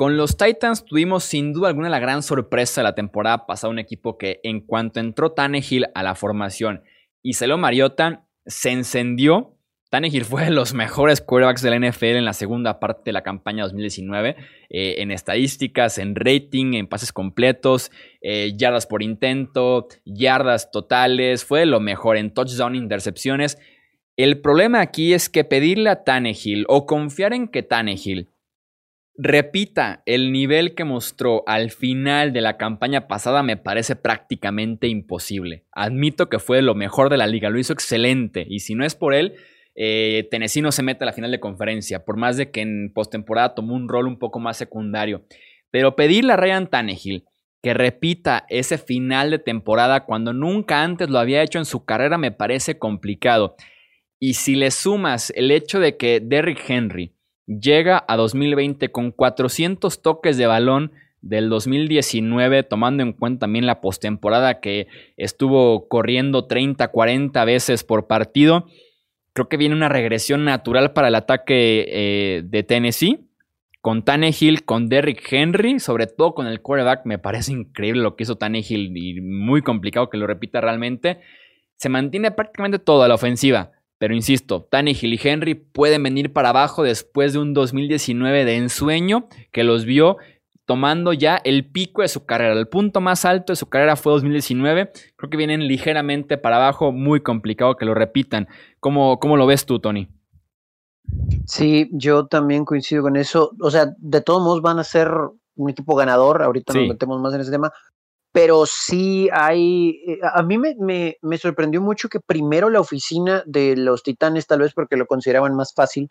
Con 0.00 0.16
los 0.16 0.38
Titans 0.38 0.86
tuvimos 0.86 1.24
sin 1.24 1.52
duda 1.52 1.68
alguna 1.68 1.90
la 1.90 1.98
gran 1.98 2.22
sorpresa 2.22 2.80
de 2.80 2.84
la 2.84 2.94
temporada 2.94 3.44
pasada, 3.44 3.70
un 3.70 3.78
equipo 3.78 4.16
que 4.16 4.40
en 4.44 4.62
cuanto 4.62 4.98
entró 4.98 5.32
Tannehill 5.32 5.88
a 5.94 6.02
la 6.02 6.14
formación 6.14 6.82
y 7.22 7.34
se 7.34 7.46
lo 7.46 7.58
Mariota, 7.58 8.26
se 8.46 8.70
encendió. 8.70 9.58
Tannehill 9.90 10.24
fue 10.24 10.44
de 10.44 10.52
los 10.52 10.72
mejores 10.72 11.20
quarterbacks 11.20 11.60
de 11.60 11.68
la 11.68 11.90
NFL 11.90 12.16
en 12.16 12.24
la 12.24 12.32
segunda 12.32 12.80
parte 12.80 13.02
de 13.04 13.12
la 13.12 13.22
campaña 13.22 13.64
2019, 13.64 14.36
eh, 14.70 14.94
en 14.96 15.10
estadísticas, 15.10 15.98
en 15.98 16.14
rating, 16.14 16.72
en 16.72 16.86
pases 16.86 17.12
completos, 17.12 17.92
eh, 18.22 18.54
yardas 18.56 18.86
por 18.86 19.02
intento, 19.02 19.86
yardas 20.06 20.70
totales, 20.70 21.44
fue 21.44 21.66
lo 21.66 21.78
mejor 21.78 22.16
en 22.16 22.32
touchdown, 22.32 22.74
intercepciones. 22.74 23.58
El 24.16 24.40
problema 24.40 24.80
aquí 24.80 25.12
es 25.12 25.28
que 25.28 25.44
pedirle 25.44 25.90
a 25.90 26.04
Tannehill 26.04 26.64
o 26.68 26.86
confiar 26.86 27.34
en 27.34 27.48
que 27.48 27.62
Tannehill 27.62 28.30
repita 29.22 30.02
el 30.06 30.32
nivel 30.32 30.74
que 30.74 30.84
mostró 30.84 31.44
al 31.46 31.70
final 31.70 32.32
de 32.32 32.40
la 32.40 32.56
campaña 32.56 33.06
pasada 33.06 33.42
me 33.42 33.58
parece 33.58 33.94
prácticamente 33.94 34.88
imposible. 34.88 35.66
Admito 35.72 36.30
que 36.30 36.38
fue 36.38 36.62
lo 36.62 36.74
mejor 36.74 37.10
de 37.10 37.18
la 37.18 37.26
liga, 37.26 37.50
lo 37.50 37.58
hizo 37.58 37.74
excelente 37.74 38.46
y 38.48 38.60
si 38.60 38.74
no 38.74 38.84
es 38.84 38.94
por 38.94 39.12
él, 39.12 39.34
eh, 39.74 40.26
Tennessee 40.30 40.62
no 40.62 40.72
se 40.72 40.82
mete 40.82 41.04
a 41.04 41.06
la 41.06 41.12
final 41.12 41.30
de 41.30 41.38
conferencia, 41.38 42.04
por 42.04 42.16
más 42.16 42.38
de 42.38 42.50
que 42.50 42.62
en 42.62 42.92
postemporada 42.94 43.54
tomó 43.54 43.74
un 43.74 43.88
rol 43.90 44.06
un 44.06 44.18
poco 44.18 44.40
más 44.40 44.56
secundario. 44.56 45.26
Pero 45.70 45.96
pedirle 45.96 46.32
a 46.32 46.36
Ryan 46.36 46.68
Tannehill 46.68 47.26
que 47.62 47.74
repita 47.74 48.46
ese 48.48 48.78
final 48.78 49.30
de 49.30 49.38
temporada 49.38 50.06
cuando 50.06 50.32
nunca 50.32 50.82
antes 50.82 51.10
lo 51.10 51.18
había 51.18 51.42
hecho 51.42 51.58
en 51.58 51.66
su 51.66 51.84
carrera 51.84 52.16
me 52.16 52.32
parece 52.32 52.78
complicado. 52.78 53.54
Y 54.18 54.34
si 54.34 54.54
le 54.54 54.70
sumas 54.70 55.30
el 55.36 55.50
hecho 55.50 55.78
de 55.78 55.98
que 55.98 56.20
Derrick 56.20 56.62
Henry 56.68 57.14
llega 57.58 58.04
a 58.06 58.16
2020 58.16 58.92
con 58.92 59.10
400 59.10 60.02
toques 60.02 60.36
de 60.36 60.46
balón 60.46 60.92
del 61.20 61.48
2019, 61.48 62.62
tomando 62.62 63.02
en 63.02 63.12
cuenta 63.12 63.40
también 63.40 63.66
la 63.66 63.80
postemporada 63.80 64.60
que 64.60 64.86
estuvo 65.16 65.88
corriendo 65.88 66.46
30, 66.46 66.88
40 66.88 67.44
veces 67.44 67.84
por 67.84 68.06
partido. 68.06 68.66
Creo 69.32 69.48
que 69.48 69.56
viene 69.56 69.74
una 69.74 69.88
regresión 69.88 70.44
natural 70.44 70.92
para 70.92 71.08
el 71.08 71.14
ataque 71.14 71.86
eh, 71.88 72.42
de 72.44 72.62
Tennessee. 72.62 73.26
Con 73.80 74.02
Tannehill, 74.04 74.64
con 74.64 74.90
Derrick 74.90 75.26
Henry, 75.32 75.80
sobre 75.80 76.06
todo 76.06 76.34
con 76.34 76.46
el 76.46 76.60
quarterback, 76.60 77.06
me 77.06 77.18
parece 77.18 77.52
increíble 77.52 78.02
lo 78.02 78.14
que 78.14 78.24
hizo 78.24 78.36
Tannehill 78.36 78.94
y 78.94 79.22
muy 79.22 79.62
complicado 79.62 80.10
que 80.10 80.18
lo 80.18 80.26
repita 80.26 80.60
realmente. 80.60 81.20
Se 81.76 81.88
mantiene 81.88 82.30
prácticamente 82.30 82.78
toda 82.78 83.08
la 83.08 83.14
ofensiva. 83.14 83.72
Pero 84.00 84.14
insisto, 84.14 84.66
Tannehill 84.70 85.12
y 85.12 85.20
Henry 85.22 85.54
pueden 85.54 86.02
venir 86.02 86.32
para 86.32 86.48
abajo 86.48 86.82
después 86.82 87.34
de 87.34 87.38
un 87.38 87.52
2019 87.52 88.46
de 88.46 88.56
ensueño 88.56 89.28
que 89.52 89.62
los 89.62 89.84
vio 89.84 90.16
tomando 90.64 91.12
ya 91.12 91.36
el 91.36 91.66
pico 91.66 92.00
de 92.00 92.08
su 92.08 92.24
carrera. 92.24 92.54
El 92.54 92.66
punto 92.66 93.02
más 93.02 93.26
alto 93.26 93.52
de 93.52 93.58
su 93.58 93.68
carrera 93.68 93.96
fue 93.96 94.14
2019. 94.14 94.90
Creo 95.16 95.28
que 95.28 95.36
vienen 95.36 95.68
ligeramente 95.68 96.38
para 96.38 96.56
abajo, 96.56 96.92
muy 96.92 97.20
complicado 97.20 97.76
que 97.76 97.84
lo 97.84 97.92
repitan. 97.92 98.48
¿Cómo, 98.78 99.20
cómo 99.20 99.36
lo 99.36 99.44
ves 99.46 99.66
tú, 99.66 99.80
Tony? 99.80 100.08
Sí, 101.44 101.90
yo 101.92 102.26
también 102.26 102.64
coincido 102.64 103.02
con 103.02 103.16
eso. 103.16 103.50
O 103.60 103.70
sea, 103.70 103.92
de 103.98 104.22
todos 104.22 104.42
modos 104.42 104.62
van 104.62 104.78
a 104.78 104.84
ser 104.84 105.10
un 105.56 105.68
equipo 105.68 105.94
ganador. 105.94 106.42
Ahorita 106.42 106.72
nos 106.72 106.88
metemos 106.88 107.20
más 107.20 107.34
en 107.34 107.42
ese 107.42 107.50
tema 107.50 107.70
pero 108.32 108.64
sí 108.66 109.28
hay, 109.32 110.02
eh, 110.06 110.20
a 110.22 110.42
mí 110.42 110.58
me, 110.58 110.74
me, 110.78 111.16
me, 111.22 111.38
sorprendió 111.38 111.80
mucho 111.80 112.08
que 112.08 112.20
primero 112.20 112.70
la 112.70 112.80
oficina 112.80 113.42
de 113.46 113.76
los 113.76 114.02
Titanes, 114.02 114.46
tal 114.46 114.60
vez 114.60 114.72
porque 114.74 114.96
lo 114.96 115.06
consideraban 115.06 115.54
más 115.54 115.74
fácil, 115.74 116.10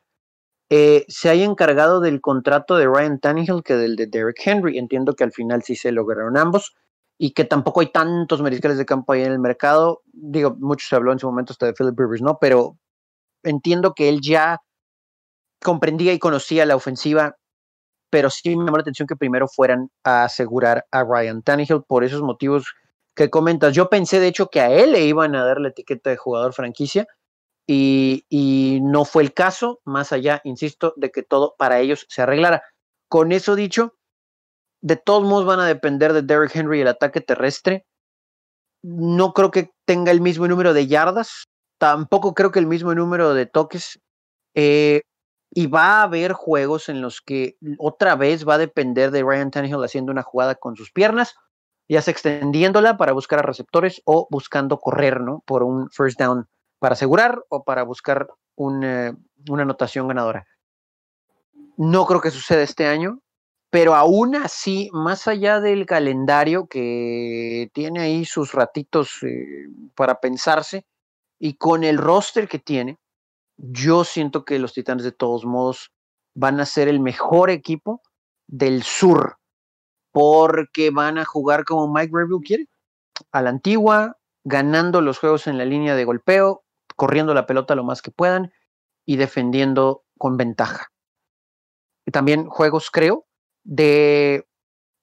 eh, 0.71 1.05
se 1.07 1.29
haya 1.29 1.45
encargado 1.45 1.99
del 1.99 2.21
contrato 2.21 2.77
de 2.77 2.85
Ryan 2.85 3.19
Tannehill 3.19 3.63
que 3.63 3.75
del 3.75 3.95
de 3.95 4.05
Derrick 4.07 4.39
Henry. 4.45 4.77
Entiendo 4.77 5.15
que 5.15 5.23
al 5.23 5.31
final 5.31 5.63
sí 5.63 5.75
se 5.75 5.91
lograron 5.91 6.37
ambos 6.37 6.75
y 7.17 7.31
que 7.33 7.43
tampoco 7.43 7.81
hay 7.81 7.91
tantos 7.91 8.41
mariscales 8.41 8.77
de 8.77 8.85
campo 8.85 9.13
ahí 9.13 9.23
en 9.23 9.31
el 9.31 9.39
mercado. 9.39 10.03
Digo, 10.13 10.55
mucho 10.59 10.87
se 10.87 10.95
habló 10.95 11.11
en 11.11 11.19
su 11.19 11.27
momento 11.27 11.53
hasta 11.53 11.65
de 11.65 11.73
Philip 11.73 11.99
Rivers, 11.99 12.21
¿no? 12.21 12.37
Pero 12.39 12.77
entiendo 13.43 13.93
que 13.95 14.09
él 14.09 14.21
ya 14.21 14.61
comprendía 15.63 16.13
y 16.13 16.19
conocía 16.19 16.65
la 16.65 16.75
ofensiva 16.75 17.35
pero 18.09 18.29
sí 18.29 18.55
me 18.55 18.65
llamó 18.65 18.77
la 18.77 18.81
atención 18.81 19.07
que 19.07 19.15
primero 19.15 19.47
fueran 19.47 19.89
a 20.03 20.25
asegurar 20.25 20.85
a 20.91 21.03
Ryan 21.03 21.41
Tannehill 21.41 21.83
por 21.87 22.03
esos 22.03 22.21
motivos 22.21 22.73
que 23.15 23.29
comentas. 23.29 23.73
Yo 23.73 23.89
pensé, 23.89 24.19
de 24.19 24.27
hecho, 24.27 24.49
que 24.49 24.61
a 24.61 24.71
él 24.71 24.93
le 24.93 25.05
iban 25.05 25.35
a 25.35 25.45
dar 25.45 25.59
la 25.59 25.69
etiqueta 25.69 26.09
de 26.09 26.17
jugador 26.17 26.53
franquicia 26.53 27.07
y, 27.67 28.25
y 28.29 28.79
no 28.81 29.05
fue 29.05 29.23
el 29.23 29.33
caso, 29.33 29.79
más 29.85 30.11
allá, 30.11 30.41
insisto, 30.43 30.93
de 30.97 31.11
que 31.11 31.23
todo 31.23 31.55
para 31.57 31.79
ellos 31.79 32.05
se 32.09 32.21
arreglara. 32.21 32.63
Con 33.07 33.31
eso 33.31 33.55
dicho, 33.55 33.95
de 34.81 34.95
todos 34.95 35.23
modos 35.23 35.45
van 35.45 35.59
a 35.59 35.67
depender 35.67 36.13
de 36.13 36.21
Derrick 36.21 36.55
Henry 36.55 36.81
el 36.81 36.87
ataque 36.87 37.21
terrestre. 37.21 37.85
No 38.81 39.33
creo 39.33 39.51
que 39.51 39.71
tenga 39.85 40.11
el 40.11 40.21
mismo 40.21 40.47
número 40.47 40.73
de 40.73 40.87
yardas, 40.87 41.43
tampoco 41.77 42.33
creo 42.33 42.51
que 42.51 42.59
el 42.59 42.67
mismo 42.67 42.95
número 42.95 43.33
de 43.33 43.45
toques. 43.45 43.99
Eh, 44.55 45.01
y 45.51 45.67
va 45.67 45.99
a 45.99 46.03
haber 46.03 46.33
juegos 46.33 46.89
en 46.89 47.01
los 47.01 47.21
que 47.21 47.57
otra 47.77 48.15
vez 48.15 48.47
va 48.47 48.55
a 48.55 48.59
depender 48.59 49.11
de 49.11 49.23
Ryan 49.23 49.51
Tannehill 49.51 49.83
haciendo 49.83 50.11
una 50.11 50.21
jugada 50.21 50.55
con 50.55 50.75
sus 50.75 50.91
piernas, 50.91 51.35
ya 51.87 52.01
sea 52.01 52.11
extendiéndola 52.11 52.97
para 52.97 53.13
buscar 53.13 53.39
a 53.39 53.43
receptores 53.43 54.01
o 54.05 54.27
buscando 54.29 54.79
correr, 54.79 55.21
¿no? 55.21 55.43
Por 55.45 55.63
un 55.63 55.89
first 55.89 56.19
down 56.19 56.47
para 56.77 56.93
asegurar 56.93 57.43
o 57.49 57.63
para 57.63 57.83
buscar 57.83 58.27
una 58.55 59.17
anotación 59.49 60.07
ganadora. 60.07 60.45
No 61.77 62.05
creo 62.05 62.21
que 62.21 62.31
suceda 62.31 62.61
este 62.61 62.87
año. 62.87 63.21
pero 63.71 63.93
aún 63.93 64.35
así, 64.35 64.89
más 64.93 65.27
allá 65.27 65.59
del 65.59 65.85
calendario 65.85 66.67
que 66.67 67.69
tiene 67.73 67.99
ahí 67.99 68.25
sus 68.25 68.53
ratitos 68.53 69.21
eh, 69.21 69.67
para 69.95 70.19
pensarse 70.19 70.87
y 71.37 71.53
con 71.53 71.83
el 71.83 71.99
roster 71.99 72.47
que 72.47 72.57
tiene, 72.57 72.97
yo 73.59 74.05
siento 74.05 74.45
que 74.45 74.57
los 74.57 74.73
Titanes 74.73 75.03
de 75.03 75.11
todos 75.11 75.45
modos 75.45 75.91
van 76.33 76.59
a 76.59 76.65
ser 76.65 76.87
el 76.87 76.99
mejor 76.99 77.49
equipo 77.49 78.01
del 78.47 78.83
sur 78.83 79.37
porque 80.11 80.89
van 80.91 81.17
a 81.17 81.25
jugar 81.25 81.65
como 81.65 81.91
Mike 81.93 82.11
Review 82.13 82.41
quiere, 82.41 82.67
a 83.31 83.41
la 83.41 83.49
antigua, 83.49 84.17
ganando 84.43 85.01
los 85.01 85.19
juegos 85.19 85.45
en 85.47 85.57
la 85.57 85.65
línea 85.65 85.95
de 85.95 86.05
golpeo, 86.05 86.63
corriendo 86.95 87.33
la 87.33 87.45
pelota 87.45 87.75
lo 87.75 87.83
más 87.83 88.01
que 88.01 88.11
puedan 88.11 88.51
y 89.05 89.17
defendiendo 89.17 90.03
con 90.17 90.37
ventaja. 90.37 90.91
Y 92.05 92.11
también 92.11 92.47
juegos, 92.47 92.89
creo, 92.89 93.27
de 93.63 94.47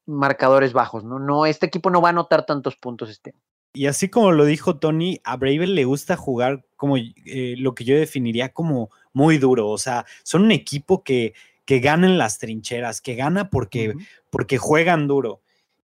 marcadores 0.07 0.72
bajos, 0.72 1.04
¿no? 1.04 1.18
No, 1.18 1.46
este 1.46 1.66
equipo 1.66 1.90
no 1.90 2.00
va 2.00 2.09
a 2.09 2.11
anotar 2.11 2.46
tantos 2.46 2.76
puntos 2.76 3.11
este 3.11 3.34
Y 3.77 3.87
así 3.89 4.09
como 4.09 4.33
lo 4.33 4.47
dijo 4.47 4.79
Tony, 4.79 5.20
a 5.22 5.37
Bravel 5.37 5.74
le 5.74 5.85
gusta 5.85 6.16
jugar 6.16 6.64
como 6.77 6.97
eh, 6.97 7.55
lo 7.59 7.74
que 7.74 7.85
yo 7.85 7.95
definiría 7.95 8.49
como 8.49 8.91
muy 9.12 9.37
duro. 9.37 9.68
O 9.68 9.77
sea, 9.77 10.07
son 10.22 10.45
un 10.45 10.51
equipo 10.51 11.05
que, 11.05 11.35
que 11.66 11.81
gana 11.81 12.07
en 12.07 12.16
las 12.16 12.39
trincheras, 12.39 13.03
que 13.03 13.16
gana 13.16 13.51
porque, 13.51 13.95
porque 14.31 14.57
juegan 14.57 15.07
duro. 15.07 15.43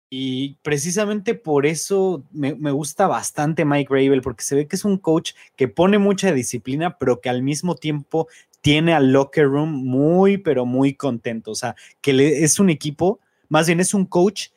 Y 0.09 0.55
precisamente 0.61 1.35
por 1.35 1.65
eso 1.65 2.23
me, 2.31 2.53
gusta 2.53 3.07
bastante 3.07 3.65
Mike 3.65 3.93
Rabel, 3.93 4.21
porque 4.21 4.43
se 4.43 4.55
ve 4.55 4.67
que 4.67 4.77
es 4.77 4.85
un 4.85 4.97
coach 4.97 5.33
que 5.57 5.67
pone 5.67 5.97
mucha 5.97 6.31
disciplina, 6.31 6.97
pero 6.97 7.19
que 7.19 7.29
al 7.29 7.43
mismo 7.43 7.75
tiempo 7.75 8.29
tiene 8.61 8.93
al 8.93 9.11
locker 9.11 9.47
room 9.47 9.69
muy, 9.69 10.37
pero 10.37 10.65
muy 10.65 10.93
contento. 10.93 11.51
O 11.51 11.55
sea, 11.55 11.75
que 11.99 12.13
le, 12.13 12.43
es 12.43 12.57
un 12.57 12.69
equipo, 12.69 13.19
más 13.49 13.67
bien 13.67 13.81
es 13.81 13.93
un 13.93 14.05
coach 14.05 14.49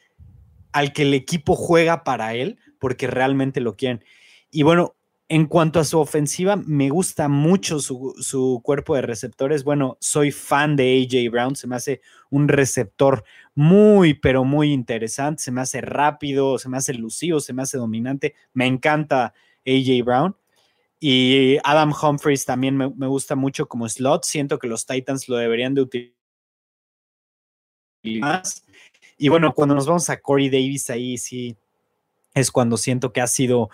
al 0.73 0.93
que 0.93 1.03
el 1.03 1.15
equipo 1.15 1.55
juega 1.55 2.05
para 2.05 2.35
él, 2.35 2.59
porque 2.85 3.07
realmente 3.07 3.63
lo 3.63 3.77
quieren. 3.77 4.05
Y 4.51 4.63
bueno, 4.63 4.95
en 5.31 5.47
cuanto 5.47 5.81
a 5.81 5.85
su 5.85 5.99
ofensiva, 5.99 6.57
me 6.57 6.91
gusta 6.91 7.29
mucho 7.29 7.81
su, 7.81 8.61
cuerpo 8.63 8.95
de 8.95 9.01
receptores. 9.01 9.65
Bueno, 9.65 9.97
soy 10.01 10.31
fan 10.31 10.77
de 10.77 11.01
AJ 11.01 11.31
Brown, 11.33 11.57
se 11.57 11.67
me 11.67 11.77
hace 11.77 12.03
un 12.29 12.47
receptor 12.47 13.25
muy, 13.55 14.13
pero 14.13 14.45
muy 14.45 14.71
interesante, 14.71 15.43
se 15.43 15.51
me 15.51 15.63
hace 15.63 15.81
rápido, 15.81 16.59
se 16.59 16.69
me 16.69 16.77
hace 16.77 16.93
lucido, 16.93 17.41
se 17.41 17.55
me 17.55 17.63
hace 17.63 17.79
dominante. 17.79 18.35
Me 18.53 18.67
encanta 18.67 19.33
AJ 19.67 20.05
Brown. 20.05 20.37
Y 21.01 21.57
Adam 21.65 21.95
Humphries 22.03 22.45
también 22.45 22.77
me, 22.77 22.91
me 22.91 23.07
gusta 23.07 23.35
mucho 23.35 23.67
como 23.67 23.89
slot. 23.89 24.25
Siento 24.25 24.59
que 24.59 24.69
los 24.69 24.85
Titans 24.85 25.27
lo 25.31 25.39
deberían 25.39 25.73
de 25.73 25.81
utilizar 25.81 26.19
más. 28.21 28.63
Y 29.17 29.31
bueno, 29.31 29.55
cuando 29.55 29.75
nos 29.75 29.87
vamos 29.87 30.11
a 30.11 30.21
Corey 30.21 30.51
Davis, 30.51 30.91
ahí 30.91 31.17
sí 31.17 31.57
es 32.35 32.51
cuando 32.51 32.77
siento 32.77 33.13
que 33.13 33.21
ha 33.21 33.27
sido 33.27 33.71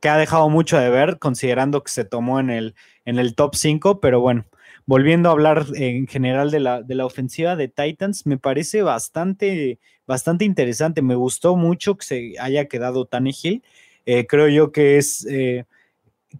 que 0.00 0.08
ha 0.08 0.18
dejado 0.18 0.48
mucho 0.48 0.78
de 0.78 0.90
ver, 0.90 1.18
considerando 1.18 1.82
que 1.82 1.90
se 1.90 2.04
tomó 2.04 2.40
en 2.40 2.50
el, 2.50 2.74
en 3.04 3.18
el 3.18 3.34
top 3.34 3.54
5, 3.54 4.00
pero 4.00 4.20
bueno, 4.20 4.46
volviendo 4.86 5.28
a 5.28 5.32
hablar 5.32 5.66
en 5.74 6.06
general 6.06 6.50
de 6.50 6.60
la, 6.60 6.82
de 6.82 6.94
la 6.94 7.06
ofensiva 7.06 7.56
de 7.56 7.68
Titans, 7.68 8.26
me 8.26 8.38
parece 8.38 8.82
bastante, 8.82 9.78
bastante 10.06 10.44
interesante. 10.44 11.02
Me 11.02 11.14
gustó 11.14 11.56
mucho 11.56 11.96
que 11.96 12.06
se 12.06 12.34
haya 12.38 12.66
quedado 12.66 13.06
Tannehill. 13.06 13.62
Eh, 14.06 14.26
creo 14.26 14.48
yo 14.48 14.72
que 14.72 14.98
es, 14.98 15.26
eh, 15.28 15.64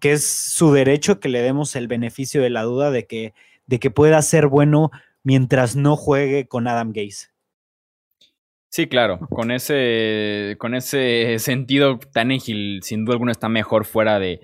que 0.01 0.12
es 0.12 0.27
su 0.27 0.72
derecho 0.72 1.20
que 1.20 1.29
le 1.29 1.43
demos 1.43 1.74
el 1.77 1.89
beneficio 1.89 2.43
de 2.43 2.51
la 2.51 2.62
duda 2.62 2.91
de 2.91 3.07
que, 3.07 3.35
de 3.66 3.81
que 3.81 3.91
pueda 3.91 4.22
ser 4.22 4.47
bueno 4.47 4.91
mientras 5.24 5.74
no 5.74 5.97
juegue 5.97 6.47
con 6.47 6.68
Adam 6.68 6.93
Gaze. 6.93 7.29
Sí, 8.68 8.86
claro, 8.88 9.20
con 9.30 9.50
ese, 9.50 10.56
con 10.58 10.74
ese 10.74 11.38
sentido, 11.38 11.98
Tannehill 12.12 12.80
sin 12.82 13.04
duda 13.04 13.14
alguna 13.14 13.32
está 13.32 13.48
mejor 13.48 13.84
fuera 13.84 14.18
de, 14.18 14.40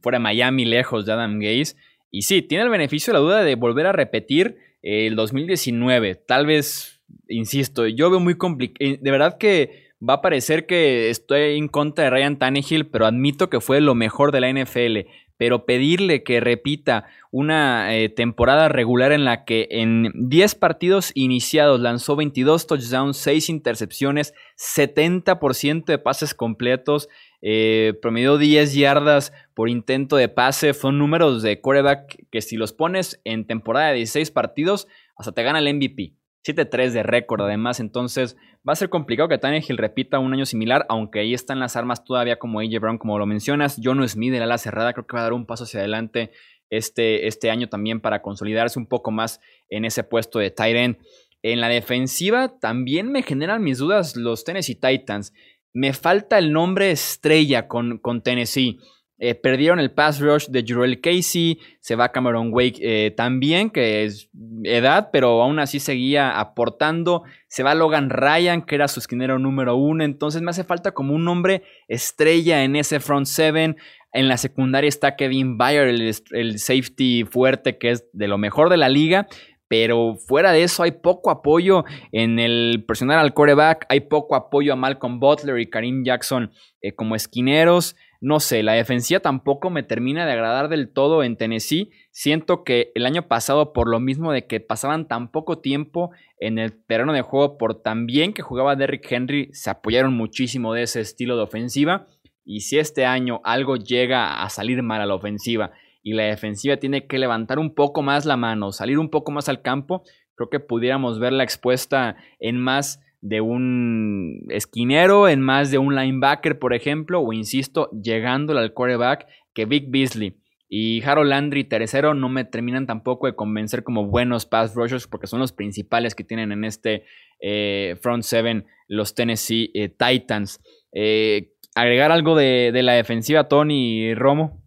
fuera 0.00 0.18
de 0.18 0.22
Miami, 0.22 0.64
lejos 0.64 1.06
de 1.06 1.12
Adam 1.12 1.38
Gaze. 1.38 1.76
Y 2.10 2.22
sí, 2.22 2.42
tiene 2.42 2.64
el 2.64 2.70
beneficio 2.70 3.12
de 3.12 3.18
la 3.18 3.24
duda 3.24 3.42
de 3.42 3.54
volver 3.54 3.86
a 3.86 3.92
repetir 3.92 4.56
el 4.82 5.16
2019. 5.16 6.16
Tal 6.26 6.46
vez, 6.46 7.00
insisto, 7.28 7.86
yo 7.86 8.10
veo 8.10 8.20
muy 8.20 8.36
complicado. 8.36 8.76
Eh, 8.80 8.98
de 9.00 9.10
verdad 9.10 9.38
que 9.38 9.90
va 10.06 10.14
a 10.14 10.22
parecer 10.22 10.66
que 10.66 11.10
estoy 11.10 11.56
en 11.56 11.68
contra 11.68 12.04
de 12.04 12.10
Ryan 12.10 12.38
Tannehill, 12.38 12.86
pero 12.86 13.06
admito 13.06 13.48
que 13.48 13.60
fue 13.60 13.80
lo 13.80 13.94
mejor 13.94 14.32
de 14.32 14.40
la 14.40 14.52
NFL 14.52 15.08
pero 15.36 15.64
pedirle 15.66 16.22
que 16.22 16.40
repita 16.40 17.06
una 17.30 17.96
eh, 17.96 18.08
temporada 18.08 18.68
regular 18.68 19.12
en 19.12 19.24
la 19.24 19.44
que 19.44 19.68
en 19.70 20.10
10 20.14 20.54
partidos 20.56 21.12
iniciados 21.14 21.80
lanzó 21.80 22.16
22 22.16 22.66
touchdowns, 22.66 23.16
6 23.16 23.48
intercepciones, 23.48 24.34
70% 24.56 25.84
de 25.84 25.98
pases 25.98 26.34
completos, 26.34 27.08
eh, 27.40 27.94
promedió 28.00 28.38
10 28.38 28.74
yardas 28.74 29.32
por 29.54 29.68
intento 29.68 30.16
de 30.16 30.28
pase, 30.28 30.74
son 30.74 30.98
números 30.98 31.42
de 31.42 31.60
quarterback 31.60 32.24
que 32.30 32.40
si 32.40 32.56
los 32.56 32.72
pones 32.72 33.20
en 33.24 33.46
temporada 33.46 33.88
de 33.88 33.96
16 33.96 34.30
partidos, 34.30 34.86
hasta 35.16 35.32
te 35.32 35.42
gana 35.42 35.58
el 35.58 35.74
MVP. 35.74 36.14
7-3 36.44 36.90
de 36.90 37.02
récord 37.02 37.42
además, 37.42 37.80
entonces 37.80 38.36
va 38.68 38.72
a 38.72 38.76
ser 38.76 38.88
complicado 38.88 39.28
que 39.28 39.38
Tannehill 39.38 39.78
repita 39.78 40.18
un 40.18 40.32
año 40.32 40.46
similar, 40.46 40.86
aunque 40.88 41.20
ahí 41.20 41.34
están 41.34 41.60
las 41.60 41.76
armas 41.76 42.04
todavía 42.04 42.38
como 42.38 42.60
AJ 42.60 42.80
Brown, 42.80 42.98
como 42.98 43.18
lo 43.18 43.26
mencionas. 43.26 43.80
John 43.82 44.06
Smith, 44.08 44.34
el 44.34 44.42
ala 44.42 44.58
cerrada, 44.58 44.92
creo 44.92 45.06
que 45.06 45.16
va 45.16 45.20
a 45.20 45.24
dar 45.24 45.32
un 45.32 45.46
paso 45.46 45.64
hacia 45.64 45.80
adelante 45.80 46.32
este, 46.70 47.26
este 47.26 47.50
año 47.50 47.68
también 47.68 48.00
para 48.00 48.22
consolidarse 48.22 48.78
un 48.78 48.86
poco 48.86 49.10
más 49.10 49.40
en 49.68 49.84
ese 49.84 50.04
puesto 50.04 50.38
de 50.38 50.50
tight 50.50 50.76
end. 50.76 50.96
En 51.42 51.60
la 51.60 51.68
defensiva 51.68 52.58
también 52.60 53.10
me 53.10 53.22
generan 53.22 53.62
mis 53.62 53.78
dudas 53.78 54.16
los 54.16 54.44
Tennessee 54.44 54.76
Titans. 54.76 55.34
Me 55.74 55.92
falta 55.92 56.38
el 56.38 56.52
nombre 56.52 56.90
estrella 56.90 57.68
con, 57.68 57.98
con 57.98 58.22
Tennessee. 58.22 58.78
Eh, 59.24 59.36
perdieron 59.36 59.78
el 59.78 59.92
pass 59.92 60.18
rush 60.18 60.48
de 60.48 60.64
Jurel 60.66 61.00
Casey, 61.00 61.60
se 61.78 61.94
va 61.94 62.10
Cameron 62.10 62.48
Wake 62.52 62.80
eh, 62.80 63.12
también, 63.12 63.70
que 63.70 64.02
es 64.02 64.28
edad, 64.64 65.10
pero 65.12 65.40
aún 65.40 65.60
así 65.60 65.78
seguía 65.78 66.40
aportando. 66.40 67.22
Se 67.46 67.62
va 67.62 67.76
Logan 67.76 68.10
Ryan, 68.10 68.62
que 68.62 68.74
era 68.74 68.88
su 68.88 68.98
esquinero 68.98 69.38
número 69.38 69.76
uno. 69.76 70.02
Entonces 70.02 70.42
me 70.42 70.50
hace 70.50 70.64
falta 70.64 70.90
como 70.90 71.14
un 71.14 71.24
nombre 71.24 71.62
estrella 71.86 72.64
en 72.64 72.74
ese 72.74 72.98
front 72.98 73.26
seven. 73.26 73.76
En 74.12 74.26
la 74.26 74.36
secundaria 74.38 74.88
está 74.88 75.14
Kevin 75.14 75.56
Bayer, 75.56 75.86
el, 75.86 76.12
el 76.32 76.58
safety 76.58 77.22
fuerte, 77.22 77.78
que 77.78 77.92
es 77.92 78.04
de 78.12 78.26
lo 78.26 78.38
mejor 78.38 78.70
de 78.70 78.76
la 78.76 78.88
liga 78.88 79.28
pero 79.68 80.16
fuera 80.16 80.52
de 80.52 80.64
eso 80.64 80.82
hay 80.82 80.90
poco 80.90 81.30
apoyo 81.30 81.86
en 82.10 82.38
el 82.38 82.84
personal 82.86 83.20
al 83.20 83.32
coreback, 83.32 83.86
hay 83.88 84.00
poco 84.00 84.34
apoyo 84.34 84.74
a 84.74 84.76
Malcolm 84.76 85.18
Butler 85.18 85.58
y 85.58 85.70
Karim 85.70 86.04
Jackson 86.04 86.52
eh, 86.82 86.92
como 86.92 87.16
esquineros. 87.16 87.96
No 88.22 88.38
sé, 88.38 88.62
la 88.62 88.74
defensiva 88.74 89.18
tampoco 89.18 89.68
me 89.68 89.82
termina 89.82 90.24
de 90.24 90.30
agradar 90.30 90.68
del 90.68 90.92
todo 90.92 91.24
en 91.24 91.36
Tennessee. 91.36 91.90
Siento 92.12 92.62
que 92.62 92.92
el 92.94 93.04
año 93.04 93.26
pasado, 93.26 93.72
por 93.72 93.88
lo 93.88 93.98
mismo 93.98 94.30
de 94.30 94.46
que 94.46 94.60
pasaban 94.60 95.08
tan 95.08 95.32
poco 95.32 95.58
tiempo 95.58 96.12
en 96.38 96.60
el 96.60 96.84
terreno 96.86 97.12
de 97.12 97.22
juego, 97.22 97.58
por 97.58 97.82
tan 97.82 98.06
bien 98.06 98.32
que 98.32 98.42
jugaba 98.42 98.76
Derrick 98.76 99.10
Henry, 99.10 99.48
se 99.52 99.70
apoyaron 99.70 100.14
muchísimo 100.14 100.72
de 100.72 100.84
ese 100.84 101.00
estilo 101.00 101.36
de 101.36 101.42
ofensiva. 101.42 102.06
Y 102.44 102.60
si 102.60 102.78
este 102.78 103.06
año 103.06 103.40
algo 103.42 103.74
llega 103.74 104.44
a 104.44 104.48
salir 104.50 104.84
mal 104.84 105.00
a 105.00 105.06
la 105.06 105.16
ofensiva 105.16 105.72
y 106.00 106.12
la 106.12 106.22
defensiva 106.22 106.76
tiene 106.76 107.08
que 107.08 107.18
levantar 107.18 107.58
un 107.58 107.74
poco 107.74 108.02
más 108.02 108.24
la 108.24 108.36
mano, 108.36 108.70
salir 108.70 109.00
un 109.00 109.10
poco 109.10 109.32
más 109.32 109.48
al 109.48 109.62
campo, 109.62 110.04
creo 110.36 110.48
que 110.48 110.60
pudiéramos 110.60 111.18
verla 111.18 111.42
expuesta 111.42 112.14
en 112.38 112.56
más 112.56 113.00
de 113.22 113.40
un 113.40 114.44
esquinero, 114.50 115.28
en 115.28 115.40
más 115.40 115.70
de 115.70 115.78
un 115.78 115.94
linebacker, 115.94 116.58
por 116.58 116.74
ejemplo, 116.74 117.20
o 117.20 117.32
insisto, 117.32 117.90
llegándole 117.92 118.60
al 118.60 118.74
quarterback 118.74 119.26
que 119.54 119.64
Vic 119.64 119.86
Beasley 119.88 120.36
y 120.68 121.02
Harold 121.04 121.28
Landry 121.28 121.64
tercero 121.64 122.14
no 122.14 122.30
me 122.30 122.46
terminan 122.46 122.86
tampoco 122.86 123.26
de 123.26 123.36
convencer 123.36 123.84
como 123.84 124.06
buenos 124.06 124.46
pass 124.46 124.74
rushers 124.74 125.06
porque 125.06 125.26
son 125.26 125.38
los 125.38 125.52
principales 125.52 126.14
que 126.14 126.24
tienen 126.24 126.50
en 126.50 126.64
este 126.64 127.04
eh, 127.40 127.96
front 128.00 128.22
seven 128.22 128.64
los 128.88 129.14
Tennessee 129.14 129.70
eh, 129.74 129.90
Titans. 129.90 130.60
Eh, 130.92 131.52
¿Agregar 131.74 132.10
algo 132.10 132.36
de, 132.36 132.70
de 132.72 132.82
la 132.82 132.94
defensiva, 132.94 133.48
Tony 133.48 134.14
Romo? 134.14 134.62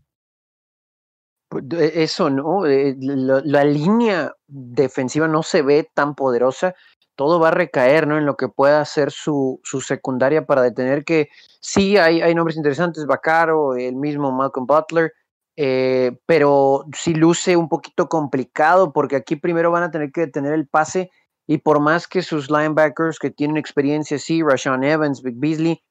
Pues, 1.49 1.63
eso, 1.95 2.29
¿no? 2.29 2.63
La, 2.65 3.63
línea 3.63 4.33
defensiva 4.47 5.27
no 5.27 5.41
se 5.41 5.61
ve 5.61 5.87
tan 5.93 6.13
poderosa. 6.13 6.75
Todo 7.15 7.39
va 7.39 7.49
a 7.49 7.51
recaer, 7.51 8.07
¿no? 8.07 8.17
En 8.17 8.25
lo 8.25 8.35
que 8.35 8.47
pueda 8.49 8.81
hacer 8.81 9.11
su, 9.11 9.59
su 9.63 9.81
secundaria 9.81 10.45
para 10.45 10.61
detener 10.61 11.03
que 11.03 11.29
sí 11.61 11.97
hay, 11.97 12.21
hay 12.21 12.35
nombres 12.35 12.57
interesantes, 12.57 13.05
Bacaro, 13.05 13.75
el 13.75 13.95
mismo 13.95 14.31
Malcolm 14.31 14.67
Butler, 14.67 15.13
eh, 15.57 16.17
pero 16.25 16.85
sí 16.93 17.13
luce 17.13 17.55
un 17.55 17.69
poquito 17.69 18.09
complicado 18.09 18.91
porque 18.91 19.15
aquí 19.15 19.37
primero 19.37 19.71
van 19.71 19.83
a 19.83 19.91
tener 19.91 20.11
que 20.11 20.21
detener 20.21 20.53
el 20.53 20.67
pase 20.67 21.11
y 21.47 21.59
por 21.59 21.79
más 21.79 22.07
que 22.07 22.21
sus 22.21 22.49
linebackers 22.49 23.19
que 23.19 23.31
tienen 23.31 23.57
experiencia, 23.57 24.19
sí, 24.19 24.41
Rashawn 24.43 24.83
Evans, 24.83 25.21
Big 25.21 25.35
Beasley, 25.37 25.83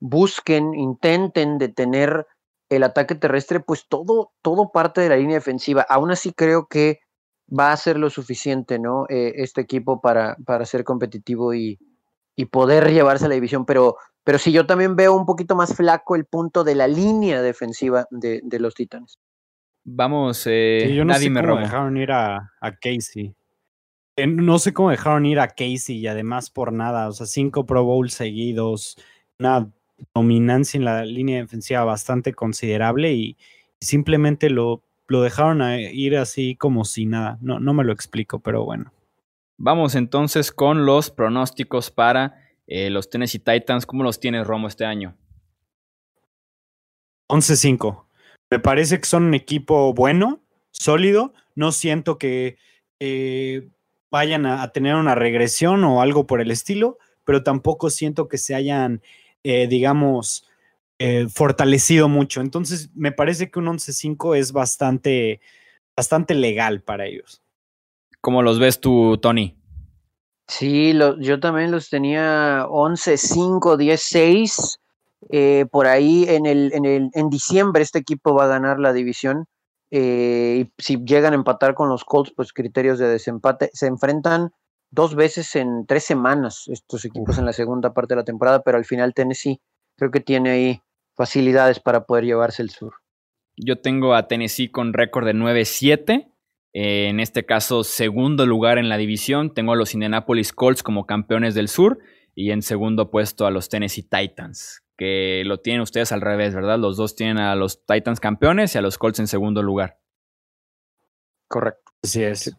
busquen, 0.00 0.74
intenten 0.74 1.58
detener 1.58 2.26
el 2.68 2.82
ataque 2.82 3.14
terrestre, 3.14 3.60
pues 3.60 3.86
todo, 3.88 4.32
todo 4.42 4.72
parte 4.72 5.02
de 5.02 5.10
la 5.10 5.16
línea 5.16 5.36
defensiva. 5.36 5.86
Aún 5.88 6.10
así 6.10 6.32
creo 6.32 6.66
que 6.66 7.00
va 7.56 7.72
a 7.72 7.76
ser 7.76 7.98
lo 7.98 8.10
suficiente, 8.10 8.78
¿no? 8.78 9.06
Eh, 9.08 9.32
este 9.36 9.60
equipo 9.60 10.00
para, 10.00 10.36
para 10.44 10.64
ser 10.64 10.84
competitivo 10.84 11.54
y, 11.54 11.78
y, 12.36 12.46
poder 12.46 12.90
llevarse 12.90 13.26
a 13.26 13.28
la 13.28 13.34
división, 13.34 13.66
pero, 13.66 13.96
pero 14.24 14.38
sí, 14.38 14.52
yo 14.52 14.66
también 14.66 14.96
veo 14.96 15.14
un 15.14 15.26
poquito 15.26 15.54
más 15.54 15.74
flaco 15.74 16.16
el 16.16 16.24
punto 16.24 16.64
de 16.64 16.74
la 16.74 16.88
línea 16.88 17.42
defensiva 17.42 18.06
de, 18.10 18.40
de 18.42 18.58
los 18.58 18.74
Titanes. 18.74 19.18
Vamos, 19.84 20.44
eh, 20.46 20.92
yo 20.94 21.04
no 21.04 21.14
sé 21.14 21.32
cómo 21.32 21.58
dejaron 21.58 21.96
ir 21.96 22.12
a, 22.12 22.52
a 22.60 22.76
Casey. 22.76 23.34
Eh, 24.16 24.26
no 24.26 24.58
sé 24.58 24.72
cómo 24.72 24.90
dejaron 24.90 25.26
ir 25.26 25.40
a 25.40 25.48
Casey 25.48 25.96
y 25.96 26.06
además 26.06 26.50
por 26.50 26.72
nada, 26.72 27.08
o 27.08 27.12
sea, 27.12 27.26
cinco 27.26 27.66
Pro 27.66 27.84
Bowls 27.84 28.14
seguidos, 28.14 28.96
una 29.38 29.70
dominancia 30.14 30.78
en 30.78 30.84
la 30.84 31.04
línea 31.04 31.40
defensiva 31.40 31.84
bastante 31.84 32.32
considerable 32.32 33.12
y, 33.12 33.36
simplemente 33.82 34.48
lo, 34.48 34.84
lo 35.12 35.20
dejaron 35.20 35.62
ir 35.78 36.16
así 36.16 36.56
como 36.56 36.86
si 36.86 37.04
nada. 37.04 37.38
No, 37.42 37.60
no 37.60 37.74
me 37.74 37.84
lo 37.84 37.92
explico, 37.92 38.40
pero 38.40 38.64
bueno. 38.64 38.92
Vamos 39.58 39.94
entonces 39.94 40.50
con 40.50 40.86
los 40.86 41.10
pronósticos 41.10 41.90
para 41.90 42.42
eh, 42.66 42.88
los 42.88 43.10
Tennessee 43.10 43.38
Titans. 43.38 43.84
¿Cómo 43.84 44.04
los 44.04 44.18
tienes, 44.20 44.46
Romo, 44.46 44.68
este 44.68 44.86
año? 44.86 45.14
11-5. 47.28 48.06
Me 48.50 48.58
parece 48.58 48.98
que 48.98 49.04
son 49.04 49.24
un 49.24 49.34
equipo 49.34 49.92
bueno, 49.92 50.40
sólido. 50.70 51.34
No 51.54 51.72
siento 51.72 52.16
que 52.16 52.56
vayan 54.10 54.46
a, 54.46 54.66
tener 54.72 54.94
una 54.94 55.14
regresión 55.14 55.84
o 55.84 56.00
algo 56.00 56.26
por 56.26 56.40
el 56.40 56.50
estilo, 56.50 56.98
pero 57.24 57.42
tampoco 57.42 57.90
siento 57.90 58.28
que 58.28 58.38
se 58.38 58.54
hayan, 58.54 59.02
eh, 59.42 59.66
digamos, 59.66 60.48
eh, 61.04 61.26
fortalecido 61.28 62.08
mucho. 62.08 62.40
Entonces, 62.40 62.90
me 62.94 63.10
parece 63.10 63.50
que 63.50 63.58
un 63.58 63.66
11-5 63.66 64.36
es 64.36 64.52
bastante, 64.52 65.40
bastante 65.96 66.32
legal 66.32 66.80
para 66.80 67.06
ellos. 67.06 67.42
¿Cómo 68.20 68.40
los 68.42 68.60
ves 68.60 68.78
tú, 68.78 69.18
Tony? 69.18 69.56
Sí, 70.46 70.96
yo 71.18 71.40
también 71.40 71.72
los 71.72 71.90
tenía 71.90 72.66
11-5, 72.68 73.76
10-6. 73.76 74.78
Eh, 75.30 75.66
por 75.72 75.88
ahí 75.88 76.24
en, 76.28 76.46
el, 76.46 76.72
en, 76.72 76.84
el, 76.84 77.10
en 77.14 77.30
diciembre 77.30 77.82
este 77.82 77.98
equipo 77.98 78.32
va 78.34 78.44
a 78.44 78.48
ganar 78.48 78.78
la 78.78 78.92
división. 78.92 79.46
Eh, 79.90 80.66
y 80.66 80.72
si 80.80 80.98
llegan 81.04 81.32
a 81.32 81.36
empatar 81.36 81.74
con 81.74 81.88
los 81.88 82.04
Colts, 82.04 82.32
pues 82.36 82.52
criterios 82.52 83.00
de 83.00 83.08
desempate. 83.08 83.70
Se 83.72 83.88
enfrentan 83.88 84.52
dos 84.92 85.16
veces 85.16 85.56
en 85.56 85.84
tres 85.84 86.04
semanas 86.04 86.68
estos 86.68 87.04
equipos 87.04 87.38
en 87.38 87.46
la 87.46 87.52
segunda 87.52 87.92
parte 87.92 88.14
de 88.14 88.20
la 88.20 88.24
temporada, 88.24 88.62
pero 88.62 88.78
al 88.78 88.84
final 88.84 89.14
Tennessee 89.14 89.60
creo 89.96 90.12
que 90.12 90.20
tiene 90.20 90.50
ahí 90.50 90.82
facilidades 91.22 91.80
para 91.80 92.04
poder 92.04 92.24
llevarse 92.24 92.62
el 92.62 92.70
sur. 92.70 92.94
Yo 93.56 93.80
tengo 93.80 94.14
a 94.14 94.28
Tennessee 94.28 94.70
con 94.70 94.92
récord 94.92 95.26
de 95.26 95.34
9-7. 95.34 96.32
Eh, 96.74 97.08
en 97.08 97.20
este 97.20 97.44
caso, 97.44 97.84
segundo 97.84 98.46
lugar 98.46 98.78
en 98.78 98.88
la 98.88 98.96
división. 98.96 99.52
Tengo 99.54 99.72
a 99.72 99.76
los 99.76 99.94
Indianapolis 99.94 100.52
Colts 100.52 100.82
como 100.82 101.06
campeones 101.06 101.54
del 101.54 101.68
sur 101.68 101.98
y 102.34 102.50
en 102.50 102.62
segundo 102.62 103.10
puesto 103.10 103.46
a 103.46 103.50
los 103.50 103.68
Tennessee 103.68 104.02
Titans 104.02 104.82
que 105.02 105.42
lo 105.44 105.58
tienen 105.58 105.82
ustedes 105.82 106.12
al 106.12 106.20
revés, 106.20 106.54
¿verdad? 106.54 106.78
Los 106.78 106.96
dos 106.96 107.16
tienen 107.16 107.38
a 107.38 107.56
los 107.56 107.84
Titans 107.84 108.20
campeones 108.20 108.74
y 108.74 108.78
a 108.78 108.82
los 108.82 108.98
Colts 108.98 109.18
en 109.18 109.26
segundo 109.26 109.60
lugar. 109.60 109.98
Correcto. 111.48 111.92
Así 112.04 112.22
es. 112.22 112.56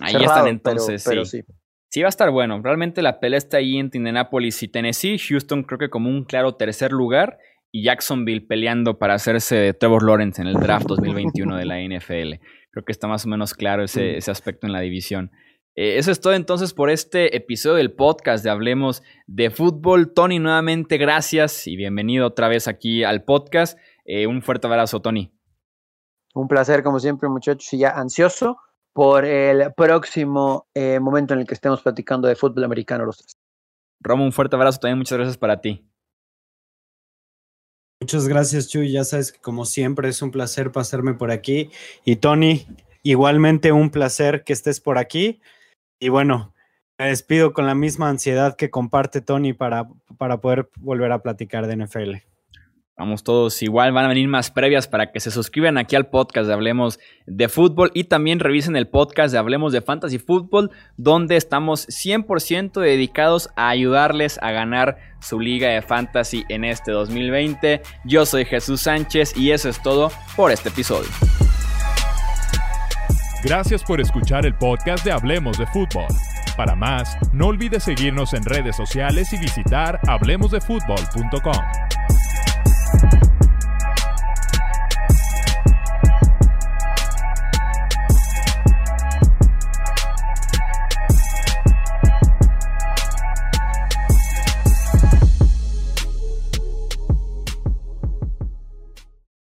Ahí 0.00 0.14
están 0.14 0.46
entonces, 0.46 1.02
sí. 1.02 1.42
sí. 1.90 2.00
va 2.00 2.06
a 2.06 2.10
estar 2.10 2.30
bueno. 2.30 2.60
Realmente 2.62 3.02
la 3.02 3.18
pelea 3.18 3.38
está 3.38 3.56
ahí 3.56 3.76
entre 3.76 3.98
Indianapolis 3.98 4.62
y 4.62 4.68
Tennessee. 4.68 5.18
Houston 5.18 5.64
creo 5.64 5.80
que 5.80 5.90
como 5.90 6.08
un 6.08 6.24
claro 6.24 6.54
tercer 6.54 6.92
lugar. 6.92 7.38
Y 7.70 7.84
Jacksonville 7.84 8.46
peleando 8.46 8.98
para 8.98 9.14
hacerse 9.14 9.56
de 9.56 9.74
Trevor 9.74 10.04
Lawrence 10.04 10.40
en 10.40 10.48
el 10.48 10.54
draft 10.54 10.86
2021 10.88 11.56
de 11.56 11.64
la 11.64 11.80
NFL. 11.80 12.42
Creo 12.70 12.84
que 12.84 12.92
está 12.92 13.08
más 13.08 13.26
o 13.26 13.28
menos 13.28 13.54
claro 13.54 13.84
ese, 13.84 14.16
ese 14.16 14.30
aspecto 14.30 14.66
en 14.66 14.72
la 14.72 14.80
división. 14.80 15.30
Eh, 15.80 15.96
eso 15.96 16.10
es 16.10 16.20
todo 16.20 16.32
entonces 16.32 16.74
por 16.74 16.90
este 16.90 17.36
episodio 17.36 17.76
del 17.76 17.92
podcast 17.92 18.42
de 18.42 18.50
Hablemos 18.50 19.04
de 19.28 19.50
Fútbol. 19.50 20.12
Tony, 20.12 20.40
nuevamente 20.40 20.96
gracias 20.96 21.68
y 21.68 21.76
bienvenido 21.76 22.26
otra 22.26 22.48
vez 22.48 22.66
aquí 22.66 23.04
al 23.04 23.22
podcast. 23.22 23.78
Eh, 24.04 24.26
un 24.26 24.42
fuerte 24.42 24.66
abrazo, 24.66 25.00
Tony. 25.00 25.32
Un 26.34 26.48
placer, 26.48 26.82
como 26.82 26.98
siempre, 26.98 27.28
muchachos, 27.28 27.72
y 27.72 27.78
ya 27.78 27.90
ansioso 27.90 28.56
por 28.92 29.24
el 29.24 29.72
próximo 29.76 30.66
eh, 30.74 30.98
momento 30.98 31.34
en 31.34 31.40
el 31.40 31.46
que 31.46 31.54
estemos 31.54 31.80
platicando 31.80 32.26
de 32.26 32.34
fútbol 32.34 32.64
americano 32.64 33.04
los 33.04 33.18
tres. 33.18 33.36
Romo, 34.00 34.24
un 34.24 34.32
fuerte 34.32 34.56
abrazo 34.56 34.80
también, 34.80 34.98
muchas 34.98 35.16
gracias 35.16 35.38
para 35.38 35.60
ti. 35.60 35.88
Muchas 38.00 38.28
gracias, 38.28 38.68
Chuy. 38.68 38.92
Ya 38.92 39.04
sabes 39.04 39.32
que 39.32 39.40
como 39.40 39.64
siempre 39.64 40.08
es 40.08 40.22
un 40.22 40.30
placer 40.30 40.70
pasarme 40.70 41.14
por 41.14 41.30
aquí. 41.30 41.70
Y 42.04 42.16
Tony, 42.16 42.66
igualmente 43.02 43.72
un 43.72 43.90
placer 43.90 44.44
que 44.44 44.52
estés 44.52 44.80
por 44.80 44.98
aquí. 44.98 45.40
Y 45.98 46.08
bueno, 46.08 46.54
me 46.96 47.08
despido 47.08 47.52
con 47.52 47.66
la 47.66 47.74
misma 47.74 48.08
ansiedad 48.08 48.56
que 48.56 48.70
comparte 48.70 49.20
Tony 49.20 49.52
para, 49.52 49.88
para 50.16 50.40
poder 50.40 50.70
volver 50.78 51.10
a 51.10 51.22
platicar 51.22 51.66
de 51.66 51.76
NFL. 51.76 52.14
Vamos 52.98 53.22
todos 53.22 53.62
igual, 53.62 53.92
van 53.92 54.06
a 54.06 54.08
venir 54.08 54.26
más 54.26 54.50
previas 54.50 54.88
para 54.88 55.12
que 55.12 55.20
se 55.20 55.30
suscriban 55.30 55.78
aquí 55.78 55.94
al 55.94 56.08
podcast 56.08 56.48
de 56.48 56.52
Hablemos 56.52 56.98
de 57.26 57.48
Fútbol 57.48 57.92
y 57.94 58.04
también 58.04 58.40
revisen 58.40 58.74
el 58.74 58.88
podcast 58.88 59.32
de 59.32 59.38
Hablemos 59.38 59.72
de 59.72 59.82
Fantasy 59.82 60.18
Fútbol, 60.18 60.72
donde 60.96 61.36
estamos 61.36 61.86
100% 61.86 62.80
dedicados 62.80 63.50
a 63.54 63.68
ayudarles 63.68 64.40
a 64.42 64.50
ganar 64.50 64.98
su 65.20 65.38
liga 65.38 65.68
de 65.68 65.80
fantasy 65.80 66.44
en 66.48 66.64
este 66.64 66.90
2020. 66.90 67.82
Yo 68.04 68.26
soy 68.26 68.44
Jesús 68.44 68.80
Sánchez 68.80 69.36
y 69.36 69.52
eso 69.52 69.68
es 69.68 69.80
todo 69.80 70.10
por 70.34 70.50
este 70.50 70.70
episodio. 70.70 71.08
Gracias 73.44 73.84
por 73.84 74.00
escuchar 74.00 74.44
el 74.44 74.56
podcast 74.56 75.04
de 75.04 75.12
Hablemos 75.12 75.56
de 75.56 75.68
Fútbol. 75.68 76.08
Para 76.56 76.74
más, 76.74 77.16
no 77.32 77.46
olvides 77.46 77.84
seguirnos 77.84 78.34
en 78.34 78.44
redes 78.44 78.74
sociales 78.74 79.32
y 79.32 79.38
visitar 79.38 80.00
hablemosdefutbol.com. 80.08 82.17